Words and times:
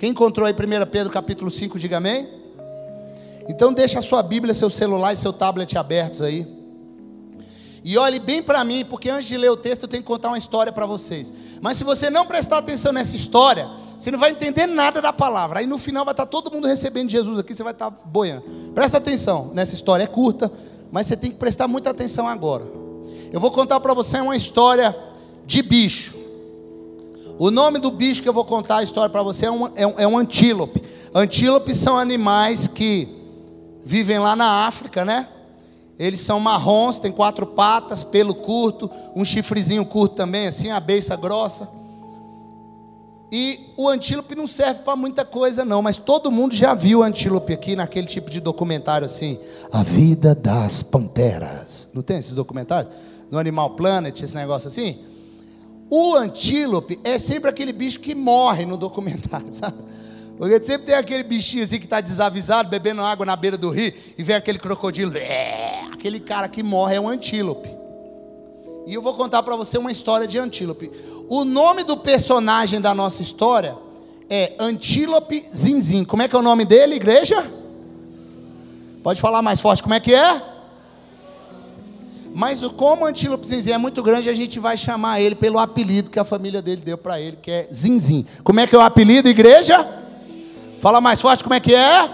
Quem 0.00 0.12
encontrou 0.12 0.46
aí 0.46 0.54
1 0.54 0.90
Pedro 0.90 1.12
capítulo 1.12 1.50
5, 1.50 1.78
diga 1.78 1.98
amém. 1.98 2.26
Então 3.46 3.70
deixa 3.70 3.98
a 3.98 4.02
sua 4.02 4.22
Bíblia, 4.22 4.54
seu 4.54 4.70
celular 4.70 5.12
e 5.12 5.16
seu 5.18 5.30
tablet 5.30 5.76
abertos 5.76 6.22
aí. 6.22 6.46
E 7.84 7.98
olhe 7.98 8.18
bem 8.18 8.42
para 8.42 8.64
mim, 8.64 8.82
porque 8.82 9.10
antes 9.10 9.28
de 9.28 9.36
ler 9.36 9.50
o 9.50 9.56
texto 9.58 9.82
eu 9.82 9.88
tenho 9.88 10.02
que 10.02 10.06
contar 10.06 10.28
uma 10.28 10.38
história 10.38 10.72
para 10.72 10.86
vocês. 10.86 11.30
Mas 11.60 11.76
se 11.76 11.84
você 11.84 12.08
não 12.08 12.24
prestar 12.24 12.56
atenção 12.56 12.94
nessa 12.94 13.14
história, 13.14 13.68
você 13.98 14.10
não 14.10 14.18
vai 14.18 14.30
entender 14.30 14.66
nada 14.66 15.02
da 15.02 15.12
palavra. 15.12 15.58
Aí 15.58 15.66
no 15.66 15.76
final 15.76 16.02
vai 16.02 16.14
estar 16.14 16.24
todo 16.24 16.50
mundo 16.50 16.66
recebendo 16.66 17.10
Jesus 17.10 17.38
aqui, 17.38 17.54
você 17.54 17.62
vai 17.62 17.74
estar 17.74 17.90
boiando. 17.90 18.44
Presta 18.74 18.96
atenção 18.96 19.50
nessa 19.52 19.74
história, 19.74 20.04
é 20.04 20.06
curta, 20.06 20.50
mas 20.90 21.08
você 21.08 21.16
tem 21.16 21.30
que 21.30 21.36
prestar 21.36 21.68
muita 21.68 21.90
atenção 21.90 22.26
agora. 22.26 22.64
Eu 23.30 23.38
vou 23.38 23.50
contar 23.50 23.78
para 23.80 23.92
você 23.92 24.18
uma 24.18 24.34
história 24.34 24.96
de 25.44 25.60
bicho. 25.60 26.19
O 27.40 27.50
nome 27.50 27.78
do 27.78 27.90
bicho 27.90 28.22
que 28.22 28.28
eu 28.28 28.34
vou 28.34 28.44
contar 28.44 28.76
a 28.76 28.82
história 28.82 29.08
para 29.08 29.22
você 29.22 29.46
é 29.46 29.50
um, 29.50 29.66
é, 29.74 29.86
um, 29.86 29.94
é 30.00 30.06
um 30.06 30.18
antílope. 30.18 30.82
Antílopes 31.14 31.78
são 31.78 31.98
animais 31.98 32.68
que 32.68 33.08
vivem 33.82 34.18
lá 34.18 34.36
na 34.36 34.66
África, 34.66 35.06
né? 35.06 35.26
Eles 35.98 36.20
são 36.20 36.38
marrons, 36.38 36.98
têm 36.98 37.10
quatro 37.10 37.46
patas, 37.46 38.04
pelo 38.04 38.34
curto, 38.34 38.90
um 39.16 39.24
chifrezinho 39.24 39.86
curto 39.86 40.16
também, 40.16 40.48
assim, 40.48 40.70
a 40.70 40.78
beiça 40.78 41.16
grossa. 41.16 41.66
E 43.32 43.72
o 43.74 43.88
antílope 43.88 44.34
não 44.34 44.46
serve 44.46 44.82
para 44.82 44.94
muita 44.94 45.24
coisa, 45.24 45.64
não, 45.64 45.80
mas 45.80 45.96
todo 45.96 46.30
mundo 46.30 46.54
já 46.54 46.74
viu 46.74 46.98
o 46.98 47.02
antílope 47.02 47.54
aqui 47.54 47.74
naquele 47.74 48.06
tipo 48.06 48.30
de 48.30 48.38
documentário 48.38 49.06
assim, 49.06 49.38
A 49.72 49.82
Vida 49.82 50.34
das 50.34 50.82
Panteras. 50.82 51.88
Não 51.94 52.02
tem 52.02 52.18
esses 52.18 52.34
documentários? 52.34 52.92
No 53.30 53.38
Animal 53.38 53.70
Planet, 53.70 54.20
esse 54.20 54.34
negócio 54.34 54.68
assim? 54.68 54.98
O 55.90 56.14
antílope 56.14 57.00
é 57.02 57.18
sempre 57.18 57.50
aquele 57.50 57.72
bicho 57.72 57.98
que 57.98 58.14
morre 58.14 58.64
no 58.64 58.76
documentário, 58.76 59.48
sabe? 59.52 59.76
Porque 60.38 60.62
sempre 60.62 60.86
tem 60.86 60.94
aquele 60.94 61.24
bichinho 61.24 61.64
assim 61.64 61.78
que 61.78 61.84
está 61.84 62.00
desavisado, 62.00 62.70
bebendo 62.70 63.02
água 63.02 63.26
na 63.26 63.36
beira 63.36 63.58
do 63.58 63.68
rio, 63.68 63.92
e 64.16 64.22
vem 64.22 64.36
aquele 64.36 64.58
crocodilo. 64.58 65.14
É, 65.18 65.82
aquele 65.92 66.20
cara 66.20 66.48
que 66.48 66.62
morre 66.62 66.96
é 66.96 67.00
um 67.00 67.08
antílope. 67.08 67.68
E 68.86 68.94
eu 68.94 69.02
vou 69.02 69.14
contar 69.14 69.42
para 69.42 69.54
você 69.56 69.76
uma 69.76 69.92
história 69.92 70.26
de 70.26 70.38
antílope. 70.38 70.90
O 71.28 71.44
nome 71.44 71.84
do 71.84 71.96
personagem 71.96 72.80
da 72.80 72.94
nossa 72.94 73.20
história 73.20 73.76
é 74.30 74.54
Antílope 74.58 75.44
Zinzin. 75.54 76.04
Como 76.04 76.22
é 76.22 76.28
que 76.28 76.34
é 76.34 76.38
o 76.38 76.42
nome 76.42 76.64
dele, 76.64 76.94
igreja? 76.94 77.50
Pode 79.02 79.20
falar 79.20 79.42
mais 79.42 79.60
forte, 79.60 79.82
como 79.82 79.94
é 79.94 80.00
que 80.00 80.14
é? 80.14 80.42
Mas 82.34 82.62
como 82.72 83.04
Antílope 83.04 83.46
Zinzin 83.46 83.72
é 83.72 83.78
muito 83.78 84.02
grande, 84.02 84.30
a 84.30 84.34
gente 84.34 84.58
vai 84.60 84.76
chamar 84.76 85.20
ele 85.20 85.34
pelo 85.34 85.58
apelido 85.58 86.10
que 86.10 86.18
a 86.18 86.24
família 86.24 86.62
dele 86.62 86.80
deu 86.80 86.96
para 86.96 87.20
ele, 87.20 87.36
que 87.40 87.50
é 87.50 87.68
Zinzin. 87.72 88.24
Como 88.44 88.60
é 88.60 88.66
que 88.66 88.74
é 88.74 88.78
o 88.78 88.82
apelido, 88.82 89.28
igreja? 89.28 89.86
Fala 90.80 91.00
mais 91.00 91.20
forte, 91.20 91.42
como 91.42 91.54
é 91.54 91.60
que 91.60 91.74
é? 91.74 92.08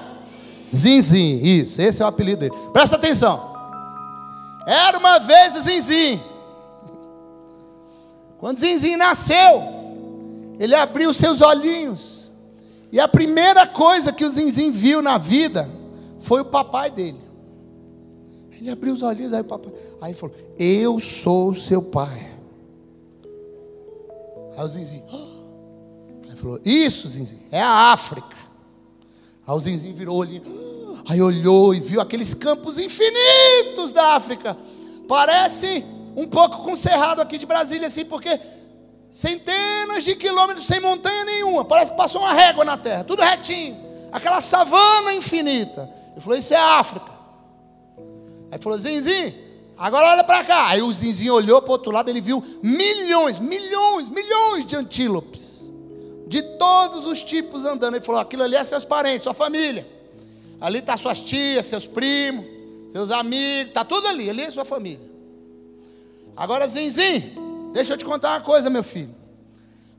Zinzin, 0.75 1.41
isso, 1.43 1.81
esse 1.81 2.03
é 2.03 2.05
o 2.05 2.09
apelido 2.09 2.41
dele. 2.41 2.55
Presta 2.73 2.97
atenção. 2.97 3.55
Era 4.67 4.99
uma 4.99 5.19
vez 5.19 5.55
o 5.55 5.61
Zinzin. 5.61 6.21
Quando 8.39 8.59
Zinzin 8.59 8.97
nasceu, 8.97 9.63
ele 10.59 10.75
abriu 10.75 11.13
seus 11.13 11.41
olhinhos. 11.41 12.33
E 12.91 12.99
a 12.99 13.07
primeira 13.07 13.67
coisa 13.67 14.13
que 14.13 14.25
o 14.25 14.31
Zinzin 14.31 14.71
viu 14.71 15.03
na 15.03 15.19
vida 15.19 15.69
foi 16.21 16.41
o 16.41 16.45
papai 16.45 16.91
dele. 16.91 17.26
Ele 18.61 18.71
abriu 18.71 18.95
os 18.95 19.03
olhinhos, 19.03 19.33
aí 19.33 19.43
papai. 19.43 19.73
Aí 20.01 20.15
falou: 20.15 20.35
Eu 20.59 20.99
sou 20.99 21.55
seu 21.55 21.83
pai. 21.83 22.35
Aí 24.57 24.65
o 24.65 24.69
Zinzin. 24.69 25.03
Aí 25.13 26.29
ele 26.29 26.37
falou: 26.37 26.61
Isso, 26.65 27.09
Zinzin, 27.09 27.41
é 27.51 27.61
a 27.61 27.93
África. 27.93 28.37
Aí 29.47 29.55
o 29.55 29.61
Zinzin 29.61 29.93
virou 29.93 30.17
o 30.17 30.19
olhinho. 30.19 30.43
Aí 31.09 31.21
olhou 31.21 31.75
e 31.75 31.81
viu 31.81 32.01
aqueles 32.01 32.35
campos 32.35 32.79
infinitos 32.79 33.93
da 33.93 34.15
África. 34.15 34.57
Parece 35.07 35.85
um 36.17 36.27
pouco 36.27 36.65
com 36.65 36.73
o 36.73 36.77
cerrado 36.77 37.21
aqui 37.21 37.39
de 37.39 37.47
Brasília, 37.47 37.87
assim, 37.87 38.05
porque 38.05 38.41
centenas 39.11 40.03
de 40.03 40.17
quilômetros 40.17 40.67
sem 40.67 40.81
montanha 40.81 41.25
nenhuma. 41.25 41.65
Parece 41.65 41.93
que 41.93 41.97
passou 41.97 42.23
uma 42.23 42.33
régua 42.33 42.65
na 42.65 42.77
terra, 42.77 43.05
tudo 43.05 43.23
retinho. 43.23 43.77
Aquela 44.11 44.41
savana 44.41 45.13
infinita. 45.13 45.89
Ele 46.13 46.21
falou: 46.21 46.39
Isso 46.39 46.55
é 46.55 46.57
África. 46.57 47.16
Aí 48.57 48.63
falou: 48.63 48.79
Zinzin, 48.79 49.35
agora 49.77 50.13
olha 50.13 50.25
para 50.25 50.43
cá. 50.43 50.69
Aí 50.69 50.81
o 50.81 50.91
Zinzin 50.91 51.29
olhou 51.29 51.61
para 51.61 51.69
o 51.69 51.73
outro 51.73 51.93
lado, 51.93 52.09
ele 52.09 52.23
viu 52.23 52.43
milhões, 52.63 53.39
milhões, 53.39 54.09
milhões 54.09 54.65
de 54.65 54.75
antílopes. 54.75 55.71
De 56.27 56.41
todos 56.59 57.07
os 57.07 57.23
tipos 57.23 57.67
andando. 57.67 57.97
Ele 57.97 58.05
falou: 58.05 58.21
Aquilo 58.21 58.43
ali 58.43 58.57
é 58.57 58.65
seus 58.65 58.85
parentes, 58.85 59.25
sua 59.25 59.35
família. 59.35 59.87
Ali 60.59 60.79
está 60.79 60.97
suas 60.97 61.21
tias, 61.21 61.67
seus 61.67 61.87
primos, 61.87 62.47
seus 62.91 63.11
amigos, 63.11 63.69
está 63.69 63.85
tudo 63.85 64.09
ali. 64.09 64.31
Ali 64.31 64.41
é 64.41 64.51
sua 64.51 64.65
família. 64.65 65.11
Agora, 66.35 66.67
Zinzin, 66.67 67.35
deixa 67.75 67.93
eu 67.93 67.99
te 67.99 68.07
contar 68.07 68.31
uma 68.31 68.41
coisa, 68.41 68.71
meu 68.71 68.83
filho. 68.83 69.15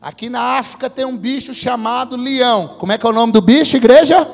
Aqui 0.02 0.30
na 0.30 0.58
África 0.58 0.90
tem 0.90 1.06
um 1.06 1.16
bicho 1.16 1.54
chamado 1.54 2.18
leão. 2.18 2.76
Como 2.80 2.92
é 2.92 2.98
que 2.98 3.06
é 3.06 3.10
o 3.10 3.14
nome 3.14 3.32
do 3.32 3.42
bicho, 3.42 3.78
igreja? 3.78 4.28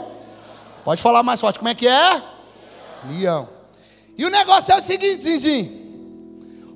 Pode 0.85 1.01
falar 1.01 1.23
mais 1.23 1.41
forte. 1.41 1.59
Como 1.59 1.69
é 1.69 1.75
que 1.75 1.87
é? 1.87 2.21
Leão. 3.09 3.52
E 4.17 4.25
o 4.25 4.29
negócio 4.29 4.73
é 4.73 4.77
o 4.77 4.81
seguinte, 4.81 5.23
Zinzin. 5.23 5.83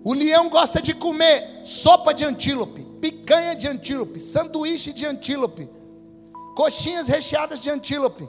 O 0.04 0.14
leão 0.14 0.50
gosta 0.50 0.82
de 0.82 0.94
comer 0.94 1.62
sopa 1.64 2.14
de 2.14 2.24
antílope, 2.24 2.82
picanha 3.02 3.56
de 3.56 3.68
antílope, 3.68 4.20
sanduíche 4.20 4.94
de 4.94 5.06
antílope, 5.06 5.70
coxinhas 6.56 7.08
recheadas 7.08 7.60
de 7.60 7.70
antílope. 7.70 8.28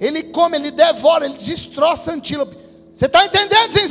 Ele 0.00 0.24
come, 0.24 0.56
ele 0.56 0.70
devora, 0.70 1.26
ele 1.26 1.36
destroça 1.36 2.12
antílope. 2.12 2.56
Você 2.94 3.06
está 3.06 3.24
entendendo, 3.24 3.72
sim, 3.72 3.88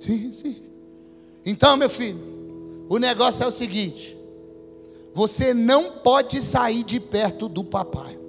sim. 0.00 0.32
Sim, 0.32 0.56
Então, 1.46 1.76
meu 1.76 1.88
filho, 1.88 2.86
o 2.88 2.98
negócio 2.98 3.44
é 3.44 3.46
o 3.46 3.52
seguinte: 3.52 4.16
você 5.14 5.54
não 5.54 5.92
pode 5.98 6.40
sair 6.40 6.82
de 6.82 6.98
perto 6.98 7.48
do 7.48 7.62
papai. 7.62 8.21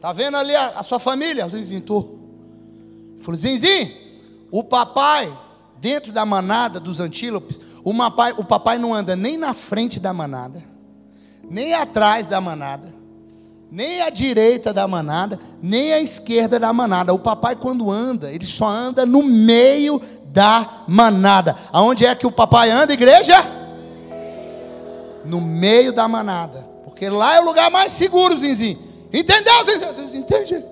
Tá 0.00 0.12
vendo 0.12 0.36
ali 0.36 0.54
a, 0.54 0.68
a 0.68 0.82
sua 0.82 0.98
família? 0.98 1.46
O 1.46 1.50
Zinzinho, 1.50 1.80
tô. 1.80 2.18
Falou, 3.20 3.36
Zinzinho, 3.36 3.92
o 4.50 4.62
papai, 4.62 5.32
dentro 5.80 6.12
da 6.12 6.24
manada 6.24 6.78
dos 6.78 7.00
antílopes, 7.00 7.60
o 7.82 7.94
papai, 7.94 8.34
o 8.36 8.44
papai 8.44 8.78
não 8.78 8.94
anda 8.94 9.16
nem 9.16 9.36
na 9.36 9.54
frente 9.54 9.98
da 9.98 10.12
manada, 10.12 10.62
nem 11.42 11.74
atrás 11.74 12.26
da 12.26 12.40
manada 12.40 12.98
nem 13.70 14.00
à 14.00 14.08
direita 14.08 14.72
da 14.72 14.88
manada, 14.88 15.38
nem 15.62 15.92
à 15.92 16.00
esquerda 16.00 16.58
da 16.58 16.72
manada. 16.72 17.12
O 17.12 17.18
papai, 17.18 17.54
quando 17.54 17.90
anda, 17.90 18.32
ele 18.32 18.46
só 18.46 18.66
anda 18.66 19.04
no 19.04 19.22
meio 19.22 20.00
da 20.26 20.84
manada. 20.86 21.56
Aonde 21.72 22.06
é 22.06 22.14
que 22.14 22.26
o 22.26 22.32
papai 22.32 22.70
anda, 22.70 22.94
igreja? 22.94 23.44
No 25.24 25.40
meio 25.40 25.92
da 25.92 26.08
manada. 26.08 26.66
Porque 26.84 27.08
lá 27.08 27.36
é 27.36 27.40
o 27.40 27.44
lugar 27.44 27.70
mais 27.70 27.92
seguro, 27.92 28.36
Zinzinho. 28.36 28.87
Entendeu, 29.12 29.64
Zinzinho? 29.64 30.20
Entende? 30.20 30.64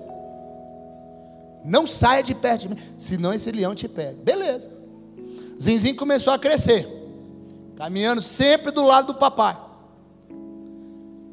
Não 1.65 1.85
saia 1.85 2.23
de 2.23 2.33
perto 2.33 2.61
de 2.61 2.69
mim, 2.69 2.77
senão 2.97 3.33
esse 3.33 3.51
leão 3.51 3.75
te 3.75 3.87
pega. 3.87 4.17
Beleza. 4.23 4.69
Zinzinho 5.61 5.95
começou 5.95 6.31
a 6.31 6.39
crescer, 6.39 6.87
caminhando 7.75 8.21
sempre 8.21 8.71
do 8.71 8.83
lado 8.83 9.13
do 9.13 9.19
papai. 9.19 9.57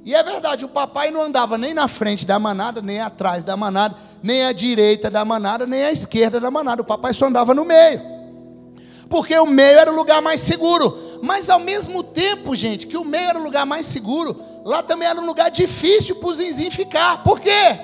E 0.04 0.14
é 0.14 0.22
verdade, 0.22 0.64
o 0.64 0.68
papai 0.68 1.10
não 1.10 1.22
andava 1.22 1.56
nem 1.56 1.72
na 1.72 1.88
frente 1.88 2.26
da 2.26 2.38
manada, 2.38 2.82
nem 2.82 3.00
atrás 3.00 3.42
da 3.42 3.56
manada, 3.56 3.96
nem 4.22 4.44
à 4.44 4.52
direita 4.52 5.10
da 5.10 5.24
manada, 5.24 5.66
nem 5.66 5.82
à 5.82 5.92
esquerda 5.92 6.38
da 6.38 6.50
manada. 6.50 6.82
O 6.82 6.84
papai 6.84 7.14
só 7.14 7.26
andava 7.26 7.54
no 7.54 7.64
meio. 7.64 8.02
Porque 9.08 9.38
o 9.38 9.46
meio 9.46 9.78
era 9.78 9.90
o 9.90 9.94
lugar 9.94 10.20
mais 10.20 10.42
seguro. 10.42 10.98
Mas 11.22 11.48
ao 11.48 11.58
mesmo 11.58 12.02
tempo, 12.02 12.54
gente, 12.54 12.86
que 12.86 12.98
o 12.98 13.04
meio 13.04 13.30
era 13.30 13.38
o 13.38 13.42
lugar 13.42 13.64
mais 13.64 13.86
seguro, 13.86 14.38
lá 14.64 14.82
também 14.82 15.06
era 15.06 15.20
um 15.20 15.26
lugar 15.26 15.50
difícil 15.50 16.16
para 16.16 16.28
o 16.28 16.34
Zinzinho 16.34 16.72
ficar. 16.72 17.22
Por 17.22 17.38
quê? 17.38 17.78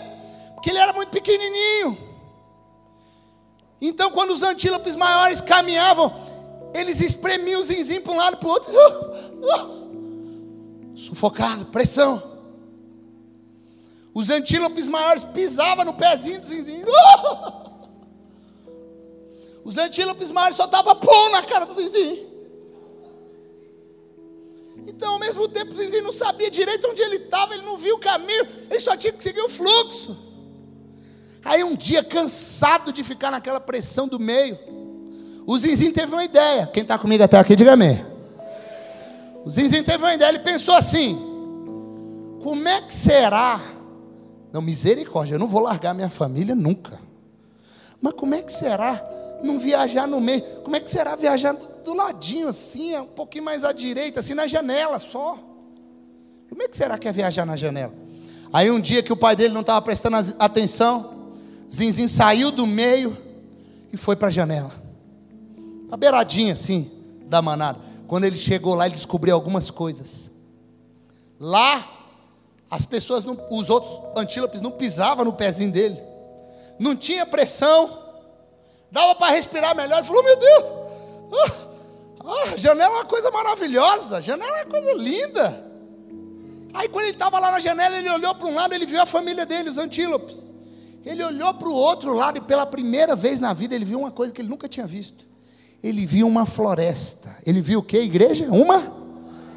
Porque 0.55 0.71
ele 0.71 0.79
era 0.79 0.93
muito 0.93 1.11
pequenininho. 1.11 1.97
Então, 3.81 4.11
quando 4.11 4.31
os 4.31 4.43
antílopes 4.43 4.95
maiores 4.95 5.41
caminhavam, 5.41 6.13
eles 6.75 7.01
espremiam 7.01 7.61
o 7.61 7.65
Zinzinho 7.65 8.03
para 8.03 8.13
um 8.13 8.17
lado 8.17 8.35
e 8.35 8.37
para 8.39 8.49
o 8.49 8.51
outro. 8.51 8.73
Sufocado, 10.97 11.67
pressão. 11.67 12.31
Os 14.13 14.29
antílopes 14.29 14.87
maiores 14.87 15.25
pisavam 15.25 15.85
no 15.85 15.95
pezinho 15.95 16.41
dos 16.41 16.51
zinzinho. 16.51 16.87
Os 19.65 19.77
antílopes 19.79 20.31
maiores 20.31 20.57
só 20.57 20.67
davam 20.67 20.97
pão 20.97 21.31
na 21.31 21.43
cara 21.43 21.65
do 21.65 21.75
zinzinho. 21.75 22.30
Então, 24.91 25.13
ao 25.13 25.19
mesmo 25.19 25.47
tempo, 25.49 25.73
o 25.73 25.77
zinzinho 25.77 26.03
não 26.03 26.13
sabia 26.13 26.51
direito 26.51 26.89
onde 26.89 27.01
ele 27.01 27.17
estava, 27.17 27.55
ele 27.55 27.65
não 27.65 27.79
viu 27.79 27.95
o 27.95 27.99
caminho, 27.99 28.47
ele 28.69 28.81
só 28.81 28.97
tinha 28.97 29.13
que 29.13 29.23
seguir 29.23 29.41
o 29.41 29.49
fluxo. 29.49 30.19
Aí, 31.45 31.63
um 31.63 31.77
dia, 31.77 32.03
cansado 32.03 32.93
de 32.93 33.05
ficar 33.05 33.31
naquela 33.31 33.61
pressão 33.61 34.09
do 34.09 34.19
meio, 34.19 34.59
o 35.47 35.57
zinzinho 35.57 35.93
teve 35.93 36.13
uma 36.13 36.25
ideia. 36.25 36.67
Quem 36.67 36.83
está 36.83 36.99
comigo 36.99 37.23
até 37.23 37.39
aqui, 37.39 37.55
diga 37.55 37.73
amém. 37.73 38.05
O 39.45 39.51
Zinzinho 39.51 39.85
teve 39.85 40.05
uma 40.05 40.15
ideia, 40.15 40.29
ele 40.29 40.41
pensou 40.41 40.75
assim: 40.75 41.19
como 42.43 42.69
é 42.69 42.83
que 42.83 42.93
será? 42.93 43.61
Não, 44.53 44.61
misericórdia, 44.61 45.35
eu 45.37 45.39
não 45.39 45.47
vou 45.47 45.63
largar 45.63 45.95
minha 45.95 46.11
família 46.11 46.55
nunca. 46.55 46.99
Mas 48.01 48.13
como 48.15 48.35
é 48.35 48.43
que 48.43 48.53
será 48.53 49.03
não 49.43 49.59
viajar 49.59 50.07
no 50.07 50.21
meio? 50.21 50.43
Como 50.63 50.77
é 50.77 50.81
que 50.81 50.91
será 50.91 51.17
viajar 51.17 51.53
do 51.53 51.95
ladinho 51.95 52.49
assim, 52.49 52.97
um 52.97 53.07
pouquinho 53.07 53.45
mais 53.45 53.65
à 53.65 53.73
direita, 53.73 54.21
assim, 54.21 54.35
na 54.35 54.47
janela 54.47 54.99
só? 54.99 55.39
Como 56.49 56.63
é 56.63 56.69
que 56.69 56.77
será 56.77 56.99
que 56.99 57.09
é 57.09 57.13
viajar 57.13 57.47
na 57.47 57.57
janela? 57.57 57.93
Aí 58.53 58.71
um 58.71 58.81
dia 58.81 59.03
que 59.03 59.13
o 59.13 59.17
pai 59.17 59.37
dele 59.37 59.55
não 59.55 59.61
estava 59.61 59.81
prestando 59.81 60.17
atenção, 60.39 61.33
Zinzin 61.73 62.09
saiu 62.09 62.51
do 62.51 62.67
meio 62.67 63.17
e 63.93 63.97
foi 63.97 64.17
para 64.17 64.29
a 64.29 64.31
janela. 64.31 64.73
A 65.91 65.97
beiradinha 65.97 66.53
assim, 66.53 66.91
da 67.27 67.41
manada. 67.41 67.79
Quando 68.09 68.25
ele 68.25 68.37
chegou 68.37 68.75
lá, 68.75 68.87
ele 68.87 68.97
descobriu 68.97 69.35
algumas 69.35 69.71
coisas. 69.71 70.31
Lá, 71.39 71.89
as 72.69 72.85
pessoas, 72.85 73.25
não, 73.25 73.39
os 73.51 73.71
outros 73.71 74.01
antílopes 74.17 74.61
não 74.61 74.73
pisavam 74.73 75.25
no 75.25 75.33
pezinho 75.33 75.71
dele. 75.71 76.01
Não 76.79 76.97
tinha 76.97 77.25
pressão. 77.25 78.00
Dava 78.91 79.15
para 79.15 79.35
respirar 79.35 79.75
melhor. 79.75 79.99
Ele 79.99 80.07
falou: 80.07 80.23
Meu 80.23 80.37
Deus, 80.37 80.65
ah, 81.33 81.71
ah, 82.25 82.57
janela 82.57 82.95
é 82.95 82.97
uma 82.99 83.05
coisa 83.05 83.31
maravilhosa. 83.31 84.21
Janela 84.21 84.59
é 84.59 84.65
uma 84.65 84.71
coisa 84.71 84.93
linda. 84.95 85.71
Aí 86.73 86.89
quando 86.89 87.05
ele 87.05 87.13
estava 87.13 87.39
lá 87.39 87.51
na 87.51 87.61
janela, 87.61 87.97
ele 87.97 88.11
olhou 88.11 88.35
para 88.35 88.47
um 88.47 88.55
lado, 88.55 88.75
ele 88.75 88.87
viu 88.87 89.01
a 89.01 89.07
família 89.07 89.45
dele, 89.45 89.69
os 89.69 89.79
antílopes. 89.79 90.47
Ele 91.05 91.25
olhou 91.25 91.53
para 91.55 91.69
o 91.69 91.75
outro 91.75 92.13
lado 92.13 92.39
e 92.39 92.41
pela 92.41 92.67
primeira 92.67 93.17
vez 93.17 93.41
na 93.41 93.53
vida 93.53 93.75
ele 93.75 93.85
viu 93.85 93.99
uma 93.99 94.11
coisa 94.11 94.33
que 94.33 94.41
ele 94.41 94.49
nunca 94.49 94.69
tinha 94.69 94.87
visto. 94.87 95.25
Ele 95.83 96.05
viu 96.05 96.27
uma 96.27 96.45
floresta. 96.45 97.37
Ele 97.47 97.61
viu 97.61 97.81
o 97.81 97.83
que, 97.83 97.99
igreja? 97.99 98.47
Uma? 98.51 98.93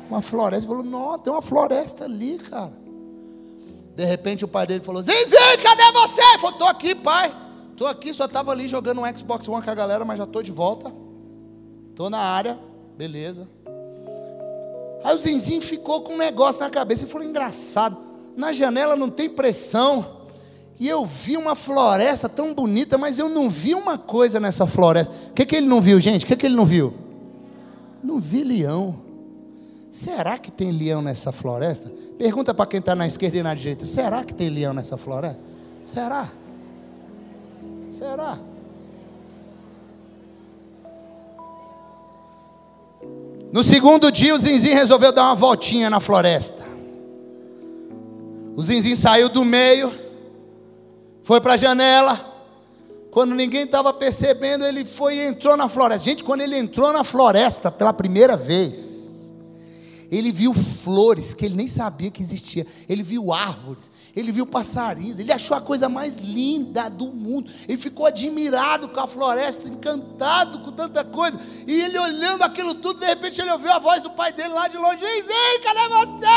Uma 0.10 0.22
floresta. 0.22 0.66
Ele 0.66 0.68
falou, 0.68 0.84
não, 0.84 1.20
tem 1.20 1.34
uma 1.34 1.42
floresta 1.42 2.06
ali, 2.06 2.40
cara. 2.40 2.72
De 3.96 4.06
repente 4.06 4.46
o 4.46 4.48
pai 4.48 4.66
dele 4.66 4.80
falou, 4.80 5.02
Zinzi, 5.02 5.36
cadê 5.62 5.92
você? 5.92 6.22
Ele 6.22 6.38
falou, 6.40 6.52
estou 6.52 6.68
aqui, 6.68 6.96
pai. 6.96 7.43
Estou 7.84 7.92
aqui, 7.92 8.14
só 8.14 8.24
estava 8.24 8.50
ali 8.50 8.66
jogando 8.66 9.02
um 9.02 9.18
Xbox 9.18 9.46
One 9.46 9.62
com 9.62 9.70
a 9.70 9.76
galera, 9.76 10.06
mas 10.06 10.18
já 10.18 10.24
estou 10.24 10.42
de 10.42 10.54
volta. 10.54 10.90
Estou 11.90 12.10
na 12.10 12.18
área, 12.18 12.58
beleza. 12.98 13.46
Aí 15.04 15.14
o 15.14 15.20
Zinzinho 15.20 15.62
ficou 15.62 16.02
com 16.02 16.14
um 16.14 16.18
negócio 16.18 16.62
na 16.62 16.70
cabeça 16.70 17.04
e 17.04 17.08
falou: 17.08 17.28
engraçado, 17.28 17.98
na 18.38 18.54
janela 18.54 18.96
não 18.96 19.10
tem 19.10 19.30
pressão. 19.30 20.24
E 20.80 20.88
eu 20.88 21.06
vi 21.06 21.36
uma 21.36 21.56
floresta 21.56 22.30
tão 22.30 22.54
bonita, 22.54 22.98
mas 22.98 23.20
eu 23.20 23.28
não 23.28 23.50
vi 23.50 23.76
uma 23.76 23.98
coisa 23.98 24.40
nessa 24.40 24.66
floresta. 24.66 25.14
O 25.32 25.34
que, 25.34 25.46
que 25.46 25.58
ele 25.58 25.68
não 25.68 25.82
viu, 25.82 26.00
gente? 26.00 26.24
O 26.24 26.28
que, 26.30 26.38
que 26.38 26.46
ele 26.46 26.56
não 26.56 26.66
viu? 26.66 26.94
Não 28.02 28.18
vi 28.18 28.46
leão. 28.46 28.96
Será 29.92 30.38
que 30.38 30.50
tem 30.50 30.72
leão 30.72 31.02
nessa 31.02 31.34
floresta? 31.34 31.92
Pergunta 32.18 32.54
para 32.54 32.66
quem 32.66 32.80
está 32.80 32.96
na 32.96 33.06
esquerda 33.06 33.40
e 33.40 33.44
na 33.44 33.54
direita: 33.54 33.86
será 33.86 34.24
que 34.24 34.34
tem 34.34 34.48
leão 34.48 34.74
nessa 34.74 34.96
floresta? 34.96 35.42
Será? 35.86 36.32
Será? 37.94 38.40
No 43.52 43.64
segundo 43.64 44.12
dia, 44.12 44.34
o 44.34 44.40
Zinzin 44.40 44.70
resolveu 44.70 45.12
dar 45.12 45.26
uma 45.26 45.36
voltinha 45.36 45.92
na 45.92 46.00
floresta. 46.00 46.64
O 48.56 48.64
Zinzin 48.64 48.96
saiu 48.96 49.30
do 49.30 49.46
meio, 49.46 49.94
foi 51.22 51.40
para 51.40 51.54
a 51.54 51.58
janela. 51.58 52.34
Quando 53.12 53.36
ninguém 53.36 53.66
estava 53.66 53.94
percebendo, 53.94 54.66
ele 54.66 54.84
foi 54.84 55.18
e 55.18 55.28
entrou 55.28 55.56
na 55.56 55.70
floresta. 55.70 56.06
Gente, 56.06 56.24
quando 56.24 56.42
ele 56.42 56.58
entrou 56.58 56.92
na 56.92 57.04
floresta 57.04 57.70
pela 57.70 57.94
primeira 57.94 58.36
vez, 58.36 58.93
ele 60.18 60.32
viu 60.32 60.54
flores 60.54 61.34
que 61.34 61.44
ele 61.44 61.56
nem 61.56 61.68
sabia 61.68 62.12
que 62.12 62.22
existia. 62.22 62.68
Ele 62.88 63.02
viu 63.02 63.34
árvores, 63.34 63.90
ele 64.16 64.32
viu 64.32 64.46
passarinhos. 64.46 65.18
Ele 65.18 65.32
achou 65.32 65.58
a 65.58 65.62
coisa 65.62 65.90
mais 65.90 66.18
linda 66.18 66.88
do 66.88 67.08
mundo. 67.08 67.52
Ele 67.68 67.80
ficou 67.80 68.06
admirado 68.06 68.90
com 68.90 69.00
a 69.00 69.08
floresta, 69.08 69.70
encantado 69.70 70.60
com 70.60 70.72
tanta 70.72 71.04
coisa. 71.04 71.40
E 71.66 71.82
ele 71.82 71.98
olhando 71.98 72.44
aquilo 72.44 72.76
tudo, 72.76 73.00
de 73.00 73.08
repente 73.08 73.42
ele 73.42 73.52
ouviu 73.52 73.72
a 73.72 73.80
voz 73.80 74.04
do 74.04 74.12
pai 74.12 74.32
dele 74.32 74.54
lá 74.54 74.68
de 74.68 74.78
longe: 74.78 75.04
Ei, 75.04 75.60
cadê 75.64 75.90
você? 75.90 76.28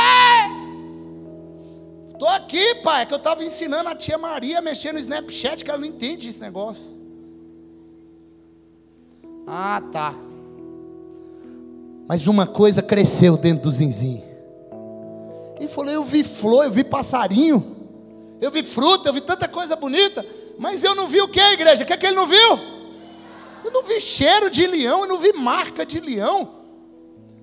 Estou 2.14 2.28
aqui, 2.28 2.76
pai, 2.76 3.02
é 3.02 3.06
que 3.06 3.12
eu 3.12 3.19
estava 3.19 3.44
ensinando 3.44 3.90
a 3.90 3.94
tia 3.94 4.17
Maria 4.17 4.61
a 4.61 4.62
mexer 4.62 4.90
no 4.90 4.99
Snapchat, 4.99 5.62
que 5.62 5.70
ela 5.70 5.78
não 5.78 5.87
entende 5.87 6.31
esse 6.31 6.40
negócio. 6.40 6.82
Ah, 9.46 9.82
tá. 9.93 10.25
Mas 12.08 12.26
uma 12.26 12.47
coisa 12.47 12.82
cresceu 12.82 13.37
dentro 13.37 13.64
do 13.64 13.70
Zinzim. 13.70 14.23
Ele 15.58 15.69
falou: 15.69 15.91
Eu 15.91 16.05
vi 16.05 16.23
flor, 16.23 16.64
eu 16.64 16.70
vi 16.70 16.85
passarinho, 16.85 17.76
eu 18.41 18.50
vi 18.50 18.62
fruta, 18.62 19.08
eu 19.08 19.12
vi 19.12 19.20
tanta 19.20 19.49
coisa 19.49 19.75
bonita, 19.75 20.25
mas 20.58 20.85
eu 20.85 20.94
não 20.94 21.08
vi 21.08 21.20
o 21.20 21.29
que, 21.29 21.41
igreja? 21.41 21.82
O 21.82 21.87
que 21.87 21.93
é 21.93 21.97
que 21.97 22.06
ele 22.06 22.17
não 22.17 22.26
viu? 22.26 22.58
Eu 23.64 23.73
não 23.73 23.82
vi 23.82 24.00
cheiro 24.00 24.49
de 24.49 24.67
leão, 24.67 25.00
eu 25.00 25.08
não 25.08 25.19
vi 25.19 25.32
marca 25.32 25.85
de 25.85 25.99
leão. 25.99 26.55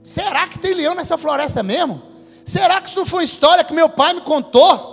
Será 0.02 0.48
que 0.48 0.58
tem 0.58 0.74
leão 0.74 0.96
nessa 0.96 1.18
floresta 1.18 1.62
mesmo? 1.62 2.02
Será 2.46 2.80
que 2.80 2.88
isso 2.88 3.00
não 3.00 3.06
foi 3.06 3.20
uma 3.20 3.26
história 3.26 3.64
que 3.64 3.74
meu 3.74 3.90
pai 3.90 4.14
me 4.14 4.22
contou? 4.22 4.92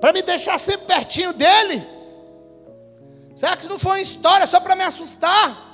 Para 0.00 0.12
me 0.12 0.22
deixar 0.22 0.58
sempre 0.58 0.86
pertinho 0.86 1.32
dele? 1.32 1.86
Será 3.36 3.54
que 3.54 3.62
isso 3.62 3.70
não 3.70 3.78
foi 3.78 3.92
uma 3.92 4.00
história 4.00 4.46
só 4.46 4.58
para 4.58 4.74
me 4.74 4.82
assustar? 4.82 5.69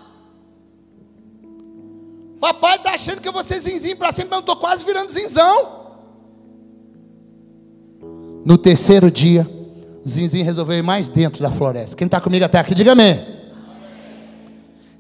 Papai 2.40 2.76
está 2.76 2.92
achando 2.92 3.20
que 3.20 3.28
eu 3.28 3.32
vou 3.32 3.42
ser 3.42 3.60
zinzinho 3.60 3.96
para 3.96 4.12
sempre, 4.12 4.30
mas 4.30 4.38
eu 4.38 4.40
estou 4.40 4.56
quase 4.56 4.84
virando 4.84 5.10
zinzão. 5.10 5.86
No 8.44 8.56
terceiro 8.58 9.10
dia, 9.10 9.48
zinzinho 10.06 10.44
resolveu 10.44 10.78
ir 10.78 10.82
mais 10.82 11.08
dentro 11.08 11.42
da 11.42 11.50
floresta. 11.50 11.96
Quem 11.96 12.06
está 12.06 12.20
comigo 12.20 12.44
até 12.44 12.58
aqui, 12.58 12.74
diga 12.74 12.92
amém. 12.92 13.24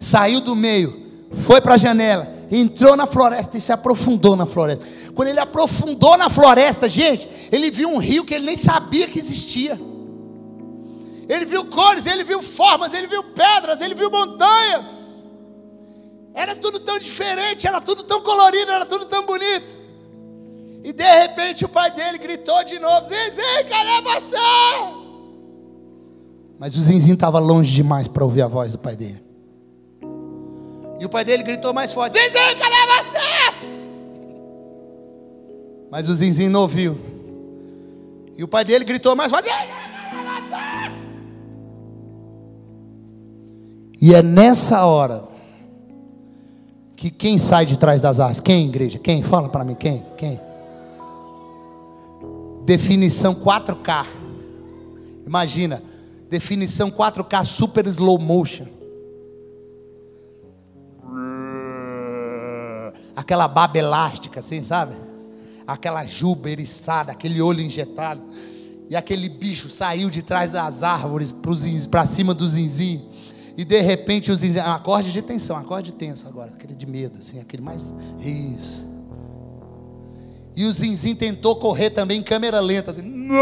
Saiu 0.00 0.40
do 0.40 0.56
meio, 0.56 0.94
foi 1.30 1.60
para 1.60 1.74
a 1.74 1.78
janela, 1.78 2.28
entrou 2.50 2.96
na 2.96 3.06
floresta 3.06 3.56
e 3.56 3.60
se 3.60 3.72
aprofundou 3.72 4.34
na 4.34 4.46
floresta. 4.46 4.84
Quando 5.14 5.28
ele 5.28 5.40
aprofundou 5.40 6.16
na 6.16 6.28
floresta, 6.28 6.88
gente, 6.88 7.28
ele 7.52 7.70
viu 7.70 7.88
um 7.88 7.98
rio 7.98 8.24
que 8.24 8.34
ele 8.34 8.46
nem 8.46 8.56
sabia 8.56 9.06
que 9.06 9.18
existia. 9.18 9.78
Ele 11.28 11.44
viu 11.44 11.64
cores, 11.64 12.06
ele 12.06 12.24
viu 12.24 12.42
formas, 12.42 12.92
ele 12.94 13.06
viu 13.06 13.22
pedras, 13.22 13.80
ele 13.80 13.94
viu 13.94 14.10
montanhas. 14.10 15.05
Era 16.36 16.54
tudo 16.54 16.78
tão 16.78 16.98
diferente, 16.98 17.66
era 17.66 17.80
tudo 17.80 18.02
tão 18.02 18.20
colorido, 18.20 18.70
era 18.70 18.84
tudo 18.84 19.06
tão 19.06 19.24
bonito. 19.24 19.74
E 20.84 20.92
de 20.92 21.20
repente 21.20 21.64
o 21.64 21.68
pai 21.68 21.90
dele 21.90 22.18
gritou 22.18 22.62
de 22.62 22.78
novo: 22.78 23.06
Zinzinho, 23.06 23.66
cadê 23.70 24.02
você? 24.02 24.36
Mas 26.58 26.76
o 26.76 26.80
Zinzinho 26.82 27.14
estava 27.14 27.38
longe 27.38 27.72
demais 27.72 28.06
para 28.06 28.22
ouvir 28.22 28.42
a 28.42 28.48
voz 28.48 28.72
do 28.72 28.78
pai 28.78 28.94
dele. 28.94 29.24
E 31.00 31.06
o 31.06 31.08
pai 31.08 31.24
dele 31.24 31.42
gritou 31.42 31.72
mais 31.72 31.90
forte: 31.90 32.18
Zinzinho, 32.18 32.58
cadê 32.58 32.76
você? 33.02 33.18
Mas 35.90 36.06
o 36.06 36.14
Zinzinho 36.14 36.50
não 36.50 36.60
ouviu. 36.60 37.00
E 38.36 38.44
o 38.44 38.48
pai 38.48 38.62
dele 38.62 38.84
gritou 38.84 39.16
mais 39.16 39.32
forte: 39.32 39.48
Zinzinho, 39.48 39.68
cadê 40.10 40.50
você? 40.50 40.56
E 44.02 44.14
é 44.14 44.22
nessa 44.22 44.84
hora 44.84 45.35
que 46.96 47.10
quem 47.10 47.36
sai 47.36 47.66
de 47.66 47.78
trás 47.78 48.00
das 48.00 48.18
árvores? 48.18 48.40
Quem, 48.40 48.66
igreja? 48.66 48.98
Quem? 48.98 49.22
Fala 49.22 49.50
para 49.50 49.62
mim, 49.62 49.74
quem? 49.74 50.04
Quem? 50.16 50.40
Definição 52.64 53.34
4K. 53.34 54.06
Imagina, 55.26 55.82
definição 56.30 56.90
4K 56.90 57.44
super 57.44 57.86
slow 57.86 58.18
motion. 58.18 58.66
Aquela 63.14 63.46
baba 63.46 63.78
elástica, 63.78 64.40
assim, 64.40 64.62
sabe? 64.62 64.94
Aquela 65.66 66.06
juba 66.06 66.50
eriçada, 66.50 67.12
aquele 67.12 67.42
olho 67.42 67.60
injetado. 67.60 68.22
E 68.88 68.96
aquele 68.96 69.28
bicho 69.28 69.68
saiu 69.68 70.08
de 70.08 70.22
trás 70.22 70.52
das 70.52 70.82
árvores 70.82 71.34
para 71.90 72.06
cima 72.06 72.32
do 72.32 72.46
zinzinho. 72.46 73.02
E 73.56 73.64
de 73.64 73.80
repente 73.80 74.30
os 74.30 74.40
zinzinhos, 74.40 74.66
acorde 74.68 75.10
de 75.10 75.22
tensão, 75.22 75.56
acorde 75.56 75.92
tenso 75.92 76.28
agora, 76.28 76.52
aquele 76.52 76.74
de 76.74 76.86
medo, 76.86 77.18
assim, 77.20 77.40
aquele 77.40 77.62
mais. 77.62 77.82
Isso. 78.20 78.84
E 80.54 80.64
o 80.64 80.72
zinzinho 80.72 81.16
tentou 81.16 81.56
correr 81.56 81.90
também 81.90 82.20
em 82.20 82.22
câmera 82.22 82.60
lenta, 82.60 82.90
assim. 82.90 83.02
Não! 83.02 83.36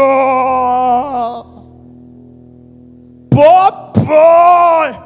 Papai! 3.29 5.03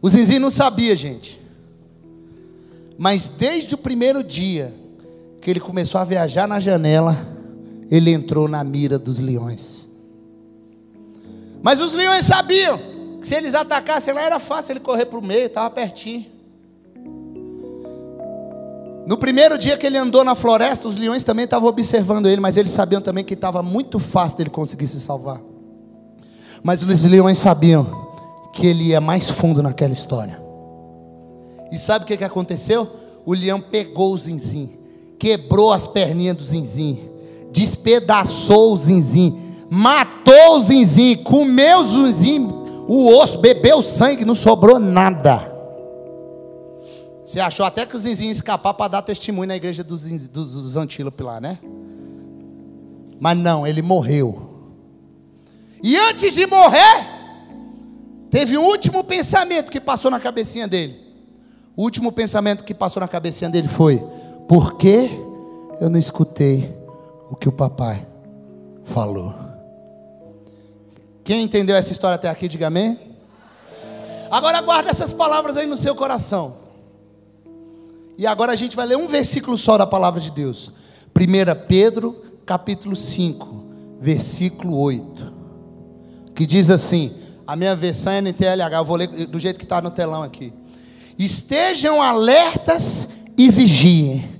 O 0.00 0.08
zinzinho 0.08 0.40
não 0.40 0.50
sabia, 0.50 0.94
gente. 0.94 1.40
Mas 2.98 3.28
desde 3.28 3.74
o 3.74 3.78
primeiro 3.78 4.22
dia 4.22 4.72
que 5.40 5.50
ele 5.50 5.60
começou 5.60 6.00
a 6.00 6.04
viajar 6.04 6.46
na 6.48 6.58
janela, 6.58 7.16
ele 7.90 8.10
entrou 8.10 8.48
na 8.48 8.64
mira 8.64 8.98
dos 8.98 9.18
leões. 9.18 9.75
Mas 11.66 11.80
os 11.80 11.94
leões 11.94 12.24
sabiam 12.24 12.78
que 13.20 13.26
se 13.26 13.34
eles 13.34 13.52
atacassem 13.52 14.14
lá 14.14 14.22
era 14.22 14.38
fácil 14.38 14.74
ele 14.74 14.78
correr 14.78 15.04
para 15.06 15.18
o 15.18 15.20
meio, 15.20 15.46
estava 15.46 15.68
pertinho. 15.68 16.24
No 19.04 19.18
primeiro 19.18 19.58
dia 19.58 19.76
que 19.76 19.84
ele 19.84 19.98
andou 19.98 20.22
na 20.22 20.36
floresta, 20.36 20.86
os 20.86 20.96
leões 20.96 21.24
também 21.24 21.44
estavam 21.44 21.68
observando 21.68 22.26
ele, 22.26 22.40
mas 22.40 22.56
eles 22.56 22.70
sabiam 22.70 23.00
também 23.00 23.24
que 23.24 23.34
estava 23.34 23.64
muito 23.64 23.98
fácil 23.98 24.38
dele 24.38 24.50
conseguir 24.50 24.86
se 24.86 25.00
salvar. 25.00 25.40
Mas 26.62 26.84
os 26.84 27.02
leões 27.02 27.38
sabiam 27.38 28.12
que 28.52 28.64
ele 28.64 28.84
ia 28.90 29.00
mais 29.00 29.28
fundo 29.28 29.60
naquela 29.60 29.92
história. 29.92 30.40
E 31.72 31.80
sabe 31.80 32.04
o 32.04 32.06
que, 32.06 32.16
que 32.16 32.22
aconteceu? 32.22 32.88
O 33.24 33.34
leão 33.34 33.60
pegou 33.60 34.12
o 34.12 34.18
zinzim, 34.18 34.78
quebrou 35.18 35.72
as 35.72 35.84
perninhas 35.84 36.36
do 36.36 36.44
zinzim, 36.44 37.10
despedaçou 37.50 38.72
o 38.72 38.78
zinzim, 38.78 39.45
matou 39.70 40.56
o 40.56 40.60
zinzim, 40.60 41.16
comeu 41.16 41.80
o 41.80 42.10
zinzim, 42.10 42.48
o 42.88 43.16
osso, 43.18 43.38
bebeu 43.38 43.82
sangue, 43.82 44.24
não 44.24 44.34
sobrou 44.34 44.78
nada. 44.78 45.56
Você 47.26 47.40
achou 47.40 47.66
até 47.66 47.84
que 47.84 47.96
o 47.96 47.98
Zinzinho 47.98 48.28
ia 48.28 48.32
escapar 48.32 48.72
para 48.72 48.86
dar 48.86 49.02
testemunho 49.02 49.48
na 49.48 49.56
igreja 49.56 49.82
dos, 49.82 50.04
dos, 50.04 50.52
dos 50.52 50.76
antílopes 50.76 51.26
lá, 51.26 51.40
né? 51.40 51.58
Mas 53.18 53.36
não, 53.36 53.66
ele 53.66 53.82
morreu. 53.82 54.48
E 55.82 55.96
antes 55.96 56.34
de 56.34 56.46
morrer, 56.46 57.04
teve 58.30 58.56
um 58.56 58.62
último 58.62 59.02
pensamento 59.02 59.72
que 59.72 59.80
passou 59.80 60.08
na 60.08 60.20
cabecinha 60.20 60.68
dele. 60.68 61.04
O 61.76 61.82
último 61.82 62.12
pensamento 62.12 62.62
que 62.62 62.72
passou 62.72 63.00
na 63.00 63.08
cabecinha 63.08 63.50
dele 63.50 63.66
foi: 63.66 64.06
por 64.46 64.76
que 64.76 65.10
eu 65.80 65.90
não 65.90 65.98
escutei 65.98 66.72
o 67.28 67.34
que 67.34 67.48
o 67.48 67.52
papai 67.52 68.06
falou? 68.84 69.45
Quem 71.26 71.42
entendeu 71.42 71.74
essa 71.74 71.90
história 71.90 72.14
até 72.14 72.28
aqui, 72.28 72.46
diga 72.46 72.68
amém. 72.68 72.96
Agora 74.30 74.60
guarda 74.60 74.90
essas 74.90 75.12
palavras 75.12 75.56
aí 75.56 75.66
no 75.66 75.76
seu 75.76 75.92
coração. 75.92 76.58
E 78.16 78.24
agora 78.28 78.52
a 78.52 78.56
gente 78.56 78.76
vai 78.76 78.86
ler 78.86 78.96
um 78.96 79.08
versículo 79.08 79.58
só 79.58 79.76
da 79.76 79.84
palavra 79.84 80.20
de 80.20 80.30
Deus. 80.30 80.70
1 81.16 81.66
Pedro, 81.66 82.24
capítulo 82.46 82.94
5, 82.94 83.64
versículo 84.00 84.78
8. 84.78 85.32
Que 86.32 86.46
diz 86.46 86.70
assim: 86.70 87.12
a 87.44 87.56
minha 87.56 87.74
versão 87.74 88.12
é 88.12 88.20
NTLH, 88.20 88.76
eu 88.76 88.84
vou 88.84 88.96
ler 88.96 89.08
do 89.26 89.40
jeito 89.40 89.58
que 89.58 89.64
está 89.64 89.82
no 89.82 89.90
telão 89.90 90.22
aqui. 90.22 90.52
Estejam 91.18 92.00
alertas 92.00 93.08
e 93.36 93.50
vigiem. 93.50 94.30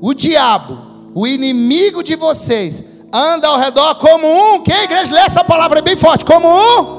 O 0.00 0.14
diabo, 0.14 1.10
o 1.12 1.26
inimigo 1.26 2.04
de 2.04 2.14
vocês, 2.14 2.84
anda 3.16 3.48
ao 3.48 3.58
redor 3.58 3.94
como 3.96 4.26
um. 4.26 4.62
Que 4.62 4.72
a 4.72 4.84
igreja 4.84 5.14
lê 5.14 5.20
essa 5.20 5.42
palavra 5.42 5.80
bem 5.80 5.96
forte: 5.96 6.24
como 6.24 6.46
um 6.46 6.96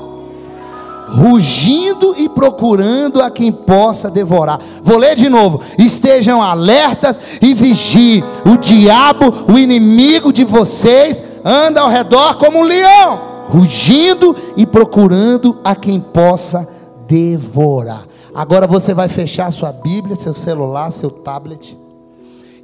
rugindo 1.07 2.13
e 2.17 2.27
procurando 2.27 3.21
a 3.21 3.31
quem 3.31 3.51
possa 3.51 4.11
devorar. 4.11 4.59
Vou 4.83 4.97
ler 4.97 5.15
de 5.15 5.29
novo. 5.29 5.61
Estejam 5.77 6.41
alertas 6.43 7.39
e 7.41 7.53
vigiem. 7.53 8.23
O 8.45 8.57
diabo, 8.57 9.33
o 9.51 9.57
inimigo 9.57 10.33
de 10.33 10.43
vocês, 10.43 11.23
anda 11.43 11.81
ao 11.81 11.89
redor 11.89 12.37
como 12.37 12.59
um 12.59 12.63
leão, 12.63 13.45
rugindo 13.47 14.35
e 14.57 14.65
procurando 14.65 15.57
a 15.63 15.75
quem 15.75 15.99
possa 15.99 16.67
devorar. 17.07 18.05
Agora 18.35 18.67
você 18.67 18.93
vai 18.93 19.07
fechar 19.07 19.51
sua 19.51 19.71
Bíblia, 19.71 20.15
seu 20.15 20.35
celular, 20.35 20.91
seu 20.91 21.09
tablet 21.09 21.86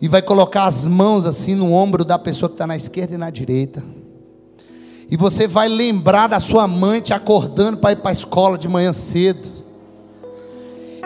e 0.01 0.07
vai 0.07 0.21
colocar 0.21 0.65
as 0.65 0.85
mãos 0.85 1.25
assim 1.25 1.55
no 1.55 1.71
ombro 1.73 2.03
da 2.03 2.19
pessoa 2.19 2.49
que 2.49 2.55
está 2.55 2.67
na 2.67 2.75
esquerda 2.75 3.15
e 3.15 3.17
na 3.17 3.29
direita. 3.29 3.83
E 5.09 5.17
você 5.17 5.47
vai 5.47 5.67
lembrar 5.67 6.27
da 6.27 6.39
sua 6.39 6.67
mãe 6.67 6.99
te 6.99 7.13
acordando 7.13 7.77
para 7.77 7.91
ir 7.91 7.97
para 7.97 8.11
a 8.11 8.13
escola 8.13 8.57
de 8.57 8.67
manhã 8.67 8.91
cedo. 8.91 9.51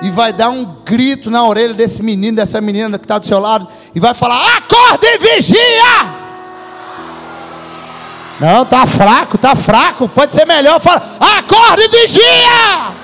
E 0.01 0.09
vai 0.11 0.31
dar 0.31 0.49
um 0.49 0.63
grito 0.85 1.31
na 1.31 1.45
orelha 1.45 1.73
desse 1.73 2.03
menino, 2.03 2.37
dessa 2.37 2.61
menina 2.61 2.97
que 2.99 3.05
está 3.05 3.17
do 3.17 3.25
seu 3.25 3.39
lado. 3.39 3.67
E 3.95 3.99
vai 3.99 4.13
falar: 4.13 4.57
acorda 4.57 5.05
e 5.07 5.17
vigia! 5.17 6.27
Não, 8.39 8.63
tá 8.65 8.85
fraco, 8.85 9.37
tá 9.37 9.55
fraco. 9.55 10.07
Pode 10.07 10.33
ser 10.33 10.45
melhor. 10.45 10.79
Fala: 10.79 11.17
acorda 11.19 11.83
e 11.83 11.87
vigia! 11.89 12.95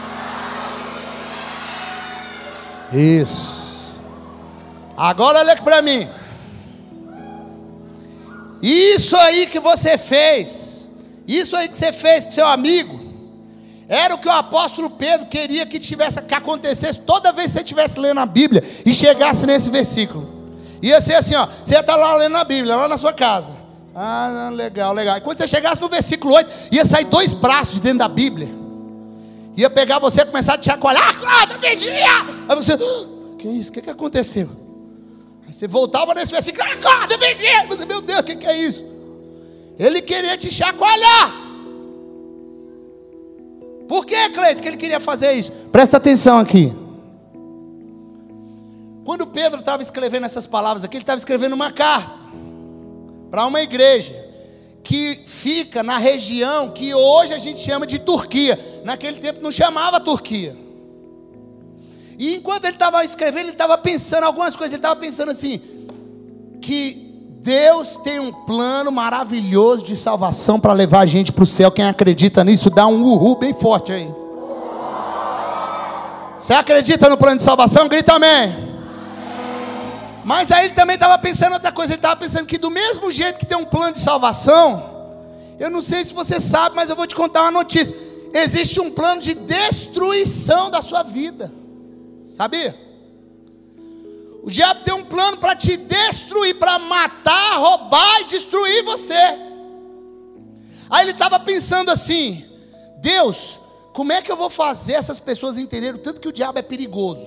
Isso. 2.94 3.63
Agora 4.96 5.40
olha 5.40 5.56
para 5.58 5.82
mim. 5.82 6.08
Isso 8.62 9.16
aí 9.18 9.48
que 9.48 9.60
você 9.60 9.98
fez 9.98 10.74
isso 11.28 11.56
aí 11.56 11.68
que 11.68 11.78
você 11.78 11.94
fez 11.94 12.26
com 12.26 12.32
seu 12.32 12.46
amigo, 12.46 13.00
era 13.88 14.16
o 14.16 14.18
que 14.18 14.28
o 14.28 14.32
apóstolo 14.32 14.90
Pedro 14.90 15.28
queria 15.28 15.66
que 15.66 15.80
tivesse 15.80 16.22
que 16.22 16.34
acontecesse 16.34 17.00
toda 17.00 17.32
vez 17.32 17.48
que 17.48 17.54
você 17.54 17.60
estivesse 17.60 18.00
lendo 18.00 18.20
a 18.20 18.26
Bíblia 18.26 18.64
e 18.86 18.94
chegasse 18.94 19.46
nesse 19.46 19.70
versículo. 19.70 20.32
Ia 20.82 21.00
ser 21.00 21.16
assim, 21.16 21.36
ó, 21.36 21.48
você 21.64 21.78
estar 21.78 21.96
lá 21.96 22.16
lendo 22.16 22.36
a 22.36 22.44
Bíblia, 22.44 22.76
lá 22.76 22.88
na 22.88 22.98
sua 22.98 23.14
casa. 23.14 23.54
Ah, 23.96 24.50
legal, 24.54 24.94
legal. 24.94 25.18
E 25.18 25.22
quando 25.22 25.38
você 25.38 25.48
chegasse 25.48 25.80
no 25.80 25.88
versículo 25.88 26.34
8, 26.34 26.50
ia 26.72 26.84
sair 26.84 27.06
dois 27.06 27.32
braços 27.32 27.76
de 27.76 27.82
dentro 27.82 28.00
da 28.00 28.08
Bíblia. 28.08 28.50
Ia 29.56 29.70
pegar 29.70 30.00
você 30.00 30.22
e 30.22 30.26
começar 30.26 30.56
a 30.56 30.58
te 30.58 30.66
chacoalhar. 30.66 31.14
Vigia! 31.62 32.26
Aí 32.50 32.56
você, 32.56 32.74
ah, 32.74 33.38
que 33.38 33.48
isso? 33.48 33.70
O 33.70 33.74
que, 33.74 33.82
que 33.82 33.90
aconteceu? 33.90 34.50
Você 35.54 35.68
voltava 35.68 36.16
nesse 36.16 36.32
versículo, 36.32 36.64
acorda, 36.64 37.16
vigia! 37.16 37.68
Você, 37.68 37.86
meu 37.86 38.02
Deus, 38.02 38.22
o 38.22 38.24
que, 38.24 38.36
que 38.36 38.48
é 38.48 38.58
isso? 38.58 38.84
Ele 39.78 40.02
queria 40.02 40.36
te 40.36 40.52
chacoalhar. 40.52 41.32
Por 43.88 44.04
que, 44.04 44.30
Cleito, 44.30 44.64
que 44.64 44.68
ele 44.68 44.78
queria 44.78 45.00
fazer 45.00 45.34
isso? 45.34 45.52
Presta 45.72 45.98
atenção 45.98 46.40
aqui. 46.40 46.74
Quando 49.06 49.28
Pedro 49.28 49.60
estava 49.60 49.84
escrevendo 49.84 50.26
essas 50.26 50.48
palavras 50.48 50.84
aqui, 50.84 50.98
ele 50.98 51.04
estava 51.04 51.20
escrevendo 51.20 51.54
uma 51.54 51.72
carta 51.72 52.20
para 53.30 53.46
uma 53.46 53.62
igreja 53.62 54.12
que 54.84 55.22
fica 55.28 55.84
na 55.84 56.00
região 56.00 56.72
que 56.72 56.96
hoje 56.96 57.32
a 57.32 57.38
gente 57.38 57.60
chama 57.60 57.86
de 57.86 58.00
Turquia. 58.00 58.58
Naquele 58.84 59.20
tempo 59.20 59.40
não 59.40 59.52
chamava 59.52 60.00
Turquia. 60.00 60.63
E 62.24 62.38
enquanto 62.38 62.64
ele 62.64 62.76
estava 62.76 63.04
escrevendo, 63.04 63.48
ele 63.48 63.50
estava 63.50 63.78
pensando 63.78 64.24
algumas 64.24 64.56
coisas. 64.56 64.72
Ele 64.72 64.80
estava 64.80 64.96
pensando 64.98 65.30
assim: 65.30 65.60
que 66.62 67.28
Deus 67.42 67.98
tem 67.98 68.18
um 68.18 68.32
plano 68.32 68.94
maravilhoso 68.94 69.84
de 69.84 69.94
salvação 69.94 70.58
para 70.58 70.72
levar 70.72 71.02
a 71.02 71.06
gente 71.06 71.34
para 71.34 71.44
o 71.44 71.46
céu. 71.46 71.70
Quem 71.70 71.84
acredita 71.84 72.42
nisso, 72.42 72.70
dá 72.70 72.88
um 72.88 73.04
uhul 73.04 73.36
bem 73.36 73.54
forte 73.54 73.92
aí. 73.92 74.10
Você 76.40 76.54
acredita 76.54 77.10
no 77.10 77.18
plano 77.18 77.36
de 77.36 77.44
salvação? 77.44 77.90
Grita 77.90 78.14
amém. 78.14 78.56
Mas 80.24 80.50
aí 80.50 80.68
ele 80.68 80.74
também 80.74 80.94
estava 80.94 81.18
pensando 81.18 81.56
outra 81.56 81.74
coisa. 81.74 81.92
Ele 81.92 82.00
estava 82.00 82.16
pensando 82.16 82.46
que 82.46 82.58
do 82.58 82.72
mesmo 82.72 83.12
jeito 83.12 83.38
que 83.38 83.46
tem 83.46 83.58
um 83.58 83.66
plano 83.66 83.92
de 83.92 84.00
salvação, 84.00 84.82
eu 85.60 85.70
não 85.70 85.82
sei 85.82 86.06
se 86.06 86.14
você 86.14 86.40
sabe, 86.40 86.74
mas 86.74 86.90
eu 86.90 86.96
vou 86.96 87.06
te 87.06 87.16
contar 87.16 87.42
uma 87.42 87.52
notícia. 87.52 87.94
Existe 88.34 88.80
um 88.80 88.90
plano 88.90 89.20
de 89.20 89.34
destruição 89.34 90.72
da 90.72 90.82
sua 90.82 91.04
vida. 91.04 91.63
Sabia? 92.36 92.76
O 94.44 94.52
diabo 94.52 94.84
tem 94.84 94.94
um 94.94 95.06
plano 95.06 95.38
para 95.38 95.56
te 95.56 95.78
destruir, 95.78 96.56
para 96.56 96.78
matar, 96.78 97.58
roubar 97.58 98.22
e 98.22 98.26
destruir 98.26 98.84
você. 98.84 99.14
Aí 100.90 101.06
ele 101.06 101.12
estava 101.12 101.40
pensando 101.40 101.90
assim: 101.90 102.44
Deus, 103.00 103.60
como 103.94 104.12
é 104.12 104.22
que 104.22 104.32
eu 104.32 104.36
vou 104.36 104.50
fazer 104.50 104.94
essas 104.94 105.20
pessoas 105.20 105.58
entenderem 105.58 105.96
o 105.96 106.04
tanto 106.04 106.20
que 106.20 106.28
o 106.28 106.34
diabo 106.34 106.60
é 106.60 106.62
perigoso? 106.62 107.26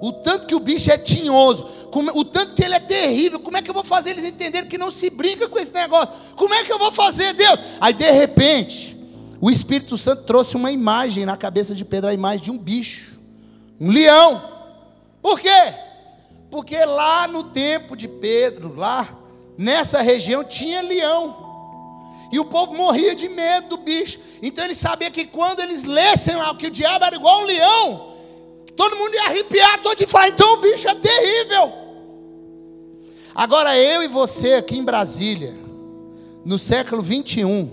O 0.00 0.12
tanto 0.12 0.46
que 0.46 0.54
o 0.54 0.60
bicho 0.60 0.92
é 0.92 0.96
tinhoso, 0.96 1.66
o 2.14 2.24
tanto 2.24 2.54
que 2.54 2.62
ele 2.62 2.74
é 2.74 2.80
terrível, 2.80 3.40
como 3.40 3.56
é 3.56 3.62
que 3.62 3.68
eu 3.68 3.74
vou 3.74 3.82
fazer 3.82 4.10
eles 4.10 4.24
entenderem 4.24 4.68
que 4.68 4.78
não 4.78 4.92
se 4.92 5.10
brinca 5.10 5.48
com 5.48 5.58
esse 5.58 5.74
negócio? 5.74 6.14
Como 6.36 6.54
é 6.54 6.62
que 6.62 6.72
eu 6.72 6.78
vou 6.78 6.92
fazer, 6.92 7.32
Deus? 7.34 7.60
Aí 7.80 7.92
de 7.92 8.08
repente, 8.08 8.96
o 9.40 9.50
Espírito 9.50 9.98
Santo 9.98 10.22
trouxe 10.22 10.54
uma 10.54 10.70
imagem 10.70 11.26
na 11.26 11.36
cabeça 11.36 11.74
de 11.74 11.84
Pedro, 11.84 12.08
a 12.08 12.14
imagem 12.14 12.44
de 12.44 12.50
um 12.52 12.56
bicho, 12.56 13.17
um 13.80 13.90
leão. 13.90 14.42
Por 15.22 15.40
quê? 15.40 15.74
Porque 16.50 16.76
lá 16.84 17.28
no 17.28 17.44
tempo 17.44 17.96
de 17.96 18.08
Pedro, 18.08 18.74
lá 18.74 19.08
nessa 19.56 20.00
região, 20.00 20.42
tinha 20.44 20.80
leão. 20.80 21.48
E 22.30 22.38
o 22.38 22.44
povo 22.44 22.74
morria 22.74 23.14
de 23.14 23.28
medo 23.28 23.68
do 23.68 23.76
bicho. 23.78 24.20
Então 24.42 24.64
ele 24.64 24.74
sabia 24.74 25.10
que 25.10 25.26
quando 25.26 25.60
eles 25.60 25.84
lessem 25.84 26.36
lá 26.36 26.54
que 26.54 26.66
o 26.66 26.70
diabo 26.70 27.04
era 27.04 27.16
igual 27.16 27.42
um 27.42 27.46
leão, 27.46 28.14
todo 28.76 28.96
mundo 28.96 29.14
ia 29.14 29.24
arrepiar 29.24 29.82
todo 29.82 30.00
e 30.00 30.06
falar: 30.06 30.28
então 30.28 30.54
o 30.54 30.60
bicho 30.60 30.88
é 30.88 30.94
terrível. 30.94 31.72
Agora 33.34 33.78
eu 33.78 34.02
e 34.02 34.08
você 34.08 34.54
aqui 34.54 34.76
em 34.76 34.84
Brasília, 34.84 35.54
no 36.44 36.58
século 36.58 37.02
21, 37.02 37.70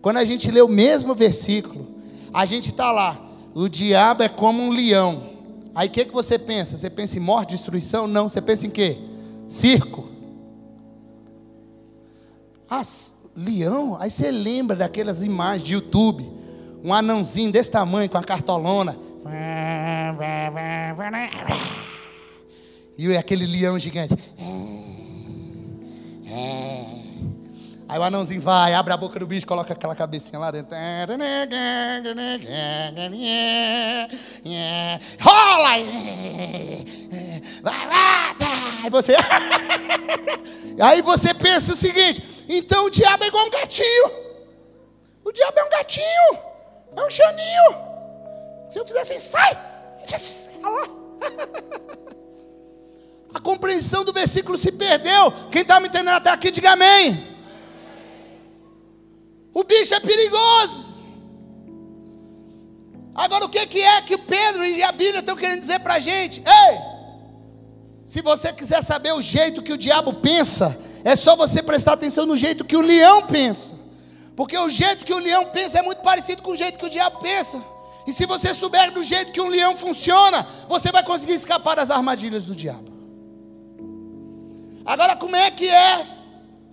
quando 0.00 0.18
a 0.18 0.24
gente 0.24 0.50
lê 0.50 0.60
o 0.60 0.68
mesmo 0.68 1.14
versículo, 1.14 1.86
a 2.32 2.46
gente 2.46 2.70
está 2.70 2.92
lá: 2.92 3.18
o 3.54 3.68
diabo 3.68 4.22
é 4.22 4.28
como 4.28 4.62
um 4.62 4.70
leão 4.70 5.32
Aí 5.74 5.88
o 5.88 5.90
que, 5.90 6.04
que 6.04 6.12
você 6.12 6.38
pensa? 6.38 6.76
Você 6.76 6.90
pensa 6.90 7.16
em 7.16 7.20
morte, 7.20 7.50
destruição? 7.50 8.06
Não, 8.06 8.28
você 8.28 8.40
pensa 8.40 8.66
em 8.66 8.70
quê? 8.70 8.98
Circo. 9.48 10.08
Ah, 12.68 12.82
leão? 13.34 13.96
Aí 13.98 14.10
você 14.10 14.30
lembra 14.30 14.76
daquelas 14.76 15.22
imagens 15.22 15.62
de 15.62 15.74
YouTube. 15.74 16.30
um 16.84 16.92
anãozinho 16.92 17.52
desse 17.52 17.70
tamanho 17.70 18.10
com 18.10 18.18
a 18.18 18.24
cartolona. 18.24 18.96
E 22.98 23.16
aquele 23.16 23.46
leão 23.46 23.78
gigante. 23.78 24.14
Aí 27.92 27.98
o 27.98 28.02
anãozinho 28.02 28.40
vai, 28.40 28.72
abre 28.72 28.90
a 28.90 28.96
boca 28.96 29.20
do 29.20 29.26
bicho, 29.26 29.46
coloca 29.46 29.74
aquela 29.74 29.94
cabecinha 29.94 30.38
lá 30.38 30.50
dentro. 30.50 30.74
Rola! 35.20 35.72
Vai 37.62 37.86
lá! 37.86 38.34
Aí 38.82 38.88
você. 38.88 39.14
Aí 40.80 41.02
você 41.02 41.34
pensa 41.34 41.74
o 41.74 41.76
seguinte: 41.76 42.46
então 42.48 42.86
o 42.86 42.90
diabo 42.90 43.24
é 43.24 43.26
igual 43.26 43.46
um 43.46 43.50
gatinho. 43.50 44.10
O 45.22 45.30
diabo 45.30 45.60
é 45.60 45.64
um 45.64 45.68
gatinho. 45.68 46.38
É 46.96 47.04
um 47.04 47.10
chaninho. 47.10 47.76
Se 48.70 48.78
eu 48.78 48.86
fizer 48.86 49.02
assim, 49.02 49.18
sai! 49.18 49.52
A 53.34 53.40
compreensão 53.40 54.02
do 54.02 54.14
versículo 54.14 54.56
se 54.56 54.72
perdeu. 54.72 55.30
Quem 55.50 55.60
está 55.60 55.78
me 55.78 55.88
entendendo 55.88 56.16
até 56.16 56.30
aqui, 56.30 56.50
diga 56.50 56.72
amém. 56.72 57.31
O 59.54 59.64
bicho 59.64 59.94
é 59.94 60.00
perigoso. 60.00 60.88
Agora, 63.14 63.44
o 63.44 63.48
que, 63.48 63.66
que 63.66 63.80
é 63.80 64.00
que 64.02 64.16
Pedro 64.16 64.64
e 64.64 64.82
a 64.82 64.90
Bíblia 64.90 65.20
estão 65.20 65.36
querendo 65.36 65.60
dizer 65.60 65.80
para 65.80 65.94
a 65.94 66.00
gente? 66.00 66.40
Ei, 66.40 66.78
se 68.04 68.22
você 68.22 68.52
quiser 68.52 68.82
saber 68.82 69.12
o 69.12 69.20
jeito 69.20 69.62
que 69.62 69.72
o 69.72 69.78
diabo 69.78 70.14
pensa, 70.14 70.78
é 71.04 71.14
só 71.14 71.36
você 71.36 71.62
prestar 71.62 71.92
atenção 71.92 72.24
no 72.24 72.36
jeito 72.36 72.64
que 72.64 72.76
o 72.76 72.80
leão 72.80 73.26
pensa. 73.26 73.74
Porque 74.34 74.56
o 74.56 74.70
jeito 74.70 75.04
que 75.04 75.12
o 75.12 75.18
leão 75.18 75.46
pensa 75.46 75.78
é 75.78 75.82
muito 75.82 76.00
parecido 76.00 76.42
com 76.42 76.52
o 76.52 76.56
jeito 76.56 76.78
que 76.78 76.86
o 76.86 76.90
diabo 76.90 77.18
pensa. 77.18 77.62
E 78.06 78.12
se 78.12 78.24
você 78.26 78.54
souber 78.54 78.90
do 78.92 79.02
jeito 79.02 79.30
que 79.30 79.40
um 79.40 79.48
leão 79.48 79.76
funciona, 79.76 80.46
você 80.68 80.90
vai 80.90 81.04
conseguir 81.04 81.34
escapar 81.34 81.76
das 81.76 81.90
armadilhas 81.90 82.44
do 82.44 82.54
diabo. 82.54 82.90
Agora, 84.84 85.14
como 85.16 85.36
é 85.36 85.50
que 85.50 85.68
é 85.68 86.06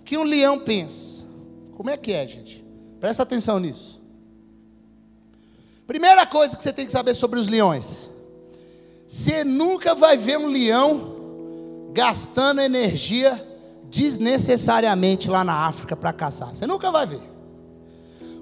que 0.04 0.16
um 0.16 0.24
leão 0.24 0.58
pensa? 0.58 1.24
Como 1.74 1.90
é 1.90 1.96
que 1.96 2.12
é, 2.12 2.26
gente? 2.26 2.59
Presta 3.00 3.22
atenção 3.22 3.58
nisso. 3.58 3.98
Primeira 5.86 6.24
coisa 6.26 6.56
que 6.56 6.62
você 6.62 6.72
tem 6.72 6.86
que 6.86 6.92
saber 6.92 7.14
sobre 7.14 7.40
os 7.40 7.48
leões: 7.48 8.08
você 9.08 9.42
nunca 9.42 9.94
vai 9.94 10.16
ver 10.16 10.38
um 10.38 10.46
leão 10.46 11.90
gastando 11.92 12.60
energia 12.60 13.44
desnecessariamente 13.90 15.28
lá 15.28 15.42
na 15.42 15.66
África 15.66 15.96
para 15.96 16.12
caçar. 16.12 16.54
Você 16.54 16.66
nunca 16.66 16.92
vai 16.92 17.06
ver. 17.06 17.22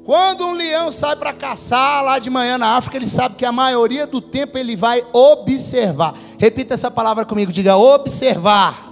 Quando 0.04 0.44
um 0.44 0.52
leão 0.52 0.90
sai 0.90 1.16
para 1.16 1.32
caçar 1.32 2.02
lá 2.02 2.18
de 2.18 2.28
manhã 2.28 2.58
na 2.58 2.76
África, 2.76 2.96
ele 2.96 3.06
sabe 3.06 3.36
que 3.36 3.44
a 3.44 3.52
maioria 3.52 4.06
do 4.06 4.20
tempo 4.20 4.58
ele 4.58 4.74
vai 4.74 5.04
observar. 5.12 6.14
Repita 6.38 6.74
essa 6.74 6.90
palavra 6.90 7.24
comigo, 7.24 7.52
diga 7.52 7.76
observar. 7.76 8.88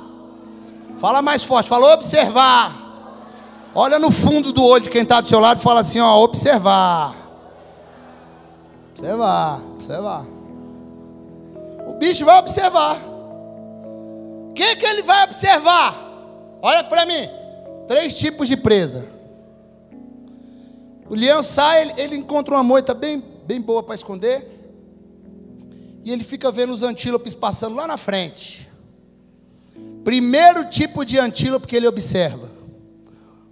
Fala 0.98 1.20
mais 1.20 1.42
forte, 1.42 1.68
fala 1.68 1.92
observar. 1.94 2.85
Olha 3.78 3.98
no 3.98 4.10
fundo 4.10 4.54
do 4.54 4.64
olho 4.64 4.84
de 4.84 4.88
quem 4.88 5.02
está 5.02 5.20
do 5.20 5.28
seu 5.28 5.38
lado 5.38 5.60
e 5.60 5.62
fala 5.62 5.80
assim: 5.80 6.00
ó, 6.00 6.18
observar. 6.24 7.14
Observar, 8.90 9.60
observar. 9.74 10.26
O 11.86 11.92
bicho 11.92 12.24
vai 12.24 12.38
observar. 12.38 12.96
O 14.48 14.54
que, 14.54 14.76
que 14.76 14.86
ele 14.86 15.02
vai 15.02 15.24
observar? 15.24 15.94
Olha 16.62 16.82
para 16.84 17.04
mim. 17.04 17.28
Três 17.86 18.16
tipos 18.16 18.48
de 18.48 18.56
presa. 18.56 19.06
O 21.10 21.14
leão 21.14 21.42
sai, 21.42 21.82
ele, 21.82 21.94
ele 21.98 22.16
encontra 22.16 22.54
uma 22.54 22.64
moita 22.64 22.94
bem, 22.94 23.22
bem 23.44 23.60
boa 23.60 23.82
para 23.82 23.94
esconder. 23.94 24.54
E 26.02 26.10
ele 26.10 26.24
fica 26.24 26.50
vendo 26.50 26.72
os 26.72 26.82
antílopes 26.82 27.34
passando 27.34 27.76
lá 27.76 27.86
na 27.86 27.98
frente. 27.98 28.70
Primeiro 30.02 30.64
tipo 30.70 31.04
de 31.04 31.18
antílope 31.18 31.66
que 31.66 31.76
ele 31.76 31.86
observa 31.86 32.45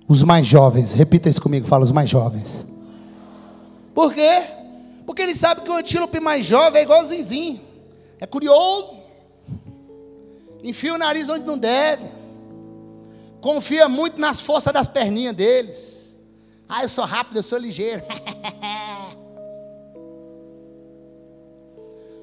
os 0.06 0.22
mais 0.22 0.46
jovens, 0.46 0.92
repita 0.92 1.28
isso 1.28 1.40
comigo, 1.40 1.66
fala 1.66 1.84
os 1.84 1.90
mais 1.90 2.10
jovens. 2.10 2.64
Por 3.94 4.12
quê? 4.12 4.42
Porque 5.06 5.22
ele 5.22 5.34
sabe 5.34 5.62
que 5.62 5.70
o 5.70 5.74
antílope 5.76 6.20
mais 6.20 6.44
jovem 6.44 6.80
é 6.80 6.84
igual 6.84 7.00
o 7.00 7.04
zinzinho. 7.04 7.60
É 8.20 8.26
curioso. 8.26 8.92
Enfia 10.62 10.94
o 10.94 10.98
nariz 10.98 11.28
onde 11.28 11.44
não 11.44 11.58
deve. 11.58 12.04
Confia 13.40 13.88
muito 13.88 14.18
nas 14.18 14.40
forças 14.40 14.72
das 14.72 14.86
perninhas 14.86 15.36
deles. 15.36 16.16
Ah, 16.68 16.82
eu 16.82 16.88
sou 16.88 17.04
rápido, 17.04 17.36
eu 17.36 17.42
sou 17.42 17.58
ligeiro. 17.58 18.02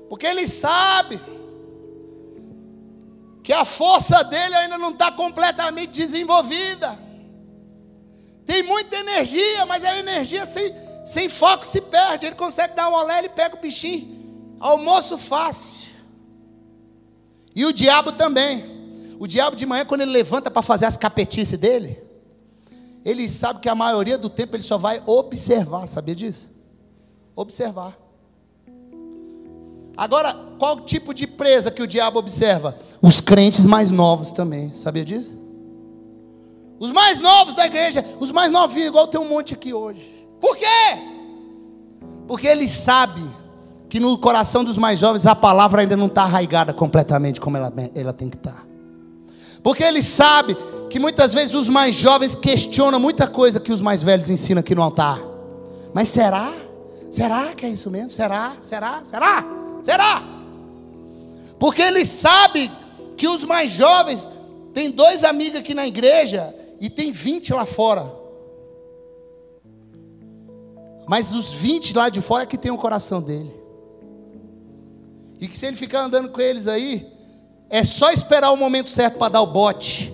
Porque 0.10 0.26
ele 0.26 0.48
sabe 0.48 1.22
que 3.44 3.54
a 3.54 3.64
força 3.64 4.24
dele 4.24 4.56
ainda 4.56 4.78
não 4.78 4.90
está 4.92 5.12
completamente 5.12 5.92
desenvolvida. 5.92 6.98
Tem 8.52 8.64
muita 8.64 8.98
energia, 8.98 9.66
mas 9.66 9.82
a 9.86 9.98
energia 9.98 10.46
sem, 10.46 10.76
sem 11.06 11.30
foco 11.30 11.66
se 11.66 11.80
perde. 11.80 12.26
Ele 12.26 12.36
consegue 12.36 12.76
dar 12.76 12.90
um 12.90 12.94
olé, 12.94 13.20
ele 13.20 13.30
pega 13.30 13.56
o 13.56 13.62
bichinho. 13.62 14.58
Almoço 14.60 15.18
fácil. 15.18 15.88
E 17.56 17.64
o 17.64 17.72
diabo 17.72 18.12
também. 18.12 18.66
O 19.18 19.26
diabo 19.26 19.56
de 19.56 19.66
manhã, 19.66 19.86
quando 19.86 20.02
ele 20.02 20.12
levanta 20.12 20.52
para 20.52 20.62
fazer 20.62 20.86
as 20.86 20.98
capetices 20.98 21.58
dele, 21.58 22.04
ele 23.06 23.30
sabe 23.30 23.62
que 23.62 23.70
a 23.70 23.76
maioria 23.76 24.18
do 24.18 24.30
tempo 24.30 24.58
ele 24.58 24.64
só 24.64 24.78
vai 24.78 25.02
observar, 25.06 25.88
sabia 25.88 26.14
disso? 26.14 26.50
Observar. 27.34 27.98
Agora, 29.96 30.34
qual 30.60 30.82
tipo 30.82 31.14
de 31.14 31.26
presa 31.26 31.72
que 31.72 31.82
o 31.82 31.88
diabo 31.88 32.20
observa? 32.20 32.78
Os 33.02 33.22
crentes 33.22 33.64
mais 33.64 33.90
novos 33.90 34.34
também, 34.34 34.76
sabia 34.76 35.06
disso? 35.06 35.41
Os 36.82 36.90
mais 36.90 37.20
novos 37.20 37.54
da 37.54 37.68
igreja, 37.68 38.04
os 38.20 38.32
mais 38.32 38.52
novinhos, 38.52 38.88
igual 38.88 39.06
tem 39.06 39.22
um 39.22 39.30
monte 39.30 39.54
aqui 39.54 39.72
hoje. 39.72 40.28
Por 40.40 40.58
quê? 40.58 40.66
Porque 42.28 42.48
ele 42.48 42.68
sabe 42.68 43.22
que 43.88 44.00
no 44.00 44.18
coração 44.18 44.64
dos 44.64 44.78
mais 44.78 45.00
jovens 45.00 45.28
a 45.28 45.36
palavra 45.36 45.82
ainda 45.82 45.96
não 45.96 46.08
está 46.08 46.24
arraigada 46.24 46.74
completamente 46.74 47.40
como 47.40 47.56
ela, 47.56 47.72
ela 47.94 48.12
tem 48.12 48.32
que 48.32 48.36
estar. 48.36 48.54
Tá. 48.54 48.64
Porque 49.62 49.84
ele 49.84 50.02
sabe 50.02 50.58
que 50.90 50.98
muitas 50.98 51.36
vezes 51.36 51.54
os 51.54 51.70
mais 51.70 51.94
jovens 51.94 52.34
questionam 52.34 53.00
muita 53.00 53.28
coisa 53.28 53.60
que 53.60 53.72
os 53.72 53.80
mais 53.80 54.02
velhos 54.02 54.28
ensinam 54.28 54.62
aqui 54.62 54.74
no 54.74 54.82
altar. 54.82 55.22
Mas 55.94 56.10
será? 56.10 56.52
Será 57.12 57.54
que 57.54 57.64
é 57.64 57.70
isso 57.70 57.92
mesmo? 57.92 58.10
Será? 58.10 58.54
Será? 58.60 59.04
Será? 59.06 59.46
Será? 59.84 60.24
Porque 61.60 61.84
ele 61.84 62.04
sabe 62.08 62.72
que 63.16 63.28
os 63.28 63.44
mais 63.44 63.70
jovens 63.70 64.28
têm 64.74 64.90
dois 64.90 65.24
amigos 65.24 65.60
aqui 65.60 65.76
na 65.76 65.86
igreja 65.86 66.56
e 66.82 66.90
tem 66.90 67.12
20 67.12 67.54
lá 67.54 67.64
fora. 67.64 68.12
Mas 71.08 71.32
os 71.32 71.54
20 71.54 71.96
lá 71.96 72.10
de 72.10 72.22
fora 72.22 72.42
é 72.42 72.48
que 72.48 72.58
tem 72.58 72.72
o 72.72 72.78
coração 72.78 73.22
dele. 73.22 73.52
E 75.40 75.48
que 75.48 75.56
se 75.56 75.68
ele 75.68 75.76
ficar 75.76 76.06
andando 76.06 76.30
com 76.30 76.42
eles 76.42 76.68
aí, 76.68 77.08
é 77.70 77.84
só 77.84 78.12
esperar 78.12 78.52
o 78.52 78.58
momento 78.58 78.90
certo 78.90 79.20
para 79.20 79.34
dar 79.34 79.42
o 79.42 79.48
bote. 79.48 80.12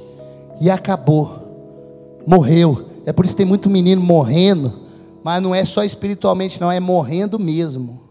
E 0.60 0.69
acabou. 0.69 2.19
Morreu. 2.27 2.89
É 3.06 3.13
por 3.13 3.23
isso 3.23 3.34
que 3.34 3.38
tem 3.38 3.45
muito 3.45 3.69
menino 3.69 4.01
morrendo. 4.01 4.88
Mas 5.23 5.41
não 5.41 5.56
é 5.56 5.63
só 5.63 5.86
espiritualmente, 5.86 6.60
não, 6.60 6.69
é 6.69 6.82
morrendo 6.82 7.39
mesmo. 7.39 8.10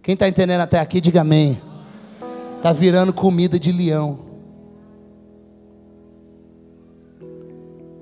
Quem 0.00 0.12
está 0.12 0.28
entendendo 0.28 0.60
até 0.60 0.78
aqui, 0.78 1.00
diga 1.00 1.22
amém. 1.22 1.60
Está 2.56 2.72
virando 2.72 3.12
comida 3.12 3.58
de 3.58 3.72
leão. 3.72 4.27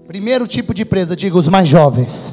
Primeiro 0.07 0.47
tipo 0.47 0.73
de 0.73 0.85
presa, 0.85 1.17
diga 1.17 1.37
os 1.37 1.49
mais 1.49 1.69
jovens. 1.69 2.33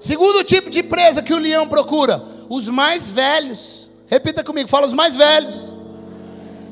Segundo 0.00 0.44
tipo 0.44 0.70
de 0.70 0.82
presa 0.82 1.22
que 1.22 1.32
o 1.32 1.38
leão 1.38 1.66
procura, 1.66 2.22
os 2.48 2.68
mais 2.68 3.08
velhos. 3.08 3.88
Repita 4.06 4.44
comigo, 4.44 4.68
fala 4.68 4.86
os 4.86 4.92
mais 4.92 5.16
velhos. 5.16 5.72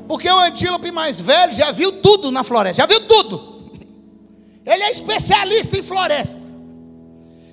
Porque 0.07 0.29
o 0.29 0.39
antílope 0.39 0.91
mais 0.91 1.19
velho 1.19 1.51
já 1.51 1.71
viu 1.71 1.91
tudo 2.01 2.31
na 2.31 2.43
floresta, 2.43 2.81
já 2.81 2.85
viu 2.85 3.07
tudo. 3.07 3.53
Ele 4.65 4.83
é 4.83 4.91
especialista 4.91 5.77
em 5.77 5.83
floresta. 5.83 6.39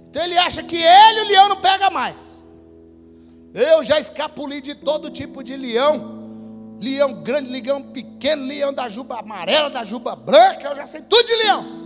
Então 0.09 0.23
ele 0.23 0.37
acha 0.37 0.63
que 0.63 0.77
ele, 0.77 1.21
o 1.21 1.29
leão, 1.29 1.49
não 1.49 1.57
pega 1.57 1.91
mais. 1.91 2.41
Eu 3.55 3.83
já 3.83 3.99
escapuli 3.99 4.61
de 4.61 4.75
todo 4.75 5.11
tipo 5.11 5.43
de 5.43 5.57
leão. 5.57 6.19
Leão 6.81 7.23
grande, 7.23 7.51
leão 7.51 7.83
pequeno, 7.83 8.47
leão 8.47 8.73
da 8.73 8.89
juba 8.89 9.19
amarela, 9.19 9.69
da 9.69 9.85
juba 9.85 10.17
branca, 10.17 10.69
eu 10.69 10.77
já 10.77 10.87
sei 10.87 11.03
tudo 11.03 11.27
de 11.27 11.37
leão. 11.37 11.80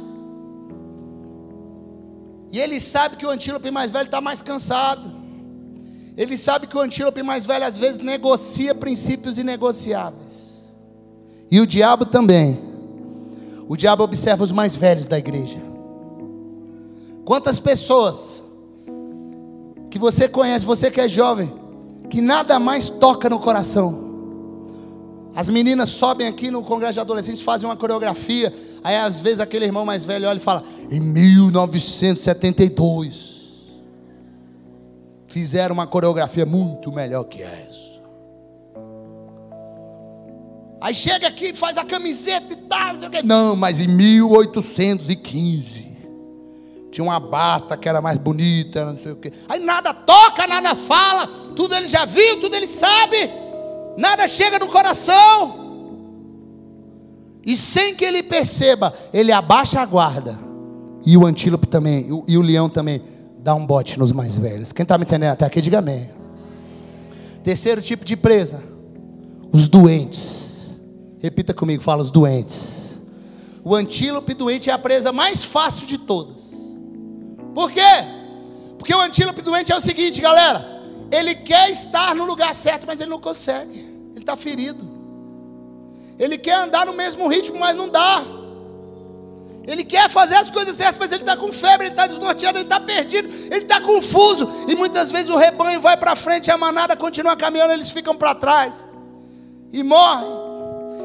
E 2.54 2.60
ele 2.60 2.78
sabe 2.78 3.16
que 3.16 3.26
o 3.26 3.30
antílope 3.30 3.68
mais 3.72 3.90
velho 3.90 4.04
está 4.04 4.20
mais 4.20 4.40
cansado. 4.40 5.10
Ele 6.16 6.38
sabe 6.38 6.68
que 6.68 6.76
o 6.76 6.80
antílope 6.80 7.20
mais 7.20 7.44
velho 7.44 7.64
às 7.64 7.76
vezes 7.76 7.98
negocia 7.98 8.72
princípios 8.72 9.38
inegociáveis. 9.38 10.22
E 11.50 11.60
o 11.60 11.66
diabo 11.66 12.06
também. 12.06 12.56
O 13.68 13.76
diabo 13.76 14.04
observa 14.04 14.44
os 14.44 14.52
mais 14.52 14.76
velhos 14.76 15.08
da 15.08 15.18
igreja. 15.18 15.58
Quantas 17.24 17.58
pessoas 17.58 18.40
que 19.90 19.98
você 19.98 20.28
conhece, 20.28 20.64
você 20.64 20.92
que 20.92 21.00
é 21.00 21.08
jovem, 21.08 21.52
que 22.08 22.20
nada 22.20 22.60
mais 22.60 22.88
toca 22.88 23.28
no 23.28 23.40
coração. 23.40 24.04
As 25.34 25.48
meninas 25.48 25.88
sobem 25.88 26.28
aqui 26.28 26.52
no 26.52 26.62
congresso 26.62 26.92
de 26.92 27.00
adolescentes, 27.00 27.42
fazem 27.42 27.68
uma 27.68 27.74
coreografia. 27.74 28.54
Aí 28.84 28.96
às 28.96 29.20
vezes 29.22 29.40
aquele 29.40 29.64
irmão 29.64 29.86
mais 29.86 30.04
velho 30.04 30.28
olha 30.28 30.36
e 30.36 30.40
fala: 30.40 30.62
em 30.90 31.00
1972 31.00 33.32
fizeram 35.26 35.72
uma 35.72 35.86
coreografia 35.86 36.44
muito 36.44 36.92
melhor 36.92 37.24
que 37.24 37.42
essa. 37.42 37.94
Aí 40.82 40.94
chega 40.94 41.26
aqui, 41.26 41.54
faz 41.54 41.78
a 41.78 41.84
camiseta 41.84 42.52
e 42.52 42.56
tal, 42.56 42.96
não, 43.24 43.56
mas 43.56 43.80
em 43.80 43.88
1815 43.88 45.94
tinha 46.92 47.02
uma 47.02 47.18
bata 47.18 47.78
que 47.78 47.88
era 47.88 48.02
mais 48.02 48.18
bonita, 48.18 48.84
não 48.84 48.98
sei 48.98 49.12
o 49.12 49.16
quê. 49.16 49.32
Aí 49.48 49.60
nada 49.60 49.94
toca, 49.94 50.46
nada 50.46 50.76
fala, 50.76 51.26
tudo 51.56 51.74
ele 51.74 51.88
já 51.88 52.04
viu, 52.04 52.38
tudo 52.38 52.54
ele 52.54 52.68
sabe, 52.68 53.30
nada 53.96 54.28
chega 54.28 54.58
no 54.58 54.68
coração. 54.68 55.63
E 57.44 57.56
sem 57.56 57.94
que 57.94 58.04
ele 58.04 58.22
perceba, 58.22 58.94
ele 59.12 59.30
abaixa 59.32 59.80
a 59.80 59.86
guarda. 59.86 60.38
E 61.04 61.16
o 61.16 61.26
antílope 61.26 61.66
também, 61.66 62.06
e 62.26 62.38
o 62.38 62.42
leão 62.42 62.68
também 62.68 63.02
dá 63.38 63.54
um 63.54 63.66
bote 63.66 63.98
nos 63.98 64.10
mais 64.10 64.34
velhos. 64.34 64.72
Quem 64.72 64.84
está 64.84 64.96
me 64.96 65.04
entendendo 65.04 65.32
até 65.32 65.44
aqui, 65.44 65.60
diga 65.60 65.78
amém. 65.78 66.10
Terceiro 67.42 67.82
tipo 67.82 68.04
de 68.04 68.16
presa: 68.16 68.62
os 69.52 69.68
doentes. 69.68 70.44
Repita 71.18 71.52
comigo, 71.52 71.82
fala 71.82 72.02
os 72.02 72.10
doentes. 72.10 72.98
O 73.62 73.74
antílope 73.74 74.34
doente 74.34 74.68
é 74.68 74.72
a 74.72 74.78
presa 74.78 75.12
mais 75.12 75.42
fácil 75.42 75.86
de 75.86 75.98
todas. 75.98 76.52
Por 77.54 77.70
quê? 77.70 77.80
Porque 78.78 78.94
o 78.94 79.00
antílope 79.00 79.40
doente 79.40 79.72
é 79.72 79.76
o 79.76 79.80
seguinte, 79.80 80.20
galera. 80.20 80.82
Ele 81.10 81.34
quer 81.34 81.70
estar 81.70 82.14
no 82.14 82.24
lugar 82.24 82.54
certo, 82.54 82.86
mas 82.86 83.00
ele 83.00 83.10
não 83.10 83.20
consegue. 83.20 83.78
Ele 84.10 84.18
está 84.18 84.36
ferido. 84.36 84.93
Ele 86.18 86.38
quer 86.38 86.54
andar 86.54 86.86
no 86.86 86.92
mesmo 86.92 87.26
ritmo, 87.28 87.58
mas 87.58 87.76
não 87.76 87.88
dá. 87.88 88.22
Ele 89.66 89.82
quer 89.82 90.10
fazer 90.10 90.36
as 90.36 90.50
coisas 90.50 90.76
certas, 90.76 90.98
mas 90.98 91.10
ele 91.10 91.22
está 91.22 91.36
com 91.36 91.50
febre, 91.52 91.86
ele 91.86 91.94
está 91.94 92.06
desnorteado, 92.06 92.58
ele 92.58 92.64
está 92.64 92.78
perdido, 92.78 93.28
ele 93.46 93.62
está 93.62 93.80
confuso. 93.80 94.48
E 94.68 94.74
muitas 94.74 95.10
vezes 95.10 95.30
o 95.30 95.36
rebanho 95.36 95.80
vai 95.80 95.96
para 95.96 96.14
frente, 96.14 96.50
a 96.50 96.58
manada 96.58 96.94
continua 96.94 97.34
caminhando, 97.34 97.72
eles 97.72 97.90
ficam 97.90 98.14
para 98.14 98.34
trás 98.34 98.84
e 99.72 99.82
morrem. 99.82 100.44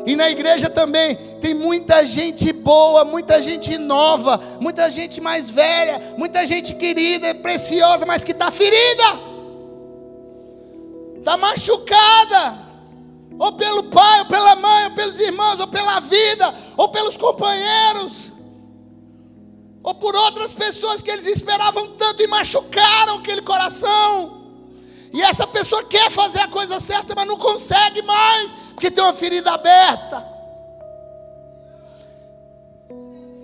E 0.06 0.16
na 0.16 0.30
igreja 0.30 0.70
também 0.70 1.16
tem 1.40 1.54
muita 1.54 2.06
gente 2.06 2.52
boa, 2.52 3.06
muita 3.06 3.42
gente 3.42 3.78
nova, 3.78 4.42
muita 4.60 4.90
gente 4.90 5.22
mais 5.22 5.50
velha, 5.50 6.16
muita 6.18 6.46
gente 6.46 6.74
querida, 6.76 7.34
preciosa, 7.36 8.06
mas 8.06 8.24
que 8.24 8.32
está 8.32 8.52
ferida, 8.52 9.04
está 11.18 11.38
machucada 11.38 12.69
ou 13.40 13.54
pelo 13.54 13.84
pai, 13.86 14.20
ou 14.20 14.26
pela 14.26 14.56
mãe, 14.56 14.86
ou 14.86 14.92
pelos 14.92 15.20
irmãos, 15.20 15.60
ou 15.60 15.68
pela 15.68 16.00
vida, 16.02 16.54
ou 16.78 16.90
pelos 16.90 17.18
companheiros 17.18 18.30
ou 19.82 19.96
por 19.96 20.16
outras 20.16 20.52
pessoas 20.52 21.02
que 21.02 21.10
eles 21.10 21.26
esperavam 21.26 21.88
tanto 21.98 22.22
e 22.22 22.28
machucaram 22.28 23.16
aquele 23.18 23.42
coração. 23.42 24.38
E 25.12 25.22
essa 25.22 25.48
pessoa 25.48 25.84
quer 25.84 26.12
fazer 26.12 26.42
a 26.42 26.48
coisa 26.48 26.80
certa, 26.80 27.16
mas 27.16 27.28
não 27.28 27.38
consegue 27.38 28.02
mais, 28.04 28.54
porque 28.74 28.92
tem 28.92 29.04
uma 29.04 29.14
ferida 29.14 29.52
aberta. 29.52 30.24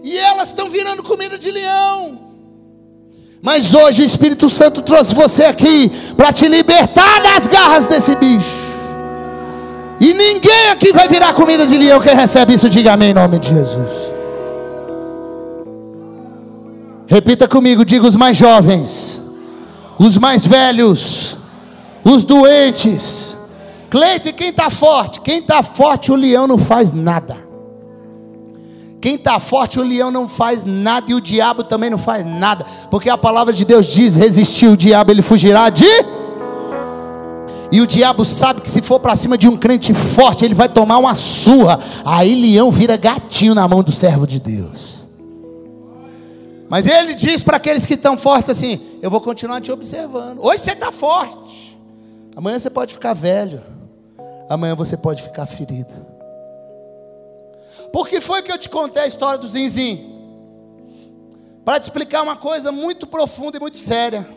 E 0.04 0.16
elas 0.18 0.50
estão 0.50 0.70
virando 0.70 1.02
comida 1.02 1.38
de 1.38 1.50
leão. 1.50 2.22
Mas 3.42 3.74
hoje 3.74 4.04
o 4.04 4.06
Espírito 4.06 4.50
Santo 4.50 4.82
trouxe 4.82 5.16
você 5.16 5.46
aqui 5.46 5.90
para 6.16 6.32
te 6.32 6.48
libertar 6.48 7.24
das 7.24 7.48
garras 7.48 7.88
desse 7.88 8.14
bicho. 8.16 8.65
E 10.00 10.14
ninguém 10.14 10.70
aqui 10.72 10.92
vai 10.92 11.08
virar 11.08 11.34
comida 11.34 11.66
de 11.66 11.78
leão. 11.78 12.00
Quem 12.00 12.16
recebe 12.16 12.54
isso, 12.54 12.70
diga 12.70 12.94
amém 12.94 13.12
em 13.12 13.14
nome 13.14 13.40
de 13.40 13.50
Jesus. 13.50 14.14
Repita 17.08 17.48
comigo, 17.48 17.86
diga 17.86 18.06
os 18.08 18.16
mais 18.16 18.36
jovens, 18.36 19.22
os 19.98 20.18
mais 20.18 20.46
velhos, 20.46 21.38
os 22.04 22.24
doentes. 22.24 23.38
Cleito, 23.90 24.28
e 24.28 24.34
quem 24.34 24.50
está 24.50 24.70
forte? 24.70 25.22
Quem 25.22 25.40
está 25.40 25.62
forte, 25.64 26.12
o 26.12 26.16
leão 26.16 26.48
não 26.48 26.58
faz 26.58 26.92
nada. 26.92 27.38
Quem 29.00 29.16
está 29.16 29.40
forte, 29.40 29.80
o 29.80 29.84
leão 29.84 30.10
não 30.10 30.28
faz 30.28 30.66
nada 30.66 31.12
e 31.12 31.14
o 31.14 31.22
diabo 31.22 31.64
também 31.64 31.92
não 31.92 31.98
faz 31.98 32.26
nada, 32.26 32.66
porque 32.90 33.08
a 33.08 33.18
palavra 33.18 33.54
de 33.54 33.64
Deus 33.64 33.86
diz: 33.86 34.16
resistir 34.16 34.68
o 34.68 34.76
diabo, 34.76 35.12
ele 35.12 35.22
fugirá 35.22 35.70
de. 35.70 35.86
E 37.72 37.82
o 37.82 37.88
diabo 37.88 38.24
sabe 38.24 38.62
que 38.62 38.70
se 38.70 38.82
for 38.82 39.00
para 39.00 39.16
cima 39.16 39.38
de 39.38 39.48
um 39.48 39.58
crente 39.58 39.94
forte, 39.94 40.46
ele 40.46 40.54
vai 40.54 40.70
tomar 40.70 40.98
uma 40.98 41.16
surra. 41.16 41.80
Aí 42.04 42.36
leão 42.36 42.72
vira 42.72 42.96
gatinho 42.96 43.56
na 43.56 43.68
mão 43.68 43.84
do 43.84 43.92
servo 43.92 44.28
de 44.28 44.40
Deus. 44.40 44.96
Mas 46.70 46.88
ele 46.88 47.14
diz 47.14 47.44
para 47.44 47.58
aqueles 47.58 47.86
que 47.86 47.94
estão 47.94 48.18
fortes 48.18 48.50
assim: 48.50 48.80
Eu 49.02 49.10
vou 49.10 49.22
continuar 49.22 49.62
te 49.62 49.72
observando. 49.72 50.44
Hoje 50.44 50.64
você 50.64 50.72
está 50.72 50.92
forte, 50.92 51.78
amanhã 52.36 52.60
você 52.60 52.70
pode 52.70 52.94
ficar 52.94 53.14
velho, 53.14 53.62
amanhã 54.50 54.76
você 54.76 54.98
pode 54.98 55.22
ficar 55.22 55.46
ferido. 55.46 55.94
Por 57.94 58.08
que 58.08 58.20
foi 58.20 58.42
que 58.42 58.52
eu 58.52 58.58
te 58.58 58.70
contei 58.70 59.04
a 59.04 59.08
história 59.08 59.38
do 59.38 59.48
Zinzin? 59.48 60.14
Para 61.64 61.80
te 61.80 61.84
explicar 61.84 62.22
uma 62.22 62.36
coisa 62.36 62.72
muito 62.72 63.08
profunda 63.08 63.58
e 63.58 63.60
muito 63.60 63.78
séria. 63.78 64.28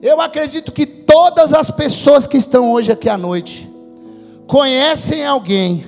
Eu 0.00 0.20
acredito 0.20 0.70
que 0.70 0.85
todas 1.16 1.54
as 1.54 1.70
pessoas 1.70 2.26
que 2.26 2.36
estão 2.36 2.70
hoje 2.70 2.92
aqui 2.92 3.08
à 3.08 3.16
noite 3.16 3.66
conhecem 4.46 5.24
alguém 5.24 5.86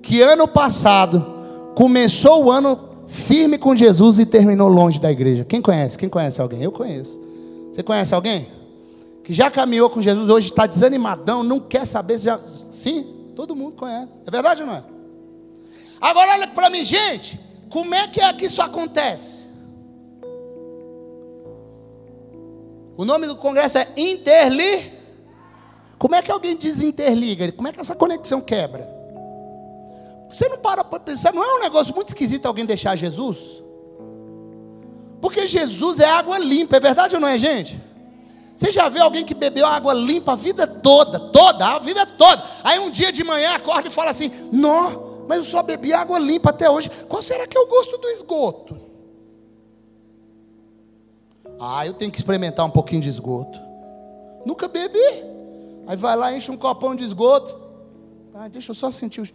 que 0.00 0.22
ano 0.22 0.48
passado 0.48 1.74
começou 1.74 2.44
o 2.44 2.50
ano 2.50 2.80
firme 3.06 3.58
com 3.58 3.76
Jesus 3.76 4.18
e 4.18 4.24
terminou 4.24 4.68
longe 4.68 4.98
da 4.98 5.12
igreja. 5.12 5.44
Quem 5.44 5.60
conhece? 5.60 5.98
Quem 5.98 6.08
conhece 6.08 6.40
alguém? 6.40 6.62
Eu 6.62 6.72
conheço. 6.72 7.20
Você 7.70 7.82
conhece 7.82 8.14
alguém? 8.14 8.48
Que 9.22 9.34
já 9.34 9.50
caminhou 9.50 9.90
com 9.90 10.00
Jesus, 10.00 10.30
hoje 10.30 10.48
está 10.48 10.66
desanimadão, 10.66 11.42
não 11.42 11.60
quer 11.60 11.86
saber 11.86 12.18
se 12.18 12.24
já. 12.24 12.40
Sim, 12.70 13.06
todo 13.36 13.54
mundo 13.54 13.76
conhece. 13.76 14.08
É 14.26 14.30
verdade 14.30 14.62
ou 14.62 14.68
não 14.68 14.76
é? 14.76 14.84
Agora 16.00 16.32
olha 16.32 16.48
para 16.48 16.70
mim, 16.70 16.82
gente. 16.82 17.38
Como 17.68 17.94
é 17.94 18.08
que 18.08 18.22
é 18.22 18.32
que 18.32 18.46
isso 18.46 18.62
acontece? 18.62 19.41
O 22.96 23.04
nome 23.04 23.26
do 23.26 23.36
congresso 23.36 23.78
é 23.78 23.88
Interli. 23.96 24.92
Como 25.98 26.14
é 26.14 26.22
que 26.22 26.30
alguém 26.30 26.56
desinterliga? 26.56 27.50
Como 27.52 27.68
é 27.68 27.72
que 27.72 27.80
essa 27.80 27.94
conexão 27.94 28.40
quebra? 28.40 28.88
Você 30.28 30.48
não 30.48 30.58
para 30.58 30.82
para 30.82 30.98
pensar, 30.98 31.32
não 31.32 31.44
é 31.44 31.58
um 31.58 31.60
negócio 31.60 31.94
muito 31.94 32.08
esquisito 32.08 32.46
alguém 32.46 32.64
deixar 32.64 32.96
Jesus? 32.96 33.62
Porque 35.20 35.46
Jesus 35.46 36.00
é 36.00 36.06
água 36.06 36.38
limpa, 36.38 36.76
é 36.76 36.80
verdade 36.80 37.14
ou 37.14 37.20
não 37.20 37.28
é, 37.28 37.38
gente? 37.38 37.80
Você 38.56 38.70
já 38.70 38.88
viu 38.88 39.02
alguém 39.02 39.24
que 39.24 39.34
bebeu 39.34 39.66
água 39.66 39.94
limpa 39.94 40.32
a 40.32 40.36
vida 40.36 40.66
toda, 40.66 41.18
toda, 41.18 41.66
a 41.66 41.78
vida 41.78 42.04
toda. 42.04 42.42
Aí 42.64 42.78
um 42.78 42.90
dia 42.90 43.12
de 43.12 43.22
manhã 43.22 43.50
acorda 43.54 43.88
e 43.88 43.90
fala 43.90 44.10
assim: 44.10 44.30
Não, 44.50 45.24
mas 45.28 45.38
eu 45.38 45.44
só 45.44 45.62
bebi 45.62 45.92
água 45.92 46.18
limpa 46.18 46.50
até 46.50 46.68
hoje. 46.68 46.90
Qual 47.08 47.22
será 47.22 47.46
que 47.46 47.56
é 47.56 47.60
o 47.60 47.66
gosto 47.66 47.96
do 47.98 48.08
esgoto? 48.08 48.81
Ah, 51.64 51.86
eu 51.86 51.94
tenho 51.94 52.10
que 52.10 52.18
experimentar 52.18 52.66
um 52.66 52.70
pouquinho 52.70 53.00
de 53.00 53.08
esgoto. 53.08 53.60
Nunca 54.44 54.66
bebi. 54.66 54.98
Aí 55.86 55.96
vai 55.96 56.16
lá, 56.16 56.36
enche 56.36 56.50
um 56.50 56.56
copão 56.56 56.92
de 56.92 57.04
esgoto. 57.04 57.56
Ah, 58.34 58.48
deixa 58.48 58.72
eu 58.72 58.74
só 58.74 58.90
sentir 58.90 59.20
os. 59.20 59.32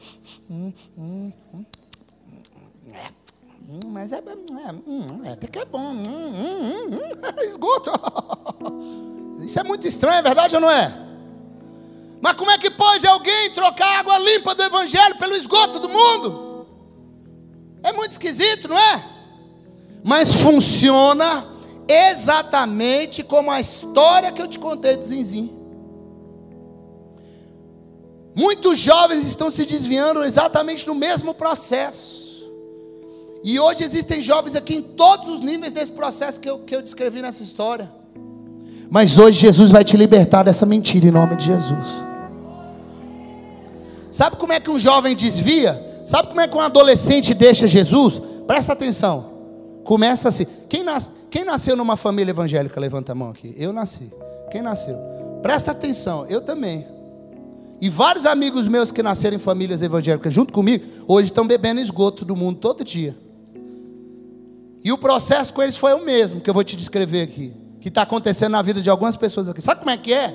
Hum, 0.52 0.74
hum, 0.98 1.32
hum. 1.54 1.66
É. 2.92 3.08
Hum, 3.70 3.80
mas 3.86 4.12
é, 4.12 4.18
é, 4.18 4.72
hum, 4.86 5.08
é, 5.24 5.32
até 5.32 5.48
que 5.48 5.58
é 5.58 5.64
bom. 5.64 5.80
Hum, 5.80 6.90
esgoto. 7.48 7.92
Isso 9.42 9.58
é 9.62 9.64
muito 9.64 9.88
estranho, 9.88 10.18
é 10.18 10.22
verdade 10.22 10.54
ou 10.56 10.62
não 10.62 10.70
é? 10.70 11.08
Mas 12.20 12.34
como 12.34 12.52
é 12.52 12.58
que 12.58 12.72
pode 12.72 13.08
alguém 13.08 13.54
trocar 13.54 13.88
a 13.88 14.00
água 14.00 14.18
limpa 14.18 14.54
do 14.54 14.64
Evangelho 14.64 15.18
pelo 15.18 15.34
esgoto 15.34 15.80
do 15.80 15.88
mundo? 15.88 16.68
É 17.84 17.94
muito 17.94 18.12
esquisito, 18.12 18.68
não 18.68 18.78
é? 18.78 19.06
Mas 20.04 20.34
funciona 20.34 21.56
exatamente 21.88 23.24
como 23.24 23.50
a 23.50 23.60
história 23.60 24.32
que 24.32 24.42
eu 24.42 24.48
te 24.48 24.60
contei 24.60 24.98
do 24.98 25.04
Zinzim. 25.04 25.56
Muitos 28.36 28.78
jovens 28.78 29.26
estão 29.26 29.50
se 29.50 29.66
desviando 29.66 30.24
exatamente 30.24 30.86
no 30.86 30.94
mesmo 30.94 31.34
processo. 31.34 32.48
E 33.44 33.60
hoje 33.60 33.84
existem 33.84 34.22
jovens 34.22 34.56
aqui 34.56 34.76
em 34.76 34.82
todos 34.82 35.28
os 35.30 35.42
níveis 35.42 35.72
desse 35.72 35.92
processo 35.92 36.40
que 36.40 36.50
eu, 36.50 36.60
que 36.60 36.76
eu 36.76 36.82
descrevi 36.82 37.22
nessa 37.22 37.42
história. 37.42 37.90
Mas 38.90 39.18
hoje 39.18 39.40
Jesus 39.40 39.72
vai 39.72 39.84
te 39.84 39.98
libertar 39.98 40.44
dessa 40.44 40.66
mentira 40.66 41.08
em 41.08 41.12
nome 41.12 41.36
de 41.36 41.46
Jesus. 41.46 41.88
Sabe 44.12 44.36
como 44.38 44.54
é 44.54 44.60
que 44.60 44.70
um 44.70 44.80
jovem 44.80 45.16
desvia? 45.16 46.04
Sabe 46.06 46.30
como 46.30 46.40
é 46.40 46.48
que 46.48 46.56
um 46.56 46.62
adolescente 46.62 47.34
deixa 47.34 47.68
Jesus? 47.68 48.22
Presta 48.46 48.74
atenção. 48.74 49.38
Começa 49.84 50.30
assim. 50.30 50.46
Quem 50.70 50.84
nasce? 50.84 51.10
Quem 51.30 51.44
nasceu 51.44 51.76
numa 51.76 51.96
família 51.96 52.32
evangélica? 52.32 52.80
Levanta 52.80 53.12
a 53.12 53.16
mão 53.16 53.30
aqui. 53.30 53.54
Eu 53.58 53.74
nasci. 53.74 54.12
Quem 54.52 54.62
nasceu? 54.62 54.98
Presta 55.42 55.72
atenção, 55.72 56.26
eu 56.28 56.42
também. 56.42 56.88
E 57.80 57.90
vários 57.90 58.26
amigos 58.26 58.66
meus 58.66 58.92
que 58.92 59.04
nasceram 59.04 59.36
em 59.36 59.40
famílias 59.40 59.82
evangélicas 59.82 60.34
junto 60.34 60.52
comigo, 60.52 60.86
hoje 61.08 61.28
estão 61.30 61.46
bebendo 61.46 61.80
esgoto 61.80 62.26
do 62.26 62.36
mundo 62.36 62.60
todo 62.60 62.84
dia. 62.84 63.16
E 64.84 64.92
o 64.92 64.98
processo 64.98 65.54
com 65.54 65.62
eles 65.62 65.78
foi 65.78 65.94
o 65.94 66.04
mesmo 66.04 66.42
que 66.42 66.50
eu 66.50 66.54
vou 66.54 66.64
te 66.64 66.76
descrever 66.76 67.22
aqui, 67.22 67.54
que 67.80 67.90
está 67.90 68.02
acontecendo 68.02 68.54
na 68.54 68.62
vida 68.62 68.82
de 68.82 68.90
algumas 68.90 69.16
pessoas 69.16 69.50
aqui. 69.50 69.62
Sabe 69.62 69.80
como 69.80 69.92
é 69.92 69.98
que 69.98 70.14
é? 70.14 70.34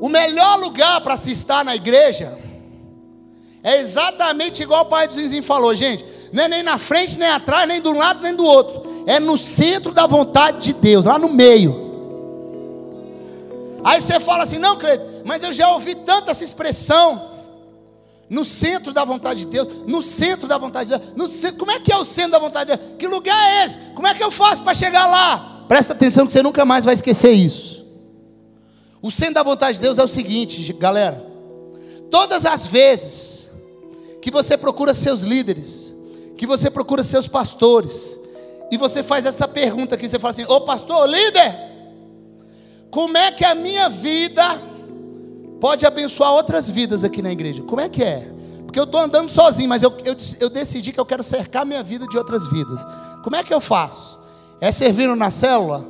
O 0.00 0.08
melhor 0.08 0.58
lugar 0.60 1.00
para 1.02 1.16
se 1.16 1.30
estar 1.30 1.64
na 1.64 1.76
igreja 1.76 2.36
é 3.62 3.80
exatamente 3.80 4.62
igual 4.62 4.84
o 4.84 4.88
pai 4.88 5.06
do 5.08 5.14
Zinzinho 5.14 5.42
falou, 5.42 5.74
gente. 5.74 6.04
Não 6.32 6.44
é 6.44 6.48
nem 6.48 6.62
na 6.62 6.78
frente, 6.78 7.18
nem 7.18 7.28
atrás, 7.28 7.66
nem 7.66 7.80
de 7.80 7.88
um 7.88 7.96
lado, 7.96 8.22
nem 8.22 8.34
do 8.34 8.44
outro. 8.44 9.04
É 9.06 9.18
no 9.18 9.38
centro 9.38 9.92
da 9.92 10.06
vontade 10.06 10.60
de 10.60 10.72
Deus, 10.72 11.06
lá 11.06 11.18
no 11.18 11.30
meio. 11.30 11.88
Aí 13.84 14.00
você 14.00 14.20
fala 14.20 14.44
assim: 14.44 14.58
não, 14.58 14.76
Cleiton, 14.76 15.22
mas 15.24 15.42
eu 15.42 15.52
já 15.52 15.70
ouvi 15.72 15.94
tanta 15.94 16.30
essa 16.30 16.44
expressão. 16.44 17.28
No 18.28 18.44
centro 18.44 18.92
da 18.92 19.06
vontade 19.06 19.40
de 19.40 19.46
Deus, 19.46 19.68
no 19.86 20.02
centro 20.02 20.46
da 20.46 20.58
vontade 20.58 20.90
de 20.90 20.98
Deus, 20.98 21.14
no 21.16 21.26
centro, 21.26 21.58
como 21.58 21.70
é 21.70 21.80
que 21.80 21.90
é 21.90 21.96
o 21.96 22.04
centro 22.04 22.32
da 22.32 22.38
vontade 22.38 22.70
de 22.70 22.76
Deus? 22.76 22.96
Que 22.98 23.06
lugar 23.06 23.34
é 23.34 23.64
esse? 23.64 23.78
Como 23.94 24.06
é 24.06 24.14
que 24.14 24.22
eu 24.22 24.30
faço 24.30 24.62
para 24.62 24.74
chegar 24.74 25.06
lá? 25.06 25.64
Presta 25.66 25.94
atenção 25.94 26.26
que 26.26 26.32
você 26.32 26.42
nunca 26.42 26.62
mais 26.62 26.84
vai 26.84 26.92
esquecer 26.92 27.30
isso. 27.30 27.86
O 29.00 29.10
centro 29.10 29.34
da 29.34 29.42
vontade 29.42 29.78
de 29.78 29.82
Deus 29.82 29.96
é 29.96 30.04
o 30.04 30.08
seguinte, 30.08 30.72
galera. 30.74 31.24
Todas 32.10 32.44
as 32.44 32.66
vezes 32.66 33.50
que 34.20 34.30
você 34.30 34.58
procura 34.58 34.92
seus 34.92 35.22
líderes, 35.22 35.87
que 36.38 36.46
você 36.46 36.70
procura 36.70 37.02
seus 37.02 37.26
pastores, 37.26 38.16
e 38.70 38.76
você 38.76 39.02
faz 39.02 39.26
essa 39.26 39.48
pergunta 39.48 39.96
aqui, 39.96 40.08
você 40.08 40.18
fala 40.18 40.30
assim: 40.30 40.44
Ô 40.44 40.60
pastor, 40.60 41.08
líder, 41.08 41.54
como 42.90 43.18
é 43.18 43.32
que 43.32 43.44
a 43.44 43.54
minha 43.54 43.88
vida 43.88 44.44
pode 45.60 45.84
abençoar 45.84 46.32
outras 46.32 46.70
vidas 46.70 47.02
aqui 47.02 47.20
na 47.20 47.32
igreja? 47.32 47.62
Como 47.62 47.80
é 47.80 47.88
que 47.88 48.04
é? 48.04 48.30
Porque 48.64 48.78
eu 48.78 48.84
estou 48.84 49.00
andando 49.00 49.30
sozinho, 49.30 49.68
mas 49.68 49.82
eu, 49.82 49.92
eu, 50.04 50.14
eu 50.40 50.48
decidi 50.48 50.92
que 50.92 51.00
eu 51.00 51.06
quero 51.06 51.22
cercar 51.22 51.66
minha 51.66 51.82
vida 51.82 52.06
de 52.06 52.16
outras 52.16 52.46
vidas. 52.46 52.80
Como 53.24 53.34
é 53.34 53.42
que 53.42 53.52
eu 53.52 53.60
faço? 53.60 54.18
É 54.60 54.70
servindo 54.70 55.16
na 55.16 55.30
célula? 55.30 55.84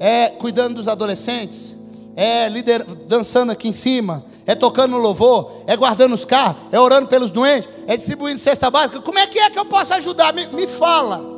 É 0.00 0.28
cuidando 0.28 0.76
dos 0.76 0.88
adolescentes? 0.88 1.74
É 2.16 2.48
lider, 2.48 2.84
dançando 3.06 3.52
aqui 3.52 3.68
em 3.68 3.72
cima? 3.72 4.24
É 4.46 4.54
tocando 4.54 4.96
louvor? 4.96 5.62
É 5.66 5.76
guardando 5.76 6.14
os 6.14 6.24
carros? 6.24 6.56
É 6.70 6.78
orando 6.78 7.08
pelos 7.08 7.30
doentes? 7.30 7.68
É 7.86 7.96
distribuindo 7.96 8.38
cesta 8.38 8.70
básica? 8.70 9.00
Como 9.00 9.18
é 9.18 9.26
que 9.26 9.38
é 9.38 9.50
que 9.50 9.58
eu 9.58 9.64
posso 9.64 9.94
ajudar? 9.94 10.34
Me, 10.34 10.46
me 10.48 10.66
fala. 10.66 11.34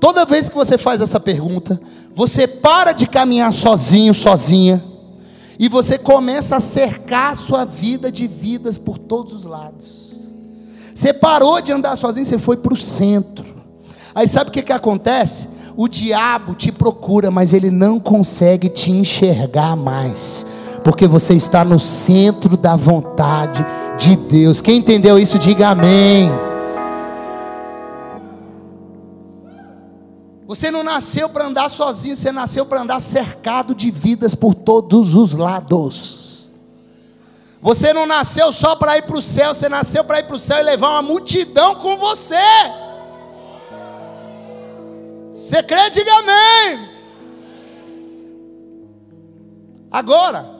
Toda 0.00 0.24
vez 0.24 0.48
que 0.48 0.54
você 0.54 0.78
faz 0.78 1.00
essa 1.00 1.18
pergunta, 1.18 1.80
você 2.14 2.46
para 2.46 2.92
de 2.92 3.06
caminhar 3.06 3.52
sozinho, 3.52 4.14
sozinha, 4.14 4.82
e 5.58 5.68
você 5.68 5.98
começa 5.98 6.56
a 6.56 6.60
cercar 6.60 7.32
a 7.32 7.34
sua 7.34 7.64
vida 7.64 8.12
de 8.12 8.26
vidas 8.26 8.78
por 8.78 8.96
todos 8.96 9.32
os 9.32 9.44
lados. 9.44 10.28
Você 10.94 11.12
parou 11.12 11.60
de 11.60 11.72
andar 11.72 11.96
sozinho, 11.96 12.24
você 12.24 12.38
foi 12.38 12.56
para 12.56 12.74
o 12.74 12.76
centro. 12.76 13.56
Aí 14.14 14.28
sabe 14.28 14.50
o 14.50 14.52
que, 14.52 14.62
que 14.62 14.72
acontece? 14.72 15.48
O 15.76 15.88
diabo 15.88 16.54
te 16.54 16.72
procura, 16.72 17.30
mas 17.30 17.52
ele 17.52 17.70
não 17.70 18.00
consegue 18.00 18.68
te 18.68 18.90
enxergar 18.90 19.76
mais, 19.76 20.44
porque 20.82 21.06
você 21.06 21.34
está 21.34 21.64
no 21.64 21.78
centro 21.78 22.56
da 22.56 22.76
vontade 22.76 23.64
de 23.98 24.16
Deus. 24.16 24.60
Quem 24.60 24.78
entendeu 24.78 25.18
isso, 25.18 25.38
diga 25.38 25.68
amém. 25.68 26.30
Você 30.46 30.70
não 30.70 30.82
nasceu 30.82 31.28
para 31.28 31.46
andar 31.46 31.68
sozinho, 31.68 32.16
você 32.16 32.32
nasceu 32.32 32.64
para 32.64 32.80
andar 32.80 33.00
cercado 33.00 33.74
de 33.74 33.90
vidas 33.90 34.34
por 34.34 34.54
todos 34.54 35.14
os 35.14 35.34
lados. 35.34 36.48
Você 37.60 37.92
não 37.92 38.06
nasceu 38.06 38.52
só 38.52 38.74
para 38.74 38.96
ir 38.96 39.02
para 39.02 39.18
o 39.18 39.22
céu, 39.22 39.54
você 39.54 39.68
nasceu 39.68 40.04
para 40.04 40.20
ir 40.20 40.22
para 40.24 40.36
o 40.36 40.40
céu 40.40 40.58
e 40.58 40.62
levar 40.62 40.90
uma 40.90 41.02
multidão 41.02 41.74
com 41.74 41.96
você. 41.98 42.36
Você 45.34 45.62
crê? 45.62 45.90
Diga 45.90 46.12
amém. 46.18 46.88
Agora, 49.90 50.57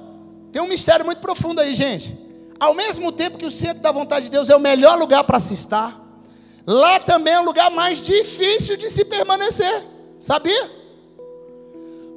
tem 0.53 0.63
um 0.63 0.69
mistério 0.69 1.05
muito 1.05 1.21
profundo 1.21 1.61
aí, 1.61 1.75
gente. 1.75 2.17
Ao 2.59 2.75
mesmo 2.75 3.13
tempo 3.13 3.39
que 3.39 3.47
o 3.47 3.51
centro 3.51 3.83
da 3.83 3.93
vontade 3.93 4.27
de 4.27 4.31
Deus 4.31 4.51
é 4.51 4.57
o 4.57 4.61
melhor 4.61 4.99
lugar 4.99 5.25
para 5.25 5.39
se 5.39 5.55
estar, 5.55 6.09
Lá 6.71 7.01
também 7.01 7.33
é 7.33 7.41
um 7.41 7.47
lugar 7.47 7.71
mais 7.71 8.03
difícil 8.03 8.77
de 8.77 8.91
se 8.91 9.03
permanecer. 9.03 9.83
Sabia? 10.21 10.71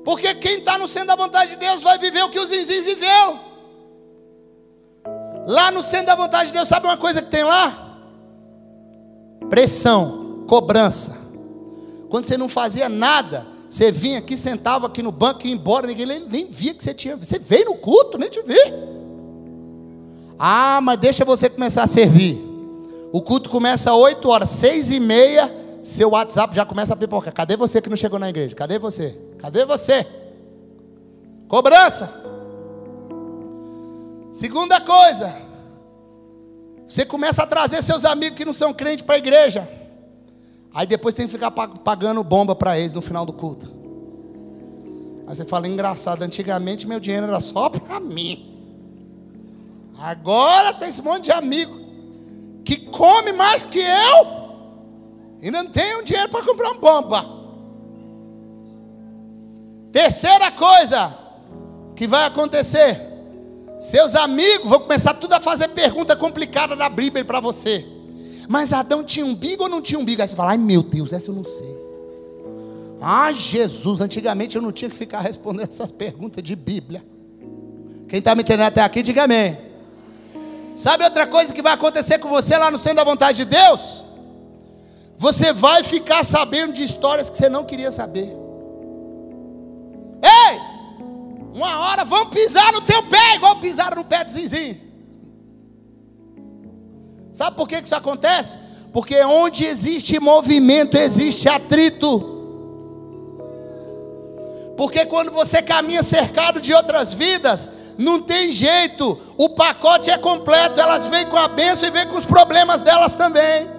Porque 0.04 0.36
quem 0.36 0.58
está 0.58 0.78
no 0.78 0.90
centro 0.90 1.08
da 1.08 1.16
vontade 1.16 1.52
de 1.52 1.56
Deus 1.56 1.82
vai 1.82 1.98
viver 1.98 2.22
o 2.24 2.30
que 2.30 2.38
o 2.38 2.46
Zinzinho 2.46 2.84
viveu. 2.84 3.40
Lá 5.48 5.72
no 5.72 5.82
centro 5.82 6.08
da 6.08 6.16
vontade 6.16 6.48
de 6.48 6.54
Deus, 6.54 6.68
sabe 6.68 6.86
uma 6.86 6.98
coisa 6.98 7.22
que 7.22 7.32
tem 7.32 7.46
lá? 7.46 7.98
Pressão, 9.50 10.44
cobrança. 10.50 11.18
Quando 12.10 12.26
você 12.26 12.36
não 12.36 12.50
fazia 12.50 12.90
nada, 12.90 13.48
você 13.72 13.90
vinha 13.90 14.20
aqui, 14.20 14.36
sentava 14.36 14.88
aqui 14.88 15.02
no 15.02 15.14
banco 15.14 15.46
e 15.46 15.48
ia 15.48 15.56
embora, 15.56 15.88
ninguém 15.88 16.06
nem, 16.06 16.46
via 16.46 16.74
que 16.74 16.84
você 16.84 16.94
tinha. 16.94 17.16
Você 17.16 17.40
veio 17.40 17.68
no 17.68 17.76
culto, 17.76 18.18
nem 18.18 18.30
te 18.30 18.42
vi. 18.42 18.60
Ah, 20.38 20.82
mas 20.84 21.00
deixa 21.00 21.24
você 21.24 21.50
começar 21.50 21.84
a 21.84 21.88
servir. 21.88 22.38
O 23.14 23.22
culto 23.22 23.50
começa 23.50 23.90
às 23.90 23.96
8 23.96 24.28
horas, 24.28 24.50
6 24.50 24.92
e 24.92 25.00
meia, 25.00 25.50
seu 25.82 26.10
WhatsApp 26.10 26.54
já 26.54 26.66
começa 26.66 26.94
a 26.94 26.98
pipocar. 26.98 27.34
Cadê 27.34 27.56
você 27.56 27.82
que 27.82 27.90
não 27.90 27.96
chegou 27.96 28.20
na 28.20 28.30
igreja? 28.30 28.54
Cadê 28.54 28.78
você? 28.78 29.18
Cadê 29.38 29.64
você? 29.64 30.06
Cobrança. 31.48 32.12
Segunda 34.34 34.82
coisa, 34.82 35.34
você 36.86 37.06
começa 37.06 37.44
a 37.44 37.48
trazer 37.48 37.82
seus 37.82 38.04
amigos 38.04 38.38
que 38.38 38.44
não 38.44 38.54
são 38.54 38.74
crentes 38.74 39.06
para 39.06 39.16
a 39.16 39.20
igreja. 39.20 39.81
Aí 40.74 40.88
depois 40.88 41.14
tem 41.14 41.26
que 41.26 41.32
ficar 41.32 41.52
pagando 41.52 42.24
bomba 42.24 42.56
para 42.56 42.80
eles 42.80 42.94
no 42.94 43.02
final 43.02 43.26
do 43.26 43.34
culto. 43.34 43.72
Aí 45.28 45.36
você 45.36 45.46
fala, 45.46 45.68
engraçado, 45.68 46.24
antigamente 46.24 46.88
meu 46.88 47.00
dinheiro 47.00 47.28
era 47.28 47.42
só 47.42 47.68
para 47.70 48.00
mim. 48.00 48.48
Agora 49.98 50.74
tem 50.74 50.90
esse 50.90 51.02
monte 51.02 51.26
de 51.26 51.32
amigo 51.32 51.80
que 52.64 52.78
come 52.88 53.32
mais 53.34 53.64
que 53.64 53.80
eu 53.80 54.42
e 55.42 55.52
não 55.52 55.66
tem 55.68 55.98
um 55.98 56.04
dinheiro 56.04 56.30
para 56.30 56.46
comprar 56.46 56.72
uma 56.72 56.80
bomba. 56.80 57.26
Terceira 59.92 60.52
coisa 60.52 61.18
que 61.96 62.08
vai 62.08 62.26
acontecer: 62.26 63.00
seus 63.80 64.16
amigos 64.16 64.70
vão 64.70 64.80
começar 64.80 65.14
tudo 65.16 65.34
a 65.34 65.42
fazer 65.42 65.68
pergunta 65.70 66.16
complicada 66.16 66.76
da 66.76 66.88
Bíblia 66.88 67.26
para 67.26 67.40
você. 67.40 67.86
Mas 68.48 68.74
Adão 68.74 69.04
tinha 69.04 69.26
umbigo 69.26 69.64
ou 69.64 69.70
não 69.70 69.82
tinha 69.82 70.00
umbigo? 70.00 70.22
Aí 70.22 70.28
você 70.28 70.36
fala: 70.36 70.52
ai 70.52 70.58
meu 70.58 70.84
Deus, 70.84 71.14
essa 71.14 71.30
eu 71.30 71.36
não 71.36 71.46
sei. 71.46 71.78
Ah, 73.02 73.32
Jesus, 73.32 74.00
antigamente 74.02 74.56
eu 74.56 74.62
não 74.62 74.72
tinha 74.72 74.90
que 74.90 74.96
ficar 74.96 75.22
respondendo 75.26 75.70
essas 75.70 75.92
perguntas 75.92 76.44
de 76.44 76.56
Bíblia. 76.56 77.04
Quem 78.08 78.20
está 78.20 78.36
me 78.36 78.42
entendendo 78.42 78.68
até 78.68 78.82
aqui, 78.82 79.02
diga 79.02 79.24
amém. 79.24 79.58
Sabe 80.76 81.04
outra 81.04 81.26
coisa 81.28 81.54
que 81.54 81.62
vai 81.62 81.74
acontecer 81.74 82.20
com 82.20 82.30
você 82.30 82.58
lá 82.58 82.70
no 82.70 82.78
centro 82.78 82.98
da 82.98 83.04
vontade 83.04 83.38
de 83.38 83.46
Deus? 83.46 84.04
Você 85.18 85.54
vai 85.54 85.84
ficar 85.84 86.24
sabendo 86.24 86.74
de 86.74 86.84
histórias 86.84 87.30
que 87.30 87.38
você 87.38 87.48
não 87.48 87.64
queria 87.64 87.92
saber. 87.92 88.36
Ei! 90.24 90.60
Uma 91.54 91.80
hora 91.80 92.06
vão 92.06 92.28
pisar 92.30 92.72
no 92.74 92.82
teu 92.82 93.04
pé, 93.04 93.36
igual 93.36 93.60
pisaram 93.60 93.98
no 93.98 94.06
pé 94.06 94.24
do 94.24 94.32
Zinzinho. 94.32 94.91
Sabe 97.32 97.56
por 97.56 97.68
que 97.68 97.78
isso 97.78 97.96
acontece? 97.96 98.58
Porque 98.92 99.22
onde 99.24 99.66
existe 99.66 100.20
movimento, 100.20 100.98
existe 100.98 101.48
atrito. 101.48 102.30
Porque 104.76 105.06
quando 105.06 105.32
você 105.32 105.62
caminha 105.62 106.04
cercado 106.04 106.60
de 106.60 106.74
outras 106.74 107.14
vidas, 107.14 107.70
não 107.98 108.22
tem 108.22 108.52
jeito, 108.52 109.18
o 109.38 109.50
pacote 109.50 110.10
é 110.10 110.18
completo, 110.18 110.80
elas 110.80 111.06
vêm 111.06 111.26
com 111.28 111.38
a 111.38 111.48
bênção 111.48 111.88
e 111.88 111.92
vêm 111.92 112.08
com 112.08 112.18
os 112.18 112.26
problemas 112.26 112.82
delas 112.82 113.14
também. 113.14 113.70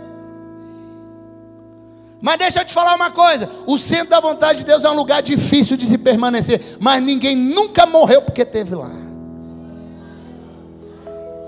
Mas 2.20 2.38
deixa 2.38 2.60
eu 2.60 2.64
te 2.64 2.72
falar 2.72 2.94
uma 2.94 3.10
coisa: 3.10 3.50
o 3.66 3.76
centro 3.78 4.10
da 4.10 4.20
vontade 4.20 4.60
de 4.60 4.64
Deus 4.64 4.84
é 4.84 4.90
um 4.90 4.94
lugar 4.94 5.20
difícil 5.22 5.76
de 5.76 5.86
se 5.86 5.98
permanecer, 5.98 6.76
mas 6.78 7.02
ninguém 7.02 7.34
nunca 7.34 7.84
morreu 7.84 8.22
porque 8.22 8.44
teve 8.44 8.76
lá. 8.76 9.01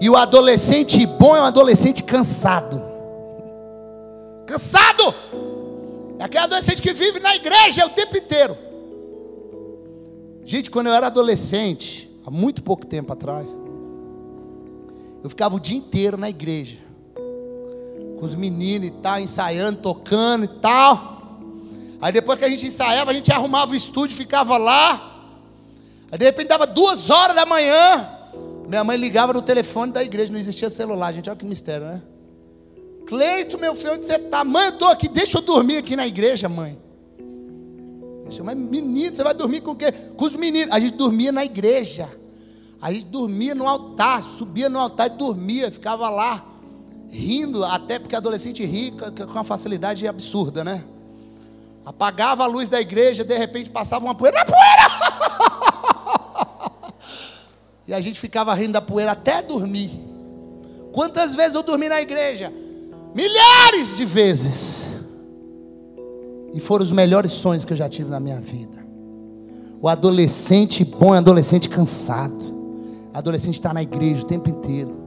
E 0.00 0.10
o 0.10 0.16
adolescente 0.16 1.04
bom 1.06 1.36
é 1.36 1.40
um 1.40 1.44
adolescente 1.44 2.02
cansado. 2.02 2.82
Cansado! 4.46 5.14
É 6.18 6.24
aquele 6.24 6.44
adolescente 6.44 6.82
que 6.82 6.92
vive 6.92 7.20
na 7.20 7.34
igreja 7.34 7.86
o 7.86 7.90
tempo 7.90 8.16
inteiro. 8.16 8.56
Gente, 10.44 10.70
quando 10.70 10.88
eu 10.88 10.92
era 10.92 11.06
adolescente, 11.06 12.10
há 12.26 12.30
muito 12.30 12.62
pouco 12.62 12.86
tempo 12.86 13.12
atrás, 13.12 13.48
eu 15.22 15.30
ficava 15.30 15.56
o 15.56 15.60
dia 15.60 15.76
inteiro 15.76 16.18
na 16.18 16.28
igreja, 16.28 16.76
com 17.14 18.24
os 18.24 18.34
meninos 18.34 18.88
e 18.88 18.90
tal, 18.90 19.18
ensaiando, 19.18 19.78
tocando 19.80 20.44
e 20.44 20.48
tal. 20.48 21.38
Aí 22.00 22.12
depois 22.12 22.38
que 22.38 22.44
a 22.44 22.50
gente 22.50 22.66
ensaiava, 22.66 23.10
a 23.10 23.14
gente 23.14 23.32
arrumava 23.32 23.72
o 23.72 23.74
estúdio, 23.74 24.16
ficava 24.16 24.58
lá. 24.58 25.30
Aí 26.12 26.18
de 26.18 26.24
repente 26.26 26.48
dava 26.48 26.66
duas 26.66 27.08
horas 27.08 27.34
da 27.34 27.46
manhã. 27.46 28.13
Minha 28.68 28.82
mãe 28.82 28.96
ligava 28.96 29.32
no 29.32 29.42
telefone 29.42 29.92
da 29.92 30.02
igreja, 30.02 30.32
não 30.32 30.38
existia 30.38 30.70
celular, 30.70 31.12
gente. 31.12 31.28
Olha 31.28 31.38
que 31.38 31.44
mistério, 31.44 31.86
né? 31.86 32.02
Cleito, 33.06 33.58
meu 33.58 33.74
filho, 33.74 33.94
onde 33.94 34.06
você 34.06 34.16
está? 34.16 34.42
Mãe, 34.42 34.66
eu 34.66 34.72
estou 34.72 34.88
aqui, 34.88 35.08
deixa 35.08 35.38
eu 35.38 35.42
dormir 35.42 35.76
aqui 35.76 35.94
na 35.94 36.06
igreja, 36.06 36.48
mãe. 36.48 36.78
Deixa, 38.22 38.42
mas 38.42 38.56
menino, 38.56 39.14
você 39.14 39.22
vai 39.22 39.34
dormir 39.34 39.60
com 39.60 39.72
o 39.72 39.76
quê? 39.76 39.92
Com 39.92 40.24
os 40.24 40.34
meninos. 40.34 40.74
A 40.74 40.80
gente 40.80 40.94
dormia 40.94 41.30
na 41.30 41.44
igreja. 41.44 42.08
A 42.80 42.92
gente 42.92 43.06
dormia 43.06 43.54
no 43.54 43.68
altar, 43.68 44.22
subia 44.22 44.68
no 44.68 44.78
altar 44.78 45.06
e 45.06 45.10
dormia, 45.10 45.70
ficava 45.70 46.08
lá, 46.10 46.44
rindo, 47.08 47.64
até 47.64 47.98
porque 47.98 48.14
adolescente 48.14 48.64
ri 48.64 48.90
com 48.90 49.32
uma 49.32 49.44
facilidade 49.44 50.06
absurda, 50.06 50.62
né? 50.62 50.84
Apagava 51.84 52.44
a 52.44 52.46
luz 52.46 52.68
da 52.68 52.80
igreja, 52.80 53.24
de 53.24 53.36
repente 53.36 53.70
passava 53.70 54.04
uma 54.04 54.14
poeira, 54.14 54.44
poeira! 54.44 55.30
e 57.86 57.92
a 57.92 58.00
gente 58.00 58.18
ficava 58.18 58.54
rindo 58.54 58.72
da 58.72 58.80
poeira 58.80 59.12
até 59.12 59.42
dormir. 59.42 59.90
Quantas 60.92 61.34
vezes 61.34 61.54
eu 61.54 61.62
dormi 61.62 61.88
na 61.88 62.00
igreja? 62.00 62.52
Milhares 63.14 63.96
de 63.96 64.04
vezes. 64.04 64.86
E 66.52 66.60
foram 66.60 66.84
os 66.84 66.92
melhores 66.92 67.32
sonhos 67.32 67.64
que 67.64 67.72
eu 67.72 67.76
já 67.76 67.88
tive 67.88 68.10
na 68.10 68.20
minha 68.20 68.40
vida. 68.40 68.84
O 69.80 69.88
adolescente 69.88 70.84
bom 70.84 71.14
é 71.14 71.18
adolescente 71.18 71.68
cansado. 71.68 72.54
O 73.12 73.18
adolescente 73.18 73.54
está 73.54 73.74
na 73.74 73.82
igreja 73.82 74.22
o 74.22 74.26
tempo 74.26 74.48
inteiro. 74.48 75.04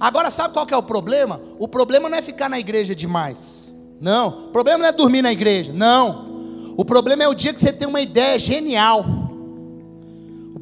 Agora 0.00 0.30
sabe 0.30 0.52
qual 0.52 0.66
que 0.66 0.74
é 0.74 0.76
o 0.76 0.82
problema? 0.82 1.40
O 1.60 1.68
problema 1.68 2.08
não 2.08 2.18
é 2.18 2.22
ficar 2.22 2.48
na 2.48 2.58
igreja 2.58 2.92
demais. 2.92 3.72
Não. 4.00 4.46
O 4.46 4.48
problema 4.48 4.78
não 4.78 4.86
é 4.86 4.92
dormir 4.92 5.22
na 5.22 5.30
igreja. 5.30 5.72
Não. 5.72 6.74
O 6.76 6.84
problema 6.84 7.22
é 7.22 7.28
o 7.28 7.34
dia 7.34 7.54
que 7.54 7.60
você 7.60 7.72
tem 7.72 7.86
uma 7.86 8.00
ideia 8.00 8.36
genial. 8.36 9.04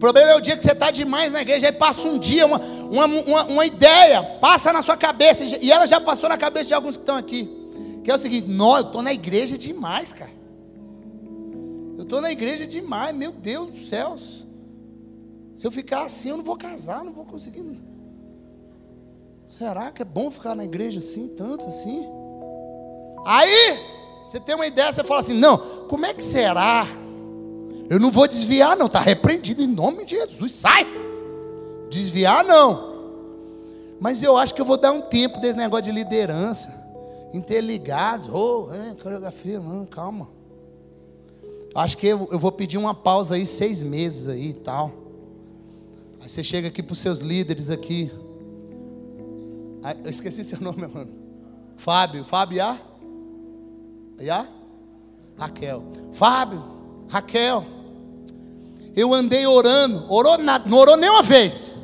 O 0.00 0.06
problema 0.08 0.30
é 0.30 0.34
o 0.34 0.40
dia 0.40 0.56
que 0.56 0.62
você 0.62 0.72
está 0.72 0.90
demais 0.90 1.34
na 1.34 1.42
igreja, 1.42 1.66
aí 1.66 1.72
passa 1.72 2.08
um 2.08 2.18
dia, 2.18 2.46
uma, 2.46 2.58
uma, 2.58 3.04
uma, 3.04 3.44
uma, 3.44 3.66
ideia, 3.66 4.22
passa 4.40 4.72
na 4.72 4.80
sua 4.80 4.96
cabeça, 4.96 5.44
e 5.60 5.70
ela 5.70 5.86
já 5.86 6.00
passou 6.00 6.26
na 6.26 6.38
cabeça 6.38 6.68
de 6.68 6.72
alguns 6.72 6.96
que 6.96 7.02
estão 7.02 7.16
aqui. 7.16 7.46
Que 8.02 8.10
é 8.10 8.14
o 8.14 8.18
seguinte, 8.18 8.48
não, 8.48 8.76
eu 8.76 8.80
estou 8.80 9.02
na 9.02 9.12
igreja 9.12 9.58
demais, 9.58 10.10
cara. 10.10 10.30
Eu 11.98 12.04
estou 12.04 12.18
na 12.22 12.32
igreja 12.32 12.66
demais, 12.66 13.14
meu 13.14 13.30
Deus 13.30 13.72
do 13.72 13.78
céu. 13.84 14.16
Se 15.54 15.66
eu 15.66 15.70
ficar 15.70 16.04
assim, 16.04 16.30
eu 16.30 16.38
não 16.38 16.44
vou 16.44 16.56
casar, 16.56 17.04
não 17.04 17.12
vou 17.12 17.26
conseguir. 17.26 17.62
Será 19.46 19.90
que 19.90 20.00
é 20.00 20.06
bom 20.06 20.30
ficar 20.30 20.54
na 20.54 20.64
igreja 20.64 21.00
assim, 21.00 21.28
tanto 21.28 21.66
assim? 21.66 22.08
Aí, 23.26 23.78
você 24.24 24.40
tem 24.40 24.54
uma 24.54 24.66
ideia, 24.66 24.90
você 24.90 25.04
fala 25.04 25.20
assim: 25.20 25.34
não, 25.34 25.58
como 25.88 26.06
é 26.06 26.14
que 26.14 26.24
será? 26.24 26.86
Eu 27.90 27.98
não 27.98 28.12
vou 28.12 28.28
desviar, 28.28 28.76
não, 28.76 28.86
está 28.86 29.00
repreendido 29.00 29.60
em 29.60 29.66
nome 29.66 30.04
de 30.04 30.14
Jesus, 30.14 30.52
sai! 30.52 30.86
Desviar, 31.90 32.44
não. 32.44 32.88
Mas 33.98 34.22
eu 34.22 34.36
acho 34.36 34.54
que 34.54 34.60
eu 34.60 34.64
vou 34.64 34.76
dar 34.76 34.92
um 34.92 35.02
tempo 35.02 35.40
desse 35.40 35.56
negócio 35.56 35.86
de 35.86 35.90
liderança, 35.90 36.72
interligados, 37.34 38.28
oh, 38.32 38.68
coreografia, 39.02 39.58
não, 39.58 39.84
calma. 39.84 40.28
Acho 41.74 41.98
que 41.98 42.06
eu, 42.06 42.28
eu 42.30 42.38
vou 42.38 42.52
pedir 42.52 42.78
uma 42.78 42.94
pausa 42.94 43.34
aí, 43.34 43.44
seis 43.44 43.82
meses 43.82 44.28
aí 44.28 44.50
e 44.50 44.54
tal. 44.54 44.92
Aí 46.20 46.28
você 46.28 46.44
chega 46.44 46.68
aqui 46.68 46.84
para 46.84 46.92
os 46.92 46.98
seus 47.00 47.18
líderes 47.18 47.70
aqui. 47.70 48.12
eu 50.04 50.10
esqueci 50.10 50.44
seu 50.44 50.60
nome, 50.60 50.86
mano. 50.86 51.10
Fábio, 51.76 52.22
Fábio 52.22 52.62
A? 52.62 52.78
Já? 54.20 54.46
Raquel. 55.36 55.82
Fábio, 56.12 56.62
Raquel. 57.08 57.79
Eu 58.96 59.14
andei 59.14 59.46
orando. 59.46 60.04
Orou 60.08 60.38
nada, 60.38 60.68
não 60.68 60.78
orou 60.78 60.96
nem 60.96 61.08
uma 61.08 61.22
vez. 61.22 61.74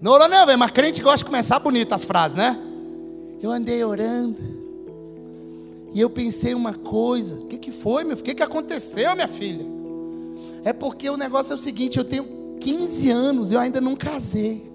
Não 0.00 0.12
orou 0.12 0.28
nem 0.28 0.38
uma 0.38 0.46
vez, 0.46 0.58
mas 0.58 0.70
crente 0.70 1.02
gosta 1.02 1.18
de 1.18 1.24
começar 1.24 1.58
bonito 1.58 1.92
as 1.92 2.04
frases, 2.04 2.36
né? 2.36 2.58
Eu 3.42 3.50
andei 3.50 3.82
orando. 3.82 4.40
E 5.92 6.00
eu 6.00 6.10
pensei 6.10 6.54
uma 6.54 6.74
coisa. 6.74 7.36
O 7.36 7.46
que, 7.46 7.58
que 7.58 7.72
foi, 7.72 8.04
meu? 8.04 8.16
O 8.16 8.22
que, 8.22 8.34
que 8.34 8.42
aconteceu, 8.42 9.14
minha 9.14 9.28
filha? 9.28 9.64
É 10.64 10.72
porque 10.72 11.08
o 11.08 11.16
negócio 11.16 11.52
é 11.52 11.56
o 11.56 11.60
seguinte: 11.60 11.98
eu 11.98 12.04
tenho 12.04 12.56
15 12.60 13.10
anos, 13.10 13.52
eu 13.52 13.60
ainda 13.60 13.80
não 13.80 13.94
casei. 13.94 14.72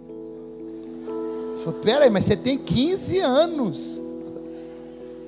Eu 1.07 1.59
falei, 1.63 1.79
peraí, 1.81 2.09
mas 2.09 2.25
você 2.25 2.37
tem 2.37 2.57
15 2.57 3.19
anos. 3.19 3.99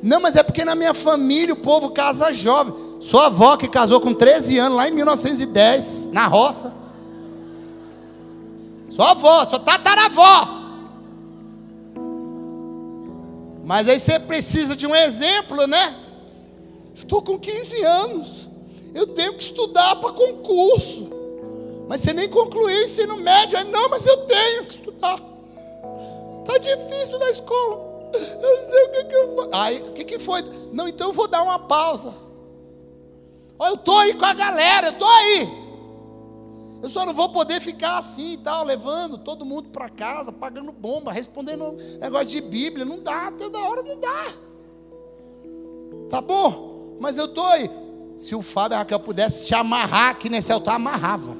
Não, 0.01 0.19
mas 0.19 0.35
é 0.35 0.43
porque 0.43 0.63
na 0.63 0.75
minha 0.75 0.93
família 0.93 1.53
o 1.53 1.57
povo 1.57 1.91
casa 1.91 2.31
jovem. 2.31 2.73
Sua 3.01 3.25
avó 3.25 3.57
que 3.57 3.67
casou 3.67 3.99
com 3.99 4.13
13 4.13 4.59
anos 4.59 4.77
lá 4.77 4.87
em 4.87 4.91
1910, 4.91 6.11
na 6.11 6.27
roça. 6.27 6.71
Sua 8.91 9.11
avó, 9.11 9.45
sua 9.47 9.59
tataravó. 9.59 10.47
Mas 13.65 13.87
aí 13.87 13.99
você 13.99 14.19
precisa 14.19 14.75
de 14.75 14.85
um 14.85 14.95
exemplo, 14.95 15.65
né? 15.65 15.95
Estou 16.93 17.23
com 17.23 17.39
15 17.39 17.83
anos. 17.83 18.49
Eu 18.93 19.07
tenho 19.07 19.33
que 19.33 19.43
estudar 19.43 19.95
para 19.95 20.11
concurso. 20.11 21.09
Mas 21.87 22.01
você 22.01 22.13
nem 22.13 22.29
concluiu 22.29 22.77
o 22.77 22.83
ensino 22.83 23.17
médio. 23.17 23.57
Aí, 23.57 23.63
não, 23.63 23.89
mas 23.89 24.05
eu 24.05 24.17
tenho 24.27 24.65
que 24.65 24.73
estudar. 24.73 25.19
Está 26.41 26.57
difícil 26.59 27.17
na 27.17 27.29
escola. 27.31 28.11
Eu 28.13 28.57
não 28.57 28.69
sei 28.69 28.83
o 28.83 28.91
que, 28.91 29.03
que 29.05 29.15
eu 29.15 29.35
faço. 29.35 29.49
Aí, 29.53 29.81
o 29.81 29.91
que, 29.93 30.03
que 30.03 30.19
foi? 30.19 30.43
Não, 30.71 30.87
então 30.87 31.07
eu 31.07 31.13
vou 31.13 31.27
dar 31.27 31.41
uma 31.41 31.57
pausa. 31.57 32.13
Eu 33.67 33.75
estou 33.75 33.97
aí 33.97 34.13
com 34.13 34.25
a 34.25 34.33
galera, 34.33 34.87
eu 34.87 34.93
estou 34.93 35.07
aí. 35.07 35.61
Eu 36.81 36.89
só 36.89 37.05
não 37.05 37.13
vou 37.13 37.29
poder 37.29 37.61
ficar 37.61 37.97
assim 37.99 38.33
e 38.33 38.37
tal, 38.37 38.65
levando 38.65 39.19
todo 39.19 39.45
mundo 39.45 39.69
para 39.69 39.87
casa, 39.87 40.31
pagando 40.31 40.71
bomba, 40.71 41.11
respondendo 41.11 41.77
negócio 41.99 42.27
de 42.27 42.41
Bíblia. 42.41 42.83
Não 42.83 42.99
dá, 42.99 43.31
toda 43.31 43.59
hora 43.59 43.83
não 43.83 43.99
dá. 43.99 44.25
Tá 46.09 46.19
bom, 46.19 46.97
mas 46.99 47.17
eu 47.17 47.25
estou 47.25 47.45
aí. 47.45 47.69
Se 48.17 48.33
o 48.33 48.41
Fábio 48.41 48.75
a 48.75 48.79
Raquel 48.79 48.99
pudesse 48.99 49.45
te 49.45 49.53
amarrar 49.53 50.11
aqui 50.11 50.27
nesse 50.27 50.51
altar, 50.51 50.75
amarrava. 50.75 51.37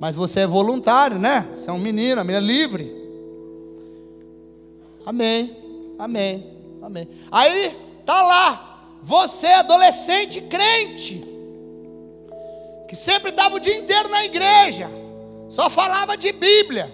Mas 0.00 0.16
você 0.16 0.40
é 0.40 0.46
voluntário, 0.46 1.18
né? 1.18 1.48
Você 1.54 1.68
é 1.68 1.72
um 1.72 1.78
menino, 1.78 2.16
uma 2.16 2.24
menina 2.24 2.44
livre. 2.44 2.90
Amém, 5.04 5.54
amém, 5.98 6.46
amém. 6.82 7.08
Aí, 7.30 7.76
tá 8.04 8.22
lá, 8.22 8.71
você 9.02 9.48
adolescente 9.48 10.40
crente, 10.42 11.24
que 12.88 12.94
sempre 12.94 13.30
estava 13.30 13.56
o 13.56 13.60
dia 13.60 13.76
inteiro 13.76 14.08
na 14.08 14.24
igreja, 14.24 14.88
só 15.48 15.68
falava 15.68 16.16
de 16.16 16.30
Bíblia, 16.30 16.90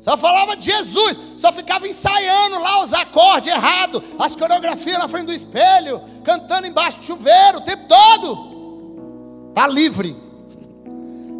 só 0.00 0.16
falava 0.16 0.56
de 0.56 0.64
Jesus, 0.64 1.16
só 1.36 1.52
ficava 1.52 1.86
ensaiando 1.86 2.58
lá 2.58 2.82
os 2.82 2.92
acordes 2.92 3.54
errados, 3.54 4.02
as 4.18 4.34
coreografias 4.34 4.98
na 4.98 5.06
frente 5.06 5.26
do 5.26 5.32
espelho, 5.32 6.02
cantando 6.24 6.66
embaixo 6.66 6.98
do 6.98 7.04
chuveiro 7.04 7.58
o 7.58 7.60
tempo 7.60 7.84
todo. 7.86 9.52
Tá 9.54 9.68
livre. 9.68 10.16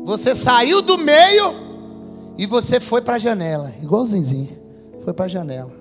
Você 0.04 0.36
saiu 0.36 0.80
do 0.82 0.98
meio 0.98 1.54
e 2.38 2.46
você 2.46 2.78
foi 2.78 3.02
para 3.02 3.16
a 3.16 3.18
janela, 3.18 3.72
igualzinho, 3.82 4.56
foi 5.02 5.12
para 5.12 5.24
a 5.24 5.28
janela. 5.28 5.72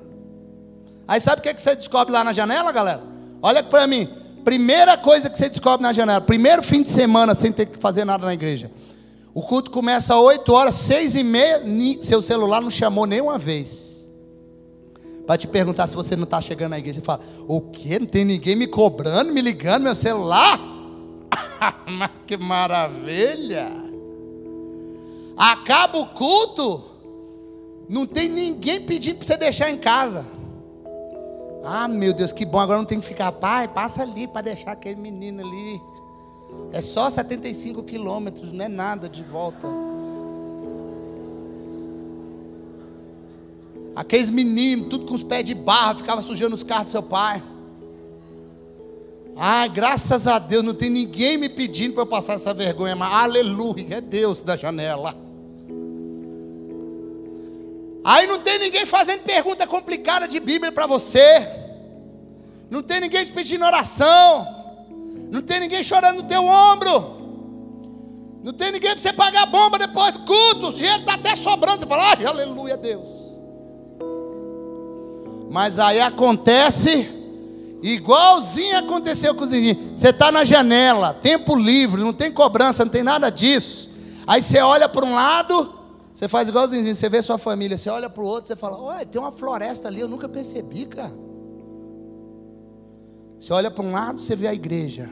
Aí 1.07 1.21
sabe 1.21 1.39
o 1.39 1.43
que, 1.43 1.49
é 1.49 1.53
que 1.53 1.61
você 1.61 1.75
descobre 1.75 2.11
lá 2.11 2.23
na 2.23 2.33
janela, 2.33 2.71
galera? 2.71 3.03
Olha 3.41 3.61
para 3.61 3.85
mim. 3.85 4.20
Primeira 4.43 4.97
coisa 4.97 5.29
que 5.29 5.37
você 5.37 5.49
descobre 5.49 5.83
na 5.83 5.93
janela, 5.93 6.21
primeiro 6.21 6.63
fim 6.63 6.81
de 6.81 6.89
semana 6.89 7.35
sem 7.35 7.51
ter 7.51 7.67
que 7.67 7.77
fazer 7.77 8.05
nada 8.05 8.25
na 8.25 8.33
igreja. 8.33 8.71
O 9.33 9.41
culto 9.41 9.71
começa 9.71 10.13
às 10.13 10.19
8 10.19 10.53
horas, 10.53 10.75
6 10.75 11.15
e 11.15 11.23
meia, 11.23 11.61
seu 12.01 12.21
celular 12.21 12.61
não 12.61 12.69
chamou 12.69 13.05
nenhuma 13.05 13.37
vez. 13.37 14.09
Para 15.25 15.37
te 15.37 15.47
perguntar 15.47 15.87
se 15.87 15.95
você 15.95 16.15
não 16.15 16.23
está 16.23 16.41
chegando 16.41 16.71
na 16.71 16.79
igreja. 16.79 16.99
Você 16.99 17.05
fala, 17.05 17.21
o 17.47 17.61
quê? 17.61 17.99
Não 17.99 18.07
tem 18.07 18.25
ninguém 18.25 18.55
me 18.55 18.67
cobrando, 18.67 19.31
me 19.31 19.41
ligando 19.41 19.83
meu 19.83 19.95
celular? 19.95 20.59
Que 22.25 22.37
maravilha! 22.37 23.71
Acaba 25.37 25.99
o 25.99 26.07
culto, 26.07 26.83
não 27.87 28.05
tem 28.05 28.27
ninguém 28.27 28.81
pedindo 28.81 29.17
para 29.17 29.27
você 29.27 29.37
deixar 29.37 29.69
em 29.69 29.77
casa. 29.77 30.25
Ah, 31.63 31.87
meu 31.87 32.13
Deus, 32.13 32.31
que 32.31 32.45
bom, 32.45 32.59
agora 32.59 32.79
não 32.79 32.85
tem 32.85 32.99
que 32.99 33.05
ficar, 33.05 33.31
pai, 33.31 33.67
passa 33.67 34.01
ali 34.01 34.27
para 34.27 34.41
deixar 34.41 34.71
aquele 34.71 34.99
menino 34.99 35.41
ali. 35.41 35.81
É 36.71 36.81
só 36.81 37.09
75 37.09 37.83
quilômetros, 37.83 38.51
não 38.51 38.65
é 38.65 38.67
nada 38.67 39.07
de 39.07 39.23
volta. 39.23 39.67
Aqueles 43.95 44.29
meninos, 44.29 44.87
tudo 44.89 45.05
com 45.05 45.13
os 45.13 45.23
pés 45.23 45.43
de 45.43 45.53
barra, 45.53 45.95
ficava 45.95 46.21
sujando 46.21 46.55
os 46.55 46.63
carros 46.63 46.85
do 46.85 46.91
seu 46.91 47.03
pai. 47.03 47.43
Ah, 49.35 49.67
graças 49.67 50.27
a 50.27 50.39
Deus, 50.39 50.63
não 50.63 50.73
tem 50.73 50.89
ninguém 50.89 51.37
me 51.37 51.49
pedindo 51.49 51.93
para 51.93 52.03
eu 52.03 52.07
passar 52.07 52.33
essa 52.33 52.53
vergonha, 52.53 52.95
mas 52.95 53.13
aleluia, 53.13 53.97
é 53.97 54.01
Deus 54.01 54.41
da 54.41 54.57
janela. 54.57 55.15
Aí 58.03 58.25
não 58.25 58.39
tem 58.39 58.57
ninguém 58.59 58.85
fazendo 58.85 59.21
pergunta 59.21 59.67
complicada 59.67 60.27
de 60.27 60.39
Bíblia 60.39 60.71
para 60.71 60.87
você. 60.87 61.47
Não 62.69 62.81
tem 62.81 62.99
ninguém 63.01 63.25
te 63.25 63.31
pedindo 63.31 63.65
oração. 63.65 64.47
Não 65.31 65.41
tem 65.41 65.59
ninguém 65.59 65.83
chorando 65.83 66.23
no 66.23 66.27
teu 66.27 66.43
ombro. 66.43 67.21
Não 68.43 68.53
tem 68.53 68.71
ninguém 68.71 68.91
para 68.91 68.99
você 68.99 69.13
pagar 69.13 69.45
bomba 69.45 69.77
depois 69.77 70.13
do 70.13 70.19
culto. 70.19 70.69
O 70.69 70.73
dinheiro 70.73 71.01
está 71.01 71.13
até 71.13 71.35
sobrando. 71.35 71.81
Você 71.81 71.85
fala, 71.85 72.15
ai, 72.17 72.25
aleluia, 72.25 72.75
Deus. 72.75 73.07
Mas 75.51 75.79
aí 75.79 75.99
acontece, 75.99 77.09
igualzinho 77.83 78.77
aconteceu 78.77 79.35
com 79.35 79.43
os 79.43 79.51
vizinhos. 79.51 79.99
Você 79.99 80.07
está 80.07 80.31
na 80.31 80.45
janela, 80.45 81.13
tempo 81.13 81.55
livre, 81.55 82.01
não 82.01 82.13
tem 82.13 82.31
cobrança, 82.31 82.85
não 82.85 82.91
tem 82.91 83.03
nada 83.03 83.29
disso. 83.29 83.89
Aí 84.25 84.41
você 84.41 84.59
olha 84.59 84.87
para 84.87 85.05
um 85.05 85.13
lado, 85.13 85.80
você 86.13 86.27
faz 86.27 86.49
igualzinho, 86.49 86.93
você 86.93 87.09
vê 87.09 87.21
sua 87.21 87.37
família, 87.37 87.77
você 87.77 87.89
olha 87.89 88.09
para 88.09 88.23
o 88.23 88.25
outro, 88.25 88.47
você 88.47 88.55
fala, 88.55 88.77
olha, 88.79 89.05
tem 89.05 89.19
uma 89.21 89.31
floresta 89.31 89.87
ali, 89.87 90.01
eu 90.01 90.07
nunca 90.07 90.27
percebi, 90.27 90.85
cara. 90.85 91.13
Você 93.39 93.53
olha 93.53 93.71
para 93.71 93.83
um 93.83 93.91
lado, 93.91 94.19
você 94.19 94.35
vê 94.35 94.47
a 94.47 94.53
igreja. 94.53 95.09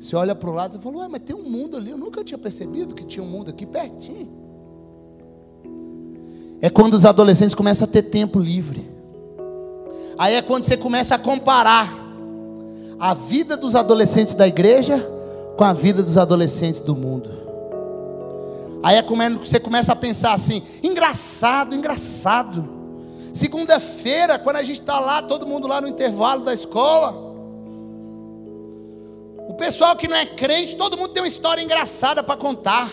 Você 0.00 0.16
olha 0.16 0.34
para 0.34 0.50
o 0.50 0.52
lado 0.52 0.76
e 0.76 0.80
fala, 0.80 0.98
ué, 0.98 1.08
mas 1.08 1.22
tem 1.24 1.36
um 1.36 1.48
mundo 1.48 1.76
ali, 1.76 1.90
eu 1.90 1.98
nunca 1.98 2.24
tinha 2.24 2.38
percebido 2.38 2.94
que 2.94 3.04
tinha 3.04 3.22
um 3.22 3.28
mundo 3.28 3.50
aqui 3.50 3.64
pertinho. 3.64 4.28
É 6.60 6.70
quando 6.70 6.94
os 6.94 7.04
adolescentes 7.04 7.54
começam 7.54 7.86
a 7.86 7.88
ter 7.88 8.02
tempo 8.02 8.38
livre. 8.38 8.90
Aí 10.16 10.34
é 10.34 10.42
quando 10.42 10.62
você 10.62 10.76
começa 10.76 11.14
a 11.14 11.18
comparar 11.18 11.92
a 12.98 13.12
vida 13.12 13.56
dos 13.56 13.74
adolescentes 13.74 14.34
da 14.34 14.48
igreja 14.48 15.06
com 15.56 15.64
a 15.64 15.72
vida 15.72 16.02
dos 16.02 16.16
adolescentes 16.16 16.80
do 16.80 16.96
mundo. 16.96 17.43
Aí 18.84 18.96
é 18.96 19.02
quando 19.02 19.38
você 19.38 19.58
começa 19.58 19.92
a 19.92 19.96
pensar 19.96 20.34
assim: 20.34 20.62
engraçado, 20.82 21.74
engraçado. 21.74 22.68
Segunda-feira, 23.32 24.38
quando 24.38 24.56
a 24.56 24.62
gente 24.62 24.80
está 24.80 25.00
lá, 25.00 25.22
todo 25.22 25.46
mundo 25.46 25.66
lá 25.66 25.80
no 25.80 25.88
intervalo 25.88 26.44
da 26.44 26.52
escola. 26.52 27.14
O 29.48 29.54
pessoal 29.54 29.96
que 29.96 30.06
não 30.06 30.14
é 30.14 30.26
crente, 30.26 30.76
todo 30.76 30.98
mundo 30.98 31.14
tem 31.14 31.22
uma 31.22 31.28
história 31.28 31.62
engraçada 31.62 32.22
para 32.22 32.36
contar. 32.36 32.90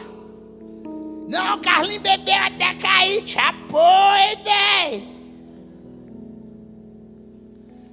Não, 1.28 1.60
Carlinhos 1.60 2.02
bebeu 2.02 2.36
até 2.36 2.74
cair, 2.76 3.28
chapoide. 3.28 5.10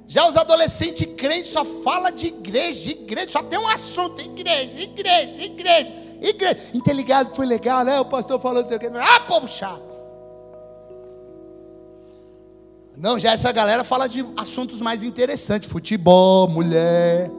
Já 0.07 0.29
os 0.29 0.37
adolescentes 0.37 1.07
crentes 1.17 1.51
só 1.51 1.65
fala 1.65 2.11
de 2.11 2.29
igreja, 2.29 2.93
igreja, 2.93 3.33
só 3.33 3.43
tem 3.43 3.59
um 3.59 3.67
assunto, 3.67 4.23
igreja, 4.23 4.81
igreja, 4.81 5.43
igreja, 5.43 5.93
igreja. 6.21 6.59
Interligado 6.75 7.35
foi 7.35 7.47
legal, 7.47 7.85
né? 7.85 8.01
O 8.01 8.05
pastor 8.05 8.41
falou 8.41 8.63
assim, 8.63 8.75
ah, 9.01 9.21
povo 9.21 9.49
chato. 9.49 9.97
Não, 12.97 13.19
já 13.19 13.33
essa 13.33 13.53
galera 13.53 13.85
fala 13.85 14.09
de 14.09 14.27
assuntos 14.37 14.81
mais 14.81 15.05
interessantes, 15.05 15.71
futebol, 15.71 16.49
mulher. 16.49 17.31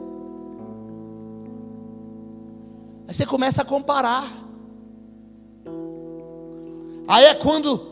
Aí 3.06 3.12
você 3.12 3.26
começa 3.26 3.60
a 3.60 3.64
comparar. 3.64 4.40
Aí 7.06 7.24
é 7.24 7.34
quando 7.34 7.90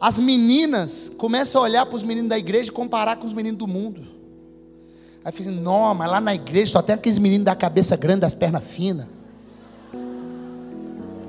as 0.00 0.18
meninas 0.18 1.10
começam 1.18 1.60
a 1.60 1.64
olhar 1.64 1.84
para 1.84 1.96
os 1.96 2.02
meninos 2.02 2.30
da 2.30 2.38
igreja 2.38 2.70
e 2.70 2.72
comparar 2.72 3.16
com 3.16 3.26
os 3.26 3.32
meninos 3.32 3.58
do 3.58 3.66
mundo. 3.66 4.02
Aí 5.24 5.32
fica 5.32 5.50
assim, 5.50 5.60
não, 5.60 5.92
mas 5.92 6.10
lá 6.10 6.20
na 6.20 6.34
igreja 6.34 6.72
só 6.72 6.82
tem 6.82 6.94
aqueles 6.94 7.18
meninos 7.18 7.44
da 7.44 7.56
cabeça 7.56 7.96
grande, 7.96 8.20
das 8.20 8.32
pernas 8.32 8.62
finas, 8.62 9.06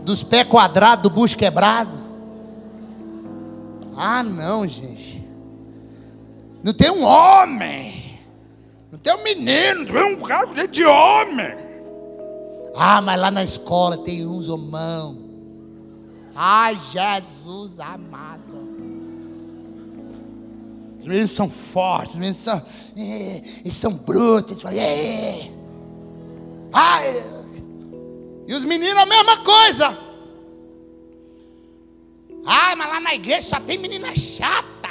dos 0.08 0.24
pés 0.24 0.48
quadrados, 0.48 1.04
do 1.04 1.10
bucho 1.10 1.36
quebrado. 1.36 1.92
Ah, 3.98 4.24
não, 4.24 4.66
gente. 4.66 5.22
Não 6.64 6.74
tem 6.74 6.90
um 6.90 7.04
homem. 7.04 8.18
Não 8.90 8.98
tem 8.98 9.14
um 9.14 9.22
menino, 9.22 9.84
não 9.84 9.86
tem 9.86 10.16
um 10.16 10.22
cara 10.22 10.66
de 10.66 10.86
homem. 10.86 11.54
Ah, 12.74 13.02
mas 13.02 13.20
lá 13.20 13.30
na 13.30 13.44
escola 13.44 13.98
tem 13.98 14.26
uns 14.26 14.48
homão. 14.48 15.18
Ai, 16.34 16.80
Jesus 16.90 17.78
amado. 17.78 18.56
Os 21.02 21.06
meninos 21.06 21.32
são 21.32 21.50
fortes, 21.50 22.14
os 22.14 22.16
meninos 22.16 22.38
são, 22.38 22.64
é, 22.96 23.42
eles 23.66 23.76
são 23.76 23.92
brutos. 23.92 24.52
Eles 24.52 24.64
falam, 24.64 24.80
é. 24.80 25.52
Ai. 26.72 27.37
E 28.48 28.54
os 28.54 28.64
meninos 28.64 28.98
a 28.98 29.06
mesma 29.06 29.38
coisa. 29.38 29.98
Ah, 32.46 32.76
mas 32.78 32.88
lá 32.88 33.00
na 33.02 33.14
igreja 33.14 33.42
só 33.42 33.60
tem 33.60 33.78
menina 33.78 34.16
chata. 34.16 34.90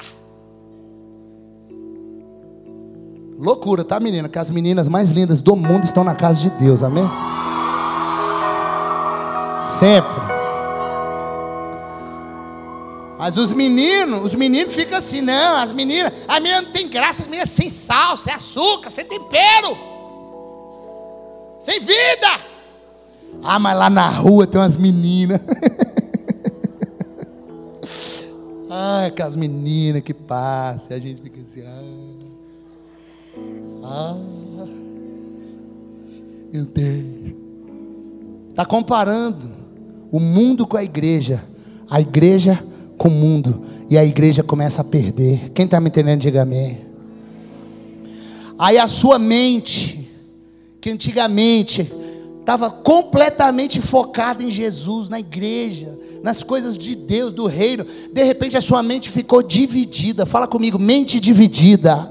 Loucura, 3.38 3.82
tá, 3.82 3.98
menina? 3.98 4.28
Que 4.28 4.38
as 4.38 4.50
meninas 4.50 4.88
mais 4.88 5.10
lindas 5.10 5.40
do 5.40 5.56
mundo 5.56 5.84
estão 5.84 6.04
na 6.04 6.14
casa 6.14 6.40
de 6.40 6.50
Deus, 6.50 6.82
amém? 6.82 7.08
Sempre. 9.60 10.20
Mas 13.18 13.38
os 13.38 13.52
meninos, 13.52 14.26
os 14.26 14.34
meninos 14.34 14.74
ficam 14.74 14.98
assim, 14.98 15.22
não, 15.22 15.56
as 15.56 15.72
meninas, 15.72 16.12
a 16.28 16.38
menina 16.38 16.60
não 16.60 16.70
tem 16.70 16.86
graça, 16.86 17.22
as 17.22 17.28
meninas 17.28 17.48
sem 17.48 17.70
sal, 17.70 18.18
sem 18.18 18.32
açúcar, 18.32 18.90
sem 18.90 19.06
tempero, 19.06 19.76
sem 21.58 21.80
vida. 21.80 22.55
Ah, 23.42 23.58
mas 23.58 23.78
lá 23.78 23.88
na 23.88 24.08
rua 24.08 24.46
tem 24.46 24.60
umas 24.60 24.76
meninas. 24.76 25.40
ah, 28.70 29.06
aquelas 29.06 29.36
meninas 29.36 30.02
que 30.02 30.12
passam, 30.12 30.96
a 30.96 31.00
gente 31.00 31.22
fica 31.22 31.40
assim, 31.40 31.62
ah, 33.84 33.84
ah 33.84 34.16
meu 36.52 36.64
Deus. 36.64 37.34
Está 38.50 38.64
comparando 38.64 39.50
o 40.10 40.18
mundo 40.18 40.66
com 40.66 40.76
a 40.76 40.84
igreja, 40.84 41.44
a 41.90 42.00
igreja 42.00 42.64
com 42.96 43.08
o 43.08 43.10
mundo, 43.10 43.62
e 43.90 43.98
a 43.98 44.04
igreja 44.04 44.42
começa 44.42 44.80
a 44.80 44.84
perder. 44.84 45.50
Quem 45.50 45.66
está 45.66 45.78
me 45.78 45.88
entendendo, 45.88 46.20
diga 46.20 46.42
amém. 46.42 46.86
Aí 48.58 48.78
a 48.78 48.86
sua 48.86 49.18
mente, 49.18 50.10
que 50.80 50.90
antigamente 50.90 51.92
estava 52.46 52.70
completamente 52.70 53.82
focada 53.82 54.40
em 54.44 54.52
Jesus, 54.52 55.08
na 55.08 55.18
igreja, 55.18 55.98
nas 56.22 56.44
coisas 56.44 56.78
de 56.78 56.94
Deus, 56.94 57.32
do 57.32 57.46
reino, 57.46 57.84
de 57.84 58.22
repente 58.22 58.56
a 58.56 58.60
sua 58.60 58.84
mente 58.84 59.10
ficou 59.10 59.42
dividida. 59.42 60.24
Fala 60.24 60.46
comigo, 60.46 60.78
mente 60.78 61.18
dividida. 61.18 62.08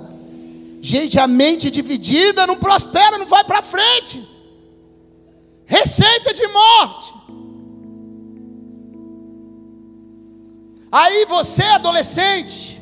Gente, 0.81 1.17
a 1.17 1.25
mente 1.25 1.71
dividida 1.71 2.45
não 2.45 2.57
prospera, 2.57 3.17
não 3.17 3.25
vai 3.25 3.45
para 3.45 3.61
frente. 3.61 4.27
Receita 5.65 6.33
de 6.33 6.45
morte. 6.47 7.13
Aí 10.91 11.25
você, 11.27 11.63
adolescente, 11.63 12.81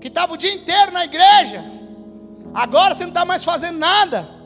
que 0.00 0.08
estava 0.08 0.32
o 0.32 0.38
dia 0.38 0.54
inteiro 0.54 0.92
na 0.92 1.04
igreja, 1.04 1.62
agora 2.54 2.94
você 2.94 3.02
não 3.02 3.10
está 3.10 3.26
mais 3.26 3.44
fazendo 3.44 3.78
nada. 3.78 4.43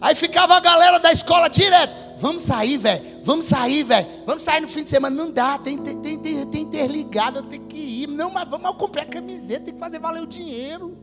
Aí 0.00 0.14
ficava 0.14 0.54
a 0.54 0.60
galera 0.60 0.98
da 0.98 1.12
escola 1.12 1.48
direto. 1.48 1.92
Vamos 2.18 2.42
sair, 2.42 2.78
velho. 2.78 3.20
Vamos 3.22 3.46
sair, 3.46 3.82
velho. 3.82 4.06
Vamos 4.26 4.42
sair 4.42 4.60
no 4.60 4.68
fim 4.68 4.82
de 4.82 4.88
semana. 4.88 5.14
Não 5.14 5.30
dá, 5.30 5.58
tem, 5.58 5.76
tem, 5.78 6.00
tem, 6.00 6.18
tem, 6.18 6.62
interligado, 6.62 7.38
eu 7.38 7.42
tenho 7.42 7.66
que 7.66 7.76
ir. 7.76 8.06
Não, 8.06 8.30
mas 8.30 8.48
vamos 8.48 8.76
comprar 8.76 9.04
camiseta, 9.06 9.66
tem 9.66 9.74
que 9.74 9.80
fazer 9.80 9.98
valer 9.98 10.22
o 10.22 10.26
dinheiro. 10.26 10.96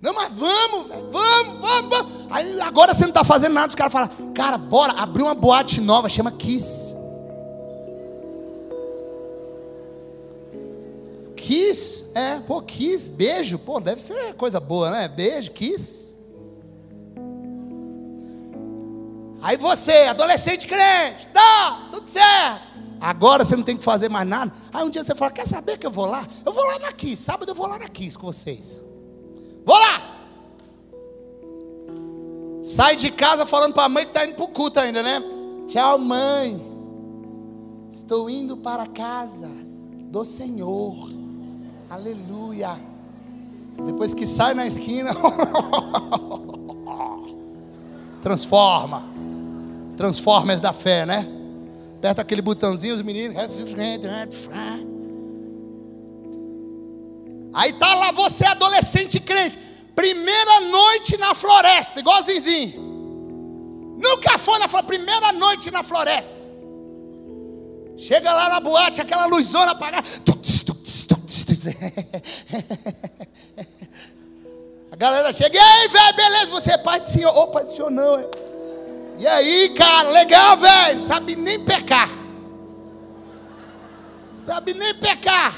Não, 0.00 0.14
mas 0.14 0.32
vamos, 0.32 0.86
velho, 0.86 1.10
vamos, 1.10 1.60
vamos, 1.60 1.90
vamos. 1.90 2.12
Aí 2.30 2.60
agora 2.60 2.94
você 2.94 3.02
não 3.02 3.10
está 3.10 3.24
fazendo 3.24 3.54
nada, 3.54 3.68
os 3.68 3.74
caras 3.74 3.92
falam, 3.92 4.08
cara, 4.32 4.56
bora, 4.56 4.92
abrir 4.92 5.22
uma 5.22 5.34
boate 5.34 5.80
nova, 5.80 6.08
chama 6.08 6.30
Kiss. 6.30 6.94
Kiss, 11.48 12.04
é, 12.14 12.38
pô, 12.40 12.60
kiss, 12.60 13.08
beijo, 13.08 13.58
pô, 13.58 13.80
deve 13.80 14.02
ser 14.02 14.34
coisa 14.34 14.60
boa, 14.60 14.90
né? 14.90 15.08
Beijo, 15.08 15.50
kiss. 15.50 16.18
Aí 19.40 19.56
você, 19.56 19.92
adolescente 20.10 20.66
crente, 20.66 21.26
tá, 21.28 21.88
tudo 21.90 22.06
certo. 22.06 22.66
Agora 23.00 23.46
você 23.46 23.56
não 23.56 23.62
tem 23.62 23.78
que 23.78 23.82
fazer 23.82 24.10
mais 24.10 24.28
nada. 24.28 24.52
Aí 24.70 24.84
um 24.84 24.90
dia 24.90 25.02
você 25.02 25.14
fala, 25.14 25.30
quer 25.30 25.46
saber 25.46 25.78
que 25.78 25.86
eu 25.86 25.90
vou 25.90 26.04
lá? 26.04 26.28
Eu 26.44 26.52
vou 26.52 26.66
lá 26.66 26.78
na 26.80 26.92
Kiss, 26.92 27.22
sábado 27.22 27.50
eu 27.50 27.54
vou 27.54 27.66
lá 27.66 27.78
na 27.78 27.88
Kiss 27.88 28.18
com 28.18 28.26
vocês. 28.26 28.82
Vou 29.64 29.78
lá. 29.78 30.02
Sai 32.62 32.94
de 32.94 33.10
casa 33.10 33.46
falando 33.46 33.72
para 33.72 33.84
a 33.84 33.88
mãe 33.88 34.04
que 34.04 34.10
está 34.10 34.26
indo 34.26 34.34
para 34.34 34.44
o 34.44 34.48
culto 34.48 34.80
ainda, 34.80 35.02
né? 35.02 35.22
Tchau, 35.66 35.98
mãe. 35.98 36.62
Estou 37.90 38.28
indo 38.28 38.54
para 38.58 38.86
casa 38.86 39.48
do 39.48 40.26
Senhor. 40.26 41.17
Aleluia. 41.90 42.78
Depois 43.86 44.12
que 44.12 44.26
sai 44.26 44.54
na 44.54 44.66
esquina, 44.66 45.12
transforma. 48.20 49.02
Transformers 49.96 50.60
da 50.60 50.72
fé, 50.72 51.06
né? 51.06 51.26
Aperta 51.96 52.22
aquele 52.22 52.42
botãozinho, 52.42 52.94
os 52.94 53.02
meninos. 53.02 53.36
Aí 57.54 57.72
tá 57.72 57.94
lá 57.94 58.12
você, 58.12 58.44
adolescente 58.44 59.18
crente. 59.18 59.58
Primeira 59.96 60.60
noite 60.60 61.16
na 61.16 61.34
floresta, 61.34 61.98
igual 61.98 62.22
Zinzinho. 62.22 62.86
Nunca 64.00 64.38
foi 64.38 64.58
na 64.58 64.68
floresta, 64.68 64.86
primeira 64.86 65.32
noite 65.32 65.70
na 65.70 65.82
floresta. 65.82 66.36
Chega 67.96 68.32
lá 68.32 68.48
na 68.48 68.60
boate, 68.60 69.00
aquela 69.00 69.26
luzona 69.26 69.72
apagada. 69.72 70.06
A 74.90 74.96
galera 74.96 75.32
chega, 75.32 75.56
e 75.56 75.60
aí, 75.60 75.88
velho, 75.88 76.16
beleza? 76.16 76.50
Você 76.50 76.72
é 76.72 76.78
pai 76.78 77.00
do 77.00 77.06
senhor? 77.06 77.36
Ô, 77.36 77.48
pai 77.48 77.64
do 77.64 77.72
senhor 77.72 77.90
não. 77.90 78.18
É. 78.18 78.28
E 79.18 79.26
aí, 79.26 79.70
cara, 79.70 80.10
legal, 80.10 80.56
velho. 80.56 81.00
Sabe 81.00 81.36
nem 81.36 81.62
pecar. 81.64 82.08
Sabe 84.32 84.72
nem 84.72 84.94
pecar. 84.94 85.54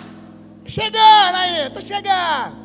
Chegando 0.64 1.34
aí, 1.34 1.70
tô 1.70 1.80
chegando. 1.80 2.56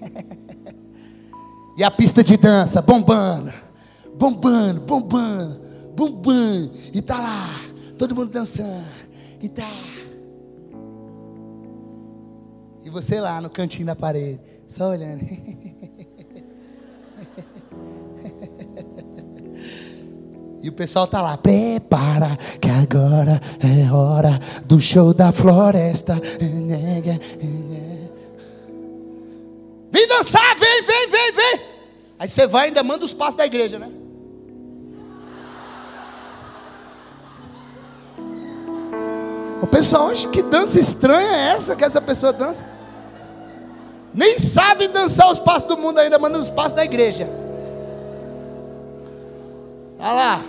e 1.76 1.84
a 1.84 1.90
pista 1.90 2.22
de 2.22 2.36
dança 2.36 2.82
bombando, 2.82 3.52
bombando, 4.14 4.80
bombando, 4.80 5.60
bombando. 5.94 6.72
E 6.92 7.00
tá 7.00 7.18
lá, 7.18 7.60
todo 7.98 8.14
mundo 8.14 8.30
dançando. 8.30 8.84
E 9.40 9.48
tá. 9.48 9.70
E 12.82 12.90
você 12.90 13.20
lá 13.20 13.40
no 13.40 13.50
cantinho 13.50 13.86
da 13.86 13.96
parede, 13.96 14.40
só 14.68 14.88
olhando. 14.88 15.22
E 20.62 20.68
o 20.68 20.72
pessoal 20.72 21.06
tá 21.06 21.22
lá, 21.22 21.38
prepara, 21.38 22.36
que 22.60 22.68
agora 22.68 23.40
é 23.60 23.90
hora 23.90 24.38
do 24.66 24.78
show 24.78 25.14
da 25.14 25.32
floresta. 25.32 26.20
Vem 29.90 30.06
dançar, 30.06 30.54
vem, 30.58 30.82
vem, 30.82 31.10
vem, 31.10 31.32
vem. 31.32 31.60
Aí 32.18 32.28
você 32.28 32.46
vai 32.46 32.66
e 32.66 32.68
ainda 32.68 32.82
manda 32.82 33.06
os 33.06 33.12
passos 33.14 33.36
da 33.36 33.46
igreja, 33.46 33.78
né? 33.78 33.90
Pessoal 39.70 40.08
acha 40.08 40.28
que 40.28 40.42
dança 40.42 40.78
estranha 40.78 41.30
é 41.30 41.52
essa 41.52 41.76
que 41.76 41.84
essa 41.84 42.00
pessoa 42.00 42.32
dança. 42.32 42.64
Nem 44.12 44.38
sabe 44.38 44.88
dançar 44.88 45.30
os 45.30 45.38
passos 45.38 45.64
do 45.64 45.78
mundo 45.78 45.98
ainda, 45.98 46.18
manda 46.18 46.38
os 46.38 46.50
passos 46.50 46.72
da 46.72 46.84
igreja. 46.84 47.28
Olha 49.98 50.12
lá. 50.12 50.44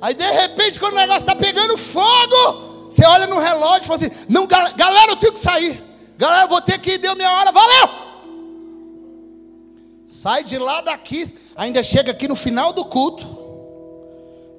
Aí 0.00 0.14
de 0.14 0.30
repente, 0.30 0.78
quando 0.78 0.92
o 0.92 0.96
negócio 0.96 1.22
está 1.22 1.34
pegando 1.34 1.76
fogo, 1.78 2.84
você 2.88 3.04
olha 3.06 3.26
no 3.26 3.38
relógio 3.38 3.84
e 3.84 3.86
fala 3.86 3.96
assim: 3.96 4.10
Não, 4.28 4.46
galera, 4.46 5.12
eu 5.12 5.16
tenho 5.16 5.32
que 5.32 5.40
sair. 5.40 5.82
Galera, 6.18 6.44
eu 6.44 6.48
vou 6.48 6.60
ter 6.60 6.78
que 6.78 6.92
ir, 6.92 6.98
deu 6.98 7.16
minha 7.16 7.30
hora, 7.32 7.52
valeu! 7.52 7.88
Sai 10.06 10.44
de 10.44 10.56
lá 10.58 10.80
daqui, 10.80 11.24
ainda 11.56 11.82
chega 11.82 12.12
aqui 12.12 12.28
no 12.28 12.36
final 12.36 12.72
do 12.72 12.84
culto. 12.84 13.35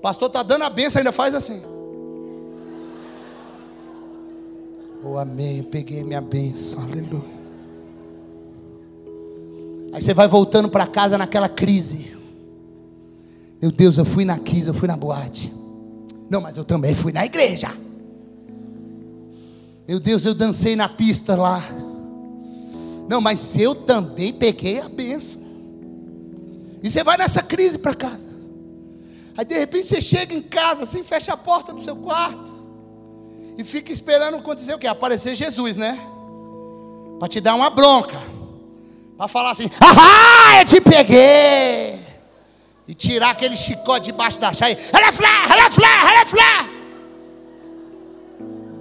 Pastor 0.02 0.28
está 0.28 0.44
dando 0.44 0.64
a 0.64 0.70
benção, 0.70 1.00
ainda 1.00 1.12
faz 1.12 1.34
assim. 1.34 1.62
Oh, 5.04 5.18
amém. 5.18 5.64
Peguei 5.64 6.04
minha 6.04 6.22
benção, 6.22 6.84
aleluia. 6.84 7.38
Aí 9.94 10.02
você 10.02 10.14
vai 10.14 10.28
voltando 10.28 10.70
para 10.70 10.86
casa 10.86 11.18
naquela 11.18 11.50
crise. 11.50 12.16
Meu 13.62 13.72
Deus, 13.72 13.98
eu 13.98 14.06
fui 14.06 14.24
na 14.24 14.38
Kiss, 14.38 14.68
eu 14.68 14.74
fui 14.74 14.88
na 14.88 14.96
boate. 14.96 15.52
Não, 16.30 16.42
mas 16.42 16.58
eu 16.58 16.64
também 16.64 16.94
fui 16.94 17.12
na 17.12 17.26
igreja. 17.26 17.76
Meu 19.88 20.00
Deus, 20.00 20.26
eu 20.26 20.34
dancei 20.36 20.76
na 20.76 20.90
pista 20.90 21.36
lá. 21.36 21.64
Não, 23.10 23.22
mas 23.22 23.58
eu 23.58 23.74
também 23.74 24.34
peguei 24.34 24.80
a 24.82 24.90
benção. 24.90 25.42
E 26.84 26.92
você 26.92 27.04
vai 27.04 27.18
nessa 27.18 27.42
crise 27.42 27.78
para 27.78 27.96
casa. 27.96 28.27
Aí 29.38 29.46
de 29.46 29.56
repente 29.56 29.88
você 29.88 30.02
chega 30.02 30.34
em 30.34 30.42
casa, 30.42 30.84
assim, 30.84 31.04
fecha 31.04 31.32
a 31.32 31.38
porta 31.38 31.72
do 31.72 31.84
seu 31.84 31.96
quarto. 31.96 32.58
E 33.56 33.64
fica 33.64 33.92
esperando 33.92 34.38
acontecer 34.38 34.74
o 34.74 34.80
quê? 34.80 34.88
Aparecer 34.88 35.36
Jesus, 35.36 35.78
né? 35.78 36.00
Para 37.20 37.28
te 37.28 37.40
dar 37.40 37.54
uma 37.54 37.70
bronca. 37.70 38.20
Para 39.16 39.28
falar 39.28 39.52
assim, 39.52 39.70
ah, 39.80 40.60
eu 40.60 40.66
te 40.66 40.82
peguei. 40.82 42.00
E 42.88 42.96
tirar 42.96 43.32
aquele 43.32 43.56
chicote 43.56 44.08
debaixo 44.08 44.40
da 44.40 44.52
chave. 44.52 44.78
Releflá, 44.92 45.46
releflá, 45.46 46.08
releflá. 46.08 46.70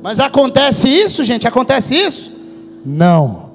Mas 0.03 0.21
acontece 0.21 0.89
isso, 0.89 1.23
gente? 1.23 1.47
Acontece 1.47 1.95
isso? 1.95 2.33
Não. 2.85 3.51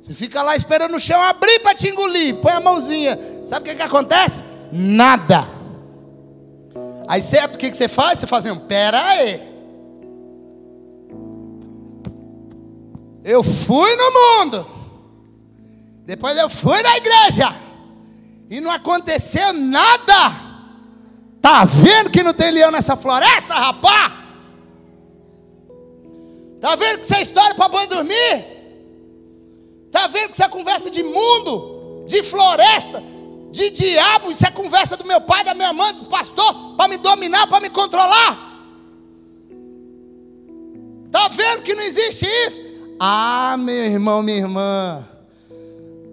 Você 0.00 0.14
fica 0.14 0.42
lá 0.42 0.56
esperando 0.56 0.96
o 0.96 1.00
chão 1.00 1.20
abrir 1.20 1.60
para 1.60 1.74
te 1.74 1.88
engolir. 1.88 2.36
Põe 2.36 2.52
a 2.52 2.60
mãozinha. 2.60 3.18
Sabe 3.44 3.62
o 3.62 3.70
que, 3.70 3.76
que 3.76 3.82
acontece? 3.82 4.42
Nada. 4.72 5.55
Aí 7.08 7.22
certo, 7.22 7.54
o 7.54 7.58
que, 7.58 7.70
que 7.70 7.76
você 7.76 7.88
faz? 7.88 8.18
Você 8.18 8.26
faz 8.26 8.44
assim, 8.44 8.58
pera 8.60 9.02
aí. 9.02 9.40
Eu 13.22 13.42
fui 13.42 13.96
no 13.96 14.12
mundo. 14.12 14.66
Depois 16.04 16.36
eu 16.38 16.48
fui 16.48 16.80
na 16.82 16.96
igreja 16.96 17.54
e 18.48 18.60
não 18.60 18.70
aconteceu 18.70 19.52
nada. 19.52 20.46
Tá 21.40 21.64
vendo 21.64 22.10
que 22.10 22.22
não 22.22 22.32
tem 22.32 22.50
leão 22.50 22.70
nessa 22.70 22.96
floresta, 22.96 23.54
rapá? 23.54 24.24
Tá 26.60 26.74
vendo 26.74 26.98
que 26.98 27.04
isso 27.04 27.14
é 27.14 27.22
história 27.22 27.54
para 27.54 27.68
boi 27.68 27.86
dormir? 27.86 28.56
Tá 29.90 30.06
vendo 30.06 30.28
que 30.28 30.34
isso 30.34 30.42
é 30.42 30.48
conversa 30.48 30.90
de 30.90 31.02
mundo, 31.02 32.04
de 32.06 32.22
floresta, 32.22 33.02
de 33.50 33.70
diabo? 33.70 34.30
Isso 34.30 34.46
é 34.46 34.50
conversa 34.50 34.96
do 34.96 35.04
meu 35.04 35.20
pai, 35.20 35.44
da 35.44 35.54
minha 35.54 35.72
mãe, 35.72 35.94
do 35.94 36.06
pastor, 36.06 36.74
para 36.76 36.88
me 36.88 36.96
dominar, 36.96 37.46
para 37.46 37.60
me 37.60 37.70
controlar? 37.70 38.46
Tá 41.10 41.28
vendo 41.28 41.62
que 41.62 41.74
não 41.74 41.82
existe 41.82 42.26
isso? 42.26 42.60
Ah, 42.98 43.56
meu 43.58 43.84
irmão, 43.84 44.22
minha 44.22 44.38
irmã. 44.38 45.04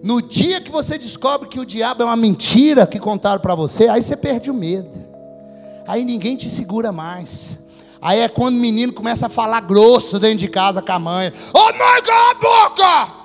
No 0.02 0.20
dia 0.20 0.60
que 0.60 0.70
você 0.70 0.98
descobre 0.98 1.48
que 1.48 1.58
o 1.58 1.64
diabo 1.64 2.02
é 2.02 2.06
uma 2.06 2.16
mentira 2.16 2.86
que 2.86 2.98
contaram 2.98 3.40
para 3.40 3.54
você, 3.54 3.88
aí 3.88 4.02
você 4.02 4.16
perde 4.16 4.50
o 4.50 4.54
medo. 4.54 4.90
Aí 5.86 6.04
ninguém 6.04 6.36
te 6.36 6.48
segura 6.50 6.92
mais. 6.92 7.58
Aí 8.00 8.20
é 8.20 8.28
quando 8.28 8.56
o 8.56 8.60
menino 8.60 8.92
começa 8.92 9.26
a 9.26 9.30
falar 9.30 9.60
grosso 9.62 10.18
dentro 10.18 10.38
de 10.38 10.48
casa 10.48 10.82
com 10.82 10.92
a 10.92 10.98
mãe. 10.98 11.28
Ô 11.28 11.58
oh, 11.58 11.78
mãe, 11.78 12.02
cala 12.02 12.30
a 12.30 12.34
boca! 12.34 13.23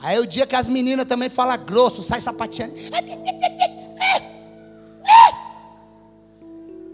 Aí 0.00 0.16
é 0.16 0.20
o 0.20 0.26
dia 0.26 0.46
que 0.46 0.54
as 0.54 0.68
meninas 0.68 1.06
também 1.06 1.28
falam 1.28 1.58
grosso, 1.64 2.02
sai 2.02 2.20
sapateando. 2.20 2.74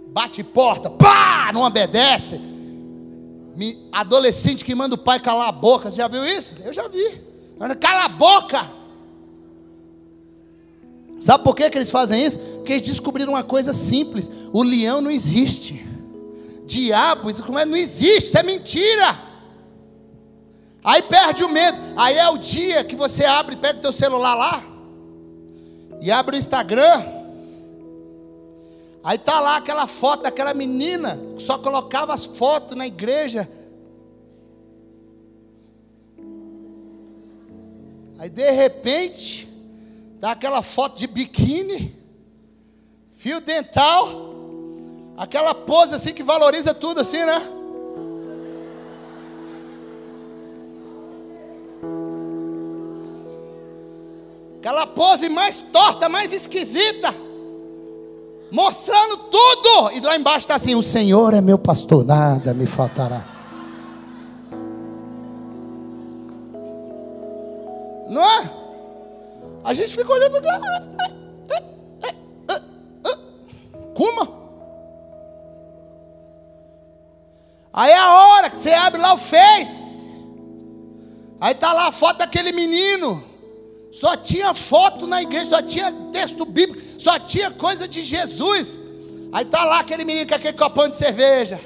Bate 0.08 0.42
porta, 0.44 0.88
pá, 0.88 1.50
não 1.52 1.62
obedece 1.62 2.54
adolescente 3.92 4.64
que 4.64 4.74
manda 4.74 4.94
o 4.94 4.98
pai 4.98 5.20
calar 5.20 5.48
a 5.48 5.52
boca. 5.52 5.90
Você 5.90 5.96
já 5.96 6.08
viu 6.08 6.24
isso? 6.24 6.54
Eu 6.64 6.72
já 6.72 6.88
vi. 6.88 7.20
Cala 7.80 8.04
a 8.04 8.08
boca! 8.08 8.70
Sabe 11.20 11.44
por 11.44 11.54
que, 11.54 11.70
que 11.70 11.78
eles 11.78 11.90
fazem 11.90 12.24
isso? 12.24 12.38
Porque 12.38 12.72
eles 12.72 12.86
descobriram 12.86 13.32
uma 13.32 13.44
coisa 13.44 13.72
simples: 13.72 14.30
o 14.52 14.62
leão 14.62 15.00
não 15.00 15.10
existe. 15.10 15.86
Diabo, 16.66 17.30
isso 17.30 17.42
é, 17.58 17.64
não 17.64 17.76
existe, 17.76 18.26
isso 18.26 18.38
é 18.38 18.42
mentira. 18.42 19.18
Aí 20.84 21.00
perde 21.00 21.42
o 21.42 21.48
medo. 21.48 21.78
Aí 21.96 22.18
é 22.18 22.28
o 22.28 22.36
dia 22.36 22.84
que 22.84 22.94
você 22.94 23.24
abre, 23.24 23.56
pega 23.56 23.78
o 23.78 23.82
teu 23.82 23.92
celular 23.92 24.34
lá 24.34 24.62
e 25.98 26.12
abre 26.12 26.36
o 26.36 26.38
Instagram. 26.38 27.02
Aí 29.02 29.16
tá 29.16 29.40
lá 29.40 29.56
aquela 29.56 29.86
foto 29.86 30.22
daquela 30.24 30.52
menina 30.52 31.18
que 31.34 31.42
só 31.42 31.56
colocava 31.56 32.12
as 32.12 32.26
fotos 32.26 32.76
na 32.76 32.86
igreja. 32.86 33.48
Aí 38.18 38.28
de 38.28 38.50
repente, 38.50 39.48
tá 40.20 40.32
aquela 40.32 40.62
foto 40.62 40.98
de 40.98 41.06
biquíni, 41.06 41.94
fio 43.10 43.40
dental, 43.40 44.06
aquela 45.16 45.54
pose 45.54 45.94
assim 45.94 46.12
que 46.12 46.22
valoriza 46.22 46.74
tudo 46.74 47.00
assim, 47.00 47.18
né? 47.24 47.63
Aquela 54.64 54.86
pose 54.86 55.28
mais 55.28 55.60
torta, 55.60 56.08
mais 56.08 56.32
esquisita. 56.32 57.14
Mostrando 58.50 59.18
tudo. 59.30 59.92
E 59.92 60.00
lá 60.00 60.16
embaixo 60.16 60.38
está 60.38 60.54
assim: 60.54 60.74
O 60.74 60.82
Senhor 60.82 61.34
é 61.34 61.42
meu 61.42 61.58
pastor, 61.58 62.02
nada 62.02 62.54
me 62.54 62.66
faltará. 62.66 63.26
Não 68.08 68.24
é? 68.24 68.50
A 69.64 69.74
gente 69.74 69.94
fica 69.94 70.10
olhando. 70.10 70.40
Cuma. 73.94 74.22
Ah, 74.22 74.30
ah, 74.30 74.32
ah, 77.74 77.80
aí 77.84 77.90
é 77.90 77.98
a 77.98 78.28
hora 78.28 78.48
que 78.48 78.58
você 78.58 78.70
abre 78.70 78.98
lá 78.98 79.12
o 79.12 79.18
Face, 79.18 80.08
aí 81.38 81.54
tá 81.54 81.70
lá 81.74 81.88
a 81.88 81.92
foto 81.92 82.16
daquele 82.16 82.50
menino 82.50 83.33
só 83.94 84.16
tinha 84.16 84.52
foto 84.52 85.06
na 85.06 85.22
igreja, 85.22 85.50
só 85.50 85.62
tinha 85.62 85.92
texto 86.10 86.44
bíblico, 86.44 86.82
só 87.00 87.16
tinha 87.16 87.48
coisa 87.52 87.86
de 87.86 88.02
Jesus. 88.02 88.80
Aí 89.32 89.44
tá 89.44 89.64
lá 89.64 89.78
aquele 89.78 90.04
menino 90.04 90.26
com 90.26 90.34
aquele 90.34 90.58
copão 90.58 90.88
de 90.88 90.96
cerveja. 90.96 91.60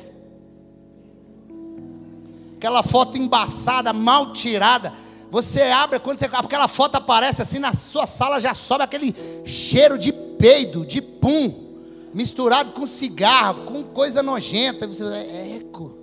Aquela 2.55 2.83
foto 2.83 3.17
embaçada, 3.17 3.95
mal 3.95 4.35
tirada. 4.35 4.93
Você 5.31 5.63
abre, 5.63 5.99
quando 6.01 6.19
você, 6.19 6.27
aquela 6.27 6.69
foto 6.69 6.97
aparece 6.97 7.41
assim 7.41 7.59
na 7.59 7.73
sua 7.73 8.07
sala, 8.07 8.39
já 8.39 8.53
sobe 8.53 8.85
aquele 8.85 9.15
cheiro 9.47 9.97
de 9.97 10.13
peido, 10.13 10.85
de 10.85 11.01
pum, 11.01 11.81
misturado 12.13 12.73
com 12.73 12.87
cigarro, 12.87 13.65
com 13.65 13.83
coisa 13.83 14.23
nojenta. 14.23 14.87
Você 14.87 15.03
é 15.05 15.57
eco, 15.57 15.97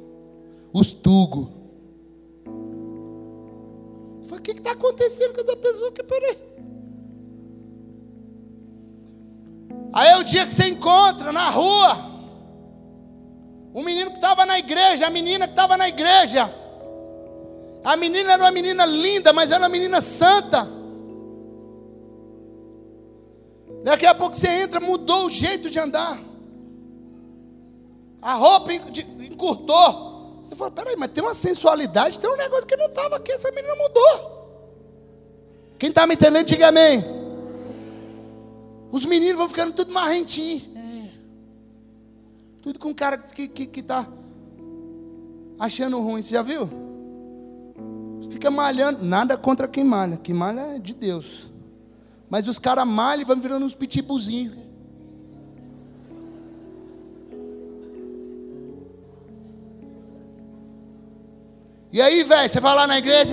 os 0.74 0.92
tugo. 0.92 1.65
Que 4.54 4.60
está 4.60 4.72
acontecendo 4.72 5.34
com 5.34 5.42
essa 5.42 5.56
pessoa? 5.56 5.92
Que 5.92 6.04
peraí. 6.04 6.38
Aí 9.94 10.10
é 10.10 10.18
o 10.18 10.24
dia 10.24 10.46
que 10.46 10.54
você 10.54 10.68
encontra 10.68 11.32
na 11.32 11.50
rua. 11.50 12.14
O 13.74 13.82
menino 13.82 14.12
que 14.12 14.18
estava 14.18 14.46
na 14.46 14.60
igreja, 14.60 15.08
a 15.08 15.10
menina 15.10 15.48
que 15.48 15.54
estava 15.54 15.76
na 15.76 15.88
igreja. 15.88 16.54
A 17.84 17.96
menina 17.96 18.34
era 18.34 18.44
uma 18.44 18.52
menina 18.52 18.86
linda, 18.86 19.34
mas 19.34 19.52
era 19.52 19.64
uma 19.64 19.70
menina 19.70 20.02
santa. 20.02 20.68
Daqui 23.84 24.06
a 24.06 24.16
pouco 24.16 24.36
você 24.36 24.50
entra, 24.50 24.80
mudou 24.80 25.26
o 25.26 25.30
jeito 25.30 25.70
de 25.70 25.80
andar. 25.80 26.20
A 28.22 28.34
roupa 28.34 28.74
encurtou. 28.74 30.42
Você 30.44 30.56
fala, 30.56 30.72
peraí, 30.72 30.96
mas 30.96 31.12
tem 31.12 31.24
uma 31.24 31.34
sensualidade, 31.34 32.20
tem 32.20 32.30
um 32.30 32.38
negócio 32.38 32.66
que 32.66 32.78
não 32.78 32.88
estava 32.88 33.16
aqui, 33.18 33.32
essa 33.32 33.52
menina 33.52 33.76
mudou. 33.76 34.35
Quem 35.78 35.90
está 35.90 36.08
me 36.08 36.16
entendendo, 36.16 36.46
diga 36.46 36.70
amém. 36.70 37.04
Os 38.92 39.04
meninos 39.04 39.38
vão 39.38 39.50
ficando 39.50 39.74
tudo 39.74 39.92
marrentinho. 39.92 40.62
Tudo 42.62 42.80
com 42.80 42.94
cara 42.94 43.18
que 43.18 43.48
que, 43.48 43.66
que 43.66 43.84
tá 43.84 44.08
achando 45.60 46.00
ruim. 46.00 46.22
Você 46.22 46.32
já 46.32 46.42
viu? 46.42 46.70
Fica 48.30 48.50
malhando. 48.50 49.04
Nada 49.04 49.38
contra 49.38 49.68
quem 49.68 49.84
malha. 49.84 50.18
Quem 50.18 50.34
malha 50.34 50.62
é 50.76 50.80
de 50.80 50.94
Deus. 50.94 51.52
Mas 52.30 52.48
os 52.48 52.58
caras 52.58 52.88
malham 52.88 53.22
e 53.22 53.26
vão 53.26 53.40
virando 53.40 53.66
uns 53.66 53.76
pitbullzinhos. 53.76 54.66
E 61.92 62.02
aí, 62.02 62.24
velho, 62.24 62.50
você 62.50 62.60
vai 62.60 62.76
lá 62.76 62.88
na 62.88 62.98
igreja. 62.98 63.32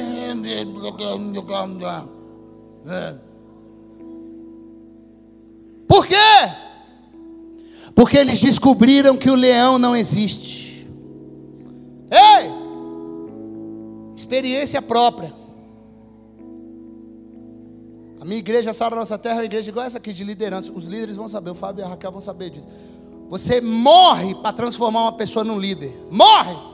Por 5.86 6.06
quê? 6.06 6.14
Porque 7.94 8.16
eles 8.16 8.40
descobriram 8.40 9.16
que 9.16 9.30
o 9.30 9.34
leão 9.34 9.78
não 9.78 9.94
existe. 9.94 10.86
Ei! 12.10 12.50
Experiência 14.14 14.80
própria. 14.80 15.32
A 18.20 18.24
minha 18.24 18.38
igreja, 18.38 18.72
Sara 18.72 18.94
Nossa 18.94 19.18
Terra, 19.18 19.36
é 19.36 19.38
uma 19.38 19.44
igreja 19.44 19.68
igual 19.68 19.84
essa 19.84 19.98
aqui 19.98 20.12
de 20.12 20.22
liderança. 20.22 20.70
Os 20.72 20.84
líderes 20.84 21.16
vão 21.16 21.26
saber, 21.26 21.50
o 21.50 21.54
Fábio 21.54 21.82
e 21.82 21.84
a 21.84 21.88
Raquel 21.88 22.12
vão 22.12 22.20
saber 22.20 22.50
disso. 22.50 22.68
Você 23.28 23.60
morre 23.60 24.34
para 24.36 24.52
transformar 24.52 25.02
uma 25.02 25.12
pessoa 25.12 25.44
num 25.44 25.58
líder. 25.58 25.92
Morre! 26.10 26.71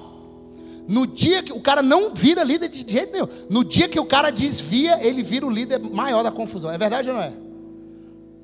No 0.89 1.07
dia 1.07 1.43
que 1.43 1.53
o 1.53 1.61
cara 1.61 1.83
não 1.83 2.15
vira 2.15 2.43
líder 2.43 2.69
de 2.69 2.91
jeito 2.91 3.13
nenhum. 3.13 3.29
No 3.51 3.63
dia 3.63 3.87
que 3.87 4.01
o 4.01 4.07
cara 4.07 4.31
desvia, 4.31 5.07
ele 5.07 5.23
vira 5.23 5.47
o 5.47 5.51
líder 5.51 5.79
maior 5.79 6.23
da 6.23 6.31
confusão. 6.31 6.71
É 6.71 6.79
verdade 6.79 7.11
ou 7.11 7.15
não 7.15 7.23
é? 7.23 7.31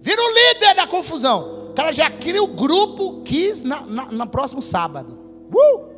Vira 0.03 0.21
o 0.21 0.29
líder 0.29 0.75
da 0.75 0.87
confusão. 0.87 1.71
O 1.71 1.73
cara 1.73 1.91
já 1.91 2.11
cria 2.11 2.43
o 2.43 2.49
grupo 2.49 3.23
quis 3.23 3.63
na, 3.63 3.81
na, 3.81 4.27
próximo 4.27 4.61
sábado. 4.61 5.19
Uh! 5.51 5.95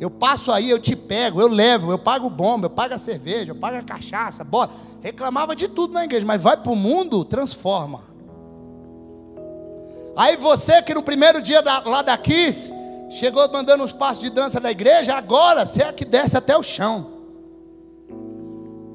Eu 0.00 0.10
passo 0.10 0.50
aí, 0.50 0.70
eu 0.70 0.78
te 0.78 0.96
pego, 0.96 1.42
eu 1.42 1.46
levo, 1.46 1.92
eu 1.92 1.98
pago 1.98 2.30
bomba, 2.30 2.64
eu 2.64 2.70
pago 2.70 2.94
a 2.94 2.98
cerveja, 2.98 3.50
eu 3.52 3.56
pago 3.56 3.76
a 3.76 3.82
cachaça, 3.82 4.42
bota. 4.42 4.72
Reclamava 5.02 5.54
de 5.54 5.68
tudo 5.68 5.92
na 5.92 6.06
igreja, 6.06 6.24
mas 6.24 6.42
vai 6.42 6.56
para 6.56 6.72
o 6.72 6.76
mundo, 6.76 7.22
transforma. 7.22 8.00
Aí 10.16 10.38
você 10.38 10.80
que 10.80 10.94
no 10.94 11.02
primeiro 11.02 11.42
dia 11.42 11.60
da, 11.60 11.80
lá 11.80 12.00
da 12.00 12.16
Kiss, 12.16 12.72
chegou 13.10 13.50
mandando 13.50 13.82
os 13.82 13.92
passos 13.92 14.20
de 14.20 14.30
dança 14.30 14.60
da 14.60 14.70
igreja, 14.70 15.14
agora 15.14 15.66
você 15.66 15.82
é 15.82 15.92
que 15.92 16.04
desce 16.04 16.36
até 16.36 16.56
o 16.56 16.62
chão. 16.62 17.18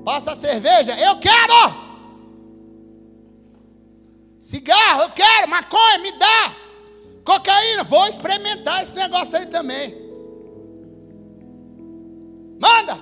Passa 0.03 0.31
a 0.31 0.35
cerveja, 0.35 0.97
eu 0.97 1.19
quero! 1.19 1.85
Cigarro, 4.39 5.01
eu 5.01 5.09
quero, 5.09 5.49
maconha, 5.49 5.97
me 5.99 6.11
dá! 6.17 6.55
Cocaína, 7.25 7.83
vou 7.83 8.07
experimentar 8.07 8.83
esse 8.83 8.95
negócio 8.95 9.37
aí 9.37 9.47
também. 9.47 9.93
Manda! 12.59 12.97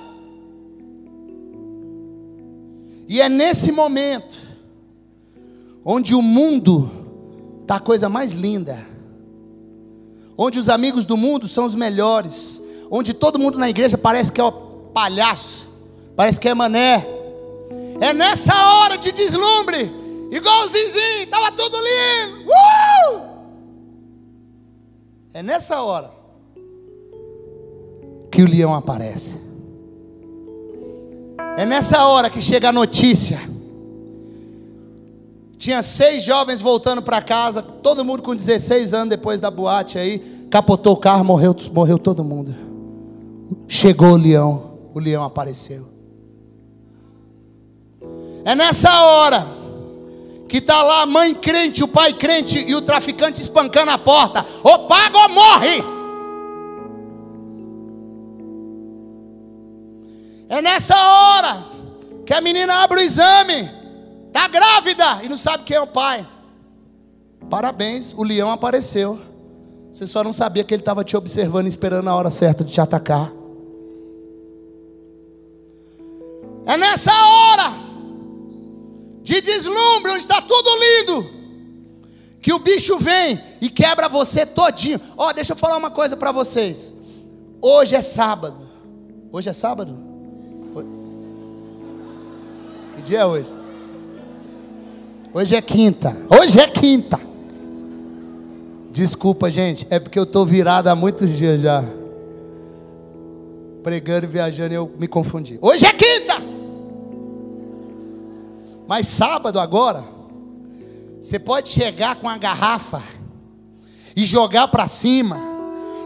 E 3.07 3.21
é 3.21 3.29
nesse 3.29 3.71
momento 3.71 4.35
onde 5.85 6.15
o 6.15 6.21
mundo 6.21 6.89
está 7.61 7.75
a 7.75 7.79
coisa 7.79 8.07
mais 8.07 8.31
linda, 8.31 8.92
onde 10.37 10.59
os 10.59 10.69
amigos 10.69 11.05
do 11.05 11.15
mundo 11.15 11.47
são 11.47 11.65
os 11.65 11.75
melhores, 11.75 12.61
onde 12.89 13.13
todo 13.13 13.39
mundo 13.39 13.57
na 13.57 13.69
igreja 13.69 13.97
parece 13.97 14.31
que 14.31 14.41
é 14.41 14.43
o 14.43 14.51
palhaço, 14.93 15.67
parece 16.15 16.39
que 16.39 16.49
é 16.49 16.53
mané. 16.53 17.05
É 18.01 18.13
nessa 18.13 18.53
hora 18.53 18.97
de 18.97 19.11
deslumbre, 19.11 19.91
igualzinho, 20.31 20.87
estava 21.21 21.51
tudo 21.51 21.77
lindo. 21.77 22.49
Uh! 22.49 23.21
É 25.33 25.41
nessa 25.41 25.81
hora 25.81 26.11
que 28.31 28.41
o 28.41 28.47
leão 28.47 28.73
aparece. 28.73 29.37
É 31.55 31.65
nessa 31.65 32.05
hora 32.05 32.29
que 32.29 32.41
chega 32.41 32.69
a 32.69 32.71
notícia. 32.71 33.52
Tinha 35.57 35.81
seis 35.81 36.23
jovens 36.23 36.59
voltando 36.59 37.01
para 37.01 37.21
casa, 37.21 37.61
todo 37.61 38.03
mundo 38.03 38.21
com 38.21 38.35
16 38.35 38.93
anos 38.93 39.09
depois 39.09 39.39
da 39.39 39.49
boate 39.49 39.97
aí, 39.97 40.47
capotou 40.49 40.93
o 40.93 40.97
carro, 40.97 41.23
morreu, 41.23 41.55
morreu 41.71 41.97
todo 41.97 42.23
mundo. 42.23 42.53
Chegou 43.67 44.09
o 44.09 44.17
leão, 44.17 44.77
o 44.93 44.99
leão 44.99 45.23
apareceu. 45.23 45.87
É 48.45 48.55
nessa 48.55 48.91
hora 49.03 49.45
que 50.49 50.57
está 50.57 50.83
lá 50.83 51.01
a 51.01 51.05
mãe 51.05 51.33
crente, 51.33 51.83
o 51.83 51.87
pai 51.87 52.13
crente 52.13 52.59
e 52.59 52.75
o 52.75 52.81
traficante 52.81 53.41
espancando 53.41 53.91
a 53.91 53.97
porta. 53.97 54.45
Ou 54.61 54.87
paga 54.87 55.17
ou 55.17 55.29
morre. 55.29 55.83
É 60.49 60.61
nessa 60.61 60.95
hora 60.95 61.63
que 62.25 62.33
a 62.33 62.41
menina 62.41 62.83
abre 62.83 62.99
o 62.99 63.03
exame, 63.03 63.67
está 64.33 64.47
grávida 64.47 65.21
e 65.23 65.29
não 65.29 65.37
sabe 65.37 65.63
quem 65.63 65.77
é 65.77 65.81
o 65.81 65.85
pai. 65.85 66.25
Parabéns, 67.49 68.13
o 68.17 68.23
leão 68.23 68.49
apareceu. 68.49 69.19
Você 69.91 70.07
só 70.07 70.23
não 70.23 70.33
sabia 70.33 70.63
que 70.63 70.73
ele 70.73 70.81
estava 70.81 71.03
te 71.03 71.15
observando, 71.15 71.67
esperando 71.67 72.09
a 72.09 72.15
hora 72.15 72.31
certa 72.31 72.63
de 72.63 72.73
te 72.73 72.81
atacar. 72.81 73.31
É 76.65 76.75
nessa 76.77 77.11
hora 77.11 77.73
de 79.21 79.39
deslumbre, 79.39 80.11
onde 80.11 80.21
está 80.21 80.41
tudo 80.41 80.69
lindo, 80.79 81.29
que 82.41 82.51
o 82.51 82.59
bicho 82.59 82.97
vem 82.97 83.39
e 83.61 83.69
quebra 83.69 84.09
você 84.09 84.45
todinho. 84.45 84.99
Ó, 85.15 85.29
oh, 85.29 85.33
deixa 85.33 85.53
eu 85.53 85.57
falar 85.57 85.77
uma 85.77 85.91
coisa 85.91 86.17
para 86.17 86.31
vocês. 86.31 86.91
Hoje 87.61 87.95
é 87.95 88.01
sábado. 88.01 88.57
Hoje 89.31 89.49
é 89.49 89.53
sábado? 89.53 90.11
dia 93.03 93.19
é 93.19 93.25
hoje? 93.25 93.62
Hoje 95.33 95.55
é 95.55 95.61
quinta. 95.61 96.15
Hoje 96.29 96.59
é 96.59 96.67
quinta. 96.67 97.19
Desculpa, 98.91 99.49
gente. 99.49 99.87
É 99.89 99.97
porque 99.97 100.19
eu 100.19 100.23
estou 100.23 100.45
virado 100.45 100.89
há 100.89 100.95
muitos 100.95 101.35
dias 101.35 101.59
já. 101.59 101.83
Pregando 103.81 104.27
e 104.27 104.29
viajando, 104.29 104.75
eu 104.75 104.93
me 104.99 105.07
confundi. 105.07 105.57
Hoje 105.59 105.87
é 105.87 105.91
quinta. 105.91 106.35
Mas 108.87 109.07
sábado 109.07 109.59
agora, 109.59 110.03
você 111.19 111.39
pode 111.39 111.69
chegar 111.69 112.15
com 112.17 112.29
a 112.29 112.37
garrafa 112.37 113.01
e 114.15 114.25
jogar 114.25 114.67
para 114.67 114.87
cima 114.87 115.39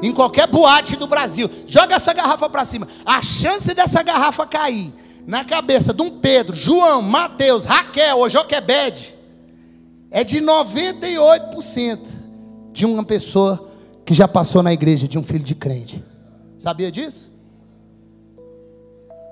em 0.01 0.13
qualquer 0.13 0.47
boate 0.47 0.95
do 0.95 1.05
Brasil. 1.05 1.49
Joga 1.67 1.95
essa 1.95 2.13
garrafa 2.13 2.49
para 2.49 2.63
cima. 2.63 2.87
A 3.05 3.21
chance 3.21 3.73
dessa 3.73 4.01
garrafa 4.01 4.45
cair 4.45 4.93
na 5.25 5.43
cabeça 5.43 5.93
de 5.93 6.01
um 6.01 6.09
Pedro, 6.09 6.55
João, 6.55 7.01
Mateus, 7.01 7.65
Raquel 7.65 8.19
ou 8.19 8.29
Joquebede 8.29 9.16
é 10.09 10.23
de 10.23 10.41
98% 10.41 11.99
de 12.71 12.85
uma 12.85 13.03
pessoa 13.03 13.69
que 14.05 14.13
já 14.13 14.27
passou 14.27 14.63
na 14.63 14.71
igreja, 14.71 15.07
de 15.07 15.17
um 15.17 15.23
filho 15.23 15.43
de 15.43 15.55
crente. 15.55 16.03
Sabia 16.57 16.91
disso? 16.91 17.29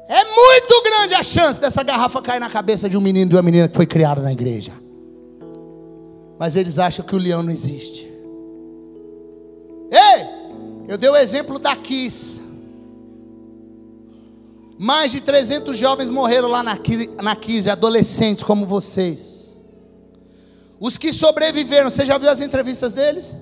É 0.08 0.24
muito 0.24 0.84
grande 0.84 1.14
a 1.16 1.24
chance 1.24 1.60
dessa 1.60 1.82
garrafa 1.82 2.22
cair 2.22 2.40
na 2.40 2.50
cabeça 2.50 2.88
de 2.88 2.96
um 2.96 3.02
menino 3.02 3.28
e 3.28 3.30
de 3.30 3.36
uma 3.36 3.42
menina 3.42 3.68
que 3.68 3.76
foi 3.76 3.86
criada 3.86 4.22
na 4.22 4.32
igreja. 4.32 4.74
Mas 6.38 6.56
eles 6.56 6.78
acham 6.78 7.06
que 7.06 7.16
o 7.16 7.18
leão 7.18 7.42
não 7.42 7.52
existe. 7.52 8.04
Ei, 9.92 10.28
eu 10.88 10.98
dei 10.98 11.10
o 11.10 11.16
exemplo 11.16 11.58
da 11.58 11.76
Kiss. 11.76 12.42
Mais 14.78 15.12
de 15.12 15.22
300 15.22 15.76
jovens 15.78 16.10
morreram 16.10 16.50
lá 16.50 16.62
na, 16.62 16.78
na 17.24 17.36
Kiss, 17.36 17.70
adolescentes 17.70 18.44
como 18.44 18.66
vocês. 18.66 19.35
Os 20.86 21.00
que 21.00 21.12
sobreviveram, 21.12 21.90
você 21.90 22.06
já 22.06 22.16
viu 22.16 22.30
as 22.30 22.40
entrevistas 22.40 22.94
deles? 22.94 23.34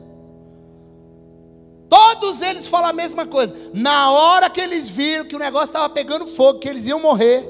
Todos 1.89 2.41
eles 2.41 2.67
falam 2.67 2.91
a 2.91 2.93
mesma 2.93 3.27
coisa. 3.27 3.53
Na 3.73 4.11
hora 4.11 4.49
que 4.49 4.61
eles 4.61 4.87
viram 4.87 5.25
que 5.25 5.35
o 5.35 5.39
negócio 5.39 5.65
estava 5.65 5.89
pegando 5.89 6.25
fogo, 6.25 6.59
que 6.59 6.69
eles 6.69 6.85
iam 6.85 7.01
morrer, 7.01 7.43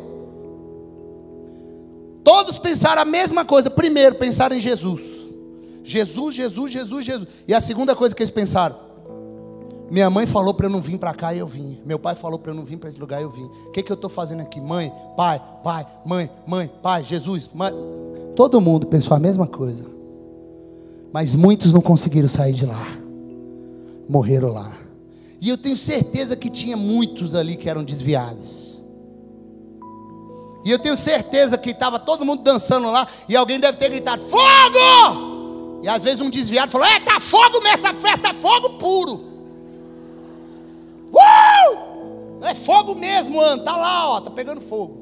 todos 2.24 2.58
pensaram 2.58 3.04
a 3.04 3.06
mesma 3.06 3.46
coisa. 3.46 3.70
Primeiro, 3.70 4.16
pensaram 4.16 4.56
em 4.56 4.60
Jesus. 4.60 5.00
Jesus, 5.84 6.34
Jesus, 6.34 6.72
Jesus, 6.72 7.06
Jesus. 7.06 7.30
E 7.48 7.54
a 7.54 7.62
segunda 7.62 7.96
coisa 7.96 8.16
que 8.16 8.24
eles 8.24 8.32
pensaram: 8.32 8.76
minha 9.94 10.10
mãe 10.10 10.28
falou 10.28 10.54
para 10.54 10.66
eu 10.66 10.70
não 10.70 10.82
vir 10.82 10.98
para 10.98 11.14
cá 11.14 11.34
e 11.34 11.40
eu 11.40 11.48
vim. 11.48 11.80
Meu 11.86 12.00
pai 12.00 12.16
falou 12.16 12.38
para 12.38 12.52
eu 12.52 12.56
não 12.56 12.66
vir 12.66 12.78
para 12.78 12.90
esse 12.90 13.00
lugar 13.00 13.22
e 13.22 13.24
eu 13.24 13.30
vim. 13.30 13.46
O 13.68 13.72
que, 13.72 13.82
que 13.82 13.92
eu 13.92 13.96
estou 13.96 14.10
fazendo 14.10 14.42
aqui? 14.42 14.60
Mãe, 14.60 14.92
pai, 15.16 15.42
pai, 15.64 15.86
mãe, 16.06 16.30
mãe, 16.46 16.70
pai, 16.82 17.04
Jesus, 17.04 17.50
mãe. 17.54 17.72
Todo 18.36 18.60
mundo 18.60 18.88
pensou 18.88 19.16
a 19.16 19.20
mesma 19.20 19.48
coisa. 19.48 19.86
Mas 21.14 21.36
muitos 21.36 21.72
não 21.72 21.82
conseguiram 21.82 22.28
sair 22.28 22.54
de 22.54 22.66
lá 22.66 23.04
morreram 24.08 24.50
lá. 24.50 24.72
E 25.40 25.50
eu 25.50 25.58
tenho 25.58 25.76
certeza 25.76 26.36
que 26.36 26.50
tinha 26.50 26.78
muitos 26.78 27.36
ali 27.36 27.56
que 27.56 27.70
eram 27.70 27.84
desviados. 27.84 28.78
E 30.64 30.72
eu 30.72 30.80
tenho 30.80 30.96
certeza 30.96 31.58
que 31.58 31.72
estava 31.72 32.00
todo 32.00 32.24
mundo 32.24 32.42
dançando 32.42 32.90
lá 32.90 33.06
e 33.28 33.36
alguém 33.36 33.60
deve 33.60 33.78
ter 33.78 33.90
gritado: 33.90 34.22
Fogo! 34.24 35.82
E 35.84 35.90
às 35.90 36.04
vezes 36.04 36.22
um 36.22 36.30
desviado 36.30 36.72
falou: 36.72 36.88
É, 36.88 37.00
tá 37.02 37.20
fogo 37.20 37.62
mesmo, 37.62 37.88
essa 37.88 37.94
festa 37.94 38.34
fogo 38.34 38.78
puro. 38.78 39.33
É 42.54 42.56
fogo 42.56 42.94
mesmo, 42.94 43.38
mano. 43.38 43.64
Tá 43.64 43.76
lá, 43.76 44.10
ó, 44.10 44.22
tá 44.22 44.30
pegando 44.30 44.62
fogo. 44.62 45.02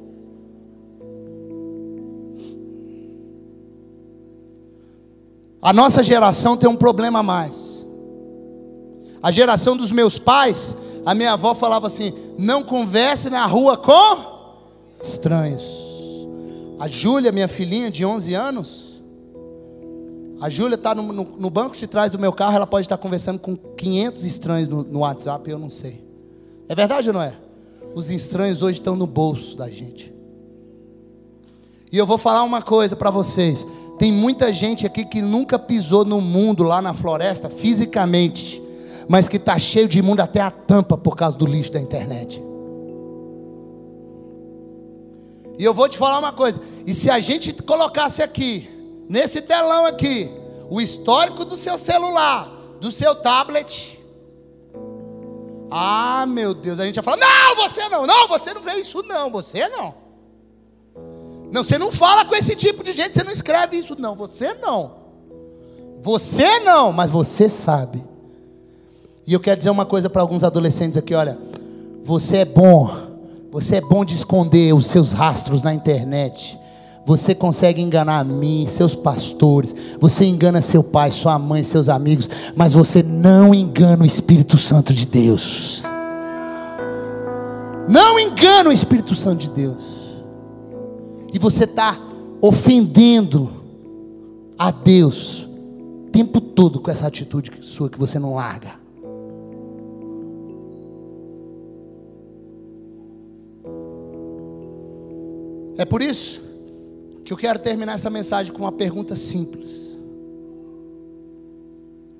A 5.60 5.70
nossa 5.70 6.02
geração 6.02 6.56
tem 6.56 6.68
um 6.68 6.74
problema 6.74 7.18
a 7.18 7.22
mais. 7.22 7.84
A 9.22 9.30
geração 9.30 9.76
dos 9.76 9.92
meus 9.92 10.18
pais, 10.18 10.74
a 11.04 11.14
minha 11.14 11.34
avó 11.34 11.54
falava 11.54 11.88
assim: 11.88 12.14
não 12.38 12.62
converse 12.62 13.28
na 13.28 13.44
rua 13.44 13.76
com 13.76 15.02
estranhos. 15.02 15.82
A 16.80 16.88
Júlia, 16.88 17.30
minha 17.30 17.48
filhinha 17.48 17.90
de 17.90 18.02
11 18.02 18.32
anos, 18.32 19.02
a 20.40 20.48
Júlia 20.48 20.76
está 20.76 20.94
no, 20.94 21.02
no, 21.02 21.24
no, 21.38 21.50
banco 21.50 21.76
de 21.76 21.86
trás 21.86 22.10
do 22.10 22.18
meu 22.18 22.32
carro, 22.32 22.56
ela 22.56 22.66
pode 22.66 22.86
estar 22.86 22.96
conversando 22.96 23.38
com 23.38 23.54
500 23.54 24.24
estranhos 24.24 24.68
no, 24.68 24.82
no 24.82 25.00
WhatsApp, 25.00 25.48
eu 25.50 25.58
não 25.58 25.68
sei. 25.68 26.02
É 26.66 26.74
verdade 26.74 27.08
ou 27.08 27.14
não 27.14 27.22
é? 27.22 27.41
Os 27.94 28.10
estranhos 28.10 28.62
hoje 28.62 28.78
estão 28.78 28.96
no 28.96 29.06
bolso 29.06 29.56
da 29.56 29.68
gente. 29.68 30.12
E 31.90 31.98
eu 31.98 32.06
vou 32.06 32.18
falar 32.18 32.42
uma 32.42 32.62
coisa 32.62 32.96
para 32.96 33.10
vocês. 33.10 33.66
Tem 33.98 34.10
muita 34.10 34.52
gente 34.52 34.86
aqui 34.86 35.04
que 35.04 35.20
nunca 35.20 35.58
pisou 35.58 36.04
no 36.04 36.20
mundo 36.20 36.62
lá 36.62 36.80
na 36.80 36.94
floresta 36.94 37.50
fisicamente 37.50 38.62
mas 39.08 39.28
que 39.28 39.36
está 39.36 39.58
cheio 39.58 39.88
de 39.88 39.98
imundo 39.98 40.22
até 40.22 40.40
a 40.40 40.50
tampa 40.50 40.96
por 40.96 41.16
causa 41.16 41.36
do 41.36 41.46
lixo 41.46 41.72
da 41.72 41.80
internet. 41.80 42.42
E 45.58 45.64
eu 45.64 45.74
vou 45.74 45.88
te 45.88 45.98
falar 45.98 46.18
uma 46.18 46.32
coisa: 46.32 46.60
e 46.86 46.94
se 46.94 47.10
a 47.10 47.20
gente 47.20 47.52
colocasse 47.52 48.22
aqui, 48.22 48.68
nesse 49.08 49.40
telão 49.42 49.84
aqui, 49.84 50.30
o 50.70 50.80
histórico 50.80 51.44
do 51.44 51.56
seu 51.56 51.76
celular, 51.76 52.50
do 52.80 52.90
seu 52.90 53.14
tablet, 53.14 53.91
ah, 55.74 56.26
meu 56.26 56.52
Deus, 56.52 56.78
a 56.78 56.84
gente 56.84 56.96
ia 56.96 57.02
falar: 57.02 57.16
não, 57.16 57.56
você 57.56 57.88
não, 57.88 58.06
não, 58.06 58.28
você 58.28 58.52
não 58.52 58.60
vê 58.60 58.74
isso, 58.74 59.02
não, 59.02 59.30
você 59.30 59.66
não. 59.70 59.94
Não, 61.50 61.64
você 61.64 61.78
não 61.78 61.90
fala 61.90 62.26
com 62.26 62.34
esse 62.34 62.54
tipo 62.54 62.84
de 62.84 62.92
gente, 62.92 63.14
você 63.14 63.24
não 63.24 63.32
escreve 63.32 63.78
isso, 63.78 63.96
não, 63.98 64.14
você 64.14 64.52
não. 64.52 65.02
Você 66.02 66.60
não, 66.60 66.92
mas 66.92 67.10
você 67.10 67.48
sabe. 67.48 68.04
E 69.26 69.32
eu 69.32 69.40
quero 69.40 69.56
dizer 69.56 69.70
uma 69.70 69.86
coisa 69.86 70.10
para 70.10 70.20
alguns 70.20 70.44
adolescentes 70.44 70.98
aqui, 70.98 71.14
olha, 71.14 71.38
você 72.04 72.38
é 72.38 72.44
bom, 72.44 72.90
você 73.50 73.76
é 73.76 73.80
bom 73.80 74.04
de 74.04 74.14
esconder 74.14 74.74
os 74.74 74.86
seus 74.88 75.12
rastros 75.12 75.62
na 75.62 75.72
internet. 75.72 76.58
Você 77.04 77.34
consegue 77.34 77.82
enganar 77.82 78.20
a 78.20 78.24
mim, 78.24 78.66
seus 78.68 78.94
pastores, 78.94 79.74
você 80.00 80.24
engana 80.24 80.62
seu 80.62 80.84
pai, 80.84 81.10
sua 81.10 81.36
mãe, 81.36 81.64
seus 81.64 81.88
amigos, 81.88 82.30
mas 82.54 82.72
você 82.72 83.02
não 83.02 83.52
engana 83.52 84.04
o 84.04 84.06
Espírito 84.06 84.56
Santo 84.56 84.94
de 84.94 85.04
Deus. 85.04 85.82
Não 87.88 88.20
engana 88.20 88.70
o 88.70 88.72
Espírito 88.72 89.16
Santo 89.16 89.40
de 89.40 89.50
Deus. 89.50 89.84
E 91.32 91.38
você 91.40 91.64
está 91.64 91.98
ofendendo 92.40 93.50
a 94.56 94.70
Deus 94.70 95.48
o 96.06 96.10
tempo 96.12 96.40
todo 96.40 96.78
com 96.78 96.90
essa 96.90 97.08
atitude 97.08 97.50
sua 97.62 97.90
que 97.90 97.98
você 97.98 98.18
não 98.18 98.34
larga. 98.34 98.80
É 105.76 105.84
por 105.84 106.00
isso 106.00 106.51
que 107.32 107.46
eu 107.46 107.50
quero 107.50 107.58
terminar 107.58 107.94
essa 107.94 108.10
mensagem 108.10 108.52
com 108.52 108.60
uma 108.60 108.72
pergunta 108.72 109.16
simples. 109.16 109.96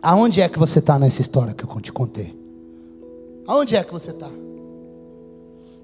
Aonde 0.00 0.40
é 0.40 0.48
que 0.48 0.58
você 0.58 0.78
está 0.78 0.98
nessa 0.98 1.20
história 1.20 1.52
que 1.52 1.64
eu 1.64 1.80
te 1.80 1.92
contei? 1.92 2.34
Aonde 3.46 3.76
é 3.76 3.84
que 3.84 3.92
você 3.92 4.10
está? 4.10 4.30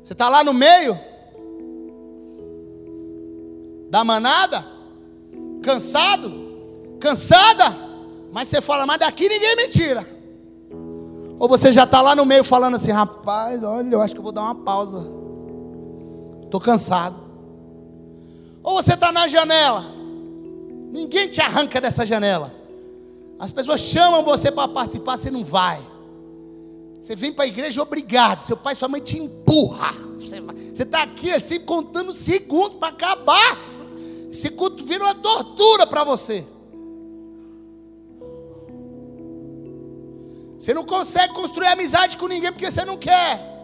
Você 0.02 0.14
está 0.14 0.30
lá 0.30 0.42
no 0.42 0.54
meio 0.54 0.98
da 3.90 4.02
manada? 4.02 4.64
Cansado? 5.62 6.32
Cansada? 6.98 7.76
Mas 8.32 8.48
você 8.48 8.62
fala, 8.62 8.86
mas 8.86 8.98
daqui 8.98 9.28
ninguém 9.28 9.56
me 9.56 9.68
tira. 9.68 10.06
Ou 11.38 11.46
você 11.46 11.70
já 11.70 11.84
está 11.84 12.00
lá 12.00 12.16
no 12.16 12.24
meio 12.24 12.44
falando 12.44 12.76
assim, 12.76 12.92
rapaz, 12.92 13.62
olha, 13.62 13.94
eu 13.94 14.00
acho 14.00 14.14
que 14.14 14.20
eu 14.20 14.24
vou 14.24 14.32
dar 14.32 14.42
uma 14.42 14.54
pausa. 14.54 15.04
Estou 16.44 16.60
cansado. 16.60 17.27
Ou 18.68 18.82
você 18.82 18.92
está 18.92 19.10
na 19.10 19.26
janela, 19.26 19.82
ninguém 20.92 21.26
te 21.26 21.40
arranca 21.40 21.80
dessa 21.80 22.04
janela. 22.04 22.54
As 23.38 23.50
pessoas 23.50 23.80
chamam 23.80 24.22
você 24.22 24.52
para 24.52 24.68
participar, 24.68 25.16
você 25.16 25.30
não 25.30 25.42
vai. 25.42 25.80
Você 27.00 27.16
vem 27.16 27.32
para 27.32 27.46
a 27.46 27.48
igreja 27.48 27.80
obrigado, 27.80 28.42
seu 28.42 28.58
pai 28.58 28.74
e 28.74 28.76
sua 28.76 28.86
mãe 28.86 29.00
te 29.00 29.16
empurra. 29.16 29.94
Você 30.18 30.82
está 30.82 31.02
aqui 31.02 31.32
assim 31.32 31.60
contando 31.60 32.12
segundos 32.12 32.76
para 32.76 32.88
acabar. 32.88 33.56
Esse 34.30 34.50
culto 34.50 34.84
vira 34.84 35.02
uma 35.02 35.14
tortura 35.14 35.86
para 35.86 36.04
você. 36.04 36.46
Você 40.58 40.74
não 40.74 40.84
consegue 40.84 41.32
construir 41.32 41.68
amizade 41.68 42.18
com 42.18 42.28
ninguém 42.28 42.52
porque 42.52 42.70
você 42.70 42.84
não 42.84 42.98
quer. 42.98 43.57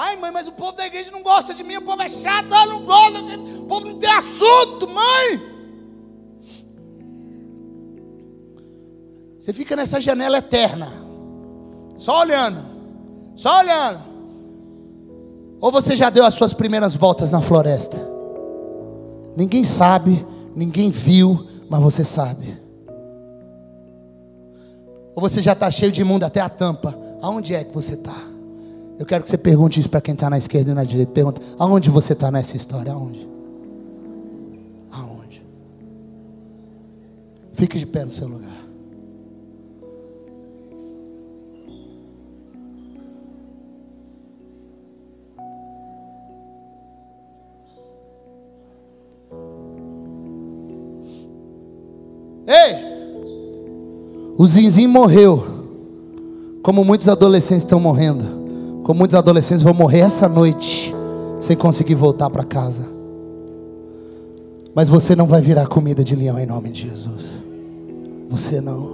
Ai, 0.00 0.14
mãe, 0.14 0.30
mas 0.30 0.46
o 0.46 0.52
povo 0.52 0.76
da 0.76 0.86
igreja 0.86 1.10
não 1.10 1.24
gosta 1.24 1.52
de 1.52 1.64
mim, 1.64 1.76
o 1.76 1.82
povo 1.82 2.00
é 2.00 2.08
chato, 2.08 2.54
eu 2.54 2.66
não 2.68 2.84
gosta, 2.84 3.18
o 3.58 3.64
povo 3.64 3.84
não 3.84 3.98
tem 3.98 4.08
assunto, 4.08 4.88
mãe. 4.88 5.42
Você 9.36 9.52
fica 9.52 9.74
nessa 9.74 10.00
janela 10.00 10.38
eterna, 10.38 10.92
só 11.96 12.20
olhando, 12.20 12.60
só 13.34 13.58
olhando. 13.58 13.98
Ou 15.60 15.72
você 15.72 15.96
já 15.96 16.10
deu 16.10 16.24
as 16.24 16.34
suas 16.34 16.52
primeiras 16.54 16.94
voltas 16.94 17.32
na 17.32 17.40
floresta? 17.40 17.98
Ninguém 19.34 19.64
sabe, 19.64 20.24
ninguém 20.54 20.90
viu, 20.90 21.44
mas 21.68 21.82
você 21.82 22.04
sabe. 22.04 22.56
Ou 25.16 25.20
você 25.20 25.42
já 25.42 25.54
está 25.54 25.68
cheio 25.72 25.90
de 25.90 26.02
imundo 26.02 26.24
até 26.24 26.40
a 26.40 26.48
tampa? 26.48 26.96
Aonde 27.20 27.52
é 27.52 27.64
que 27.64 27.74
você 27.74 27.94
está? 27.94 28.27
Eu 28.98 29.06
quero 29.06 29.22
que 29.22 29.30
você 29.30 29.38
pergunte 29.38 29.78
isso 29.78 29.88
para 29.88 30.00
quem 30.00 30.14
está 30.14 30.28
na 30.28 30.36
esquerda 30.36 30.72
e 30.72 30.74
na 30.74 30.82
direita. 30.82 31.12
Pergunta: 31.12 31.40
aonde 31.56 31.88
você 31.88 32.14
está 32.14 32.32
nessa 32.32 32.56
história? 32.56 32.92
Aonde? 32.92 33.28
Aonde? 34.90 35.46
Fique 37.52 37.78
de 37.78 37.86
pé 37.86 38.04
no 38.04 38.10
seu 38.10 38.26
lugar. 38.26 38.66
Ei! 52.48 52.88
O 54.36 54.46
Zinzin 54.46 54.88
morreu, 54.88 55.44
como 56.62 56.84
muitos 56.84 57.08
adolescentes 57.08 57.62
estão 57.62 57.78
morrendo 57.78 58.37
Como 58.88 59.00
muitos 59.00 59.14
adolescentes 59.16 59.62
vão 59.62 59.74
morrer 59.74 59.98
essa 59.98 60.26
noite 60.26 60.94
sem 61.40 61.54
conseguir 61.54 61.94
voltar 61.94 62.30
para 62.30 62.42
casa. 62.42 62.88
Mas 64.74 64.88
você 64.88 65.14
não 65.14 65.26
vai 65.26 65.42
virar 65.42 65.66
comida 65.66 66.02
de 66.02 66.16
leão 66.16 66.38
em 66.38 66.46
nome 66.46 66.70
de 66.70 66.88
Jesus. 66.88 67.22
Você 68.30 68.62
não. 68.62 68.90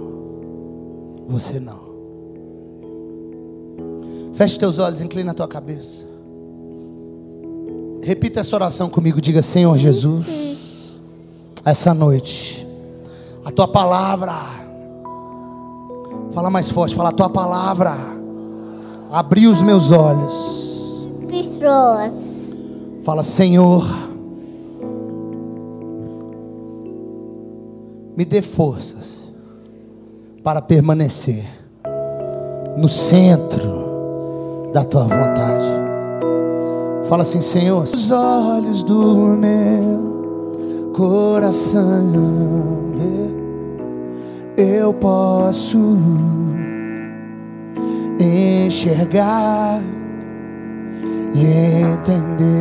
Você 1.29 1.61
não. 1.61 1.79
Feche 4.33 4.59
teus 4.59 4.79
olhos, 4.79 4.99
inclina 4.99 5.31
a 5.31 5.33
tua 5.33 5.47
cabeça. 5.47 6.05
Repita 8.03 8.41
essa 8.41 8.53
oração 8.53 8.89
comigo. 8.89 9.21
Diga: 9.21 9.41
Senhor 9.41 9.77
Jesus, 9.77 10.27
essa 11.63 11.93
noite, 11.93 12.67
a 13.45 13.49
tua 13.49 13.69
palavra, 13.69 14.35
fala 16.33 16.49
mais 16.49 16.69
forte, 16.69 16.93
fala 16.93 17.11
a 17.11 17.13
tua 17.13 17.29
palavra, 17.29 18.14
abriu 19.09 19.49
os 19.49 19.61
meus 19.61 19.91
olhos. 19.91 21.07
Pessoas. 21.27 22.61
Fala, 23.03 23.23
Senhor, 23.23 23.85
me 28.15 28.25
dê 28.25 28.41
forças 28.41 29.31
para 30.43 30.61
permanecer 30.61 31.45
no 32.77 32.89
centro 32.89 34.69
da 34.73 34.83
tua 34.83 35.03
vontade. 35.03 35.65
Fala 37.07 37.23
assim, 37.23 37.41
Senhor, 37.41 37.83
os 37.83 38.11
olhos 38.11 38.83
do 38.83 39.15
meu 39.15 40.91
coração 40.93 42.35
eu 44.57 44.93
posso 44.93 45.77
enxergar 48.19 49.81
e 51.33 51.45
entender. 51.81 52.55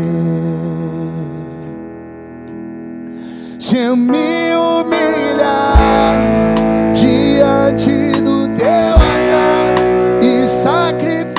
Se 3.58 3.78
eu 3.78 3.96
me 3.96 4.54
humilhar 4.54 5.74
diante 6.94 8.20
do 8.22 8.48
teu 8.48 8.92
altar 8.92 9.74
e 10.22 10.46
sacrificar. 10.48 11.33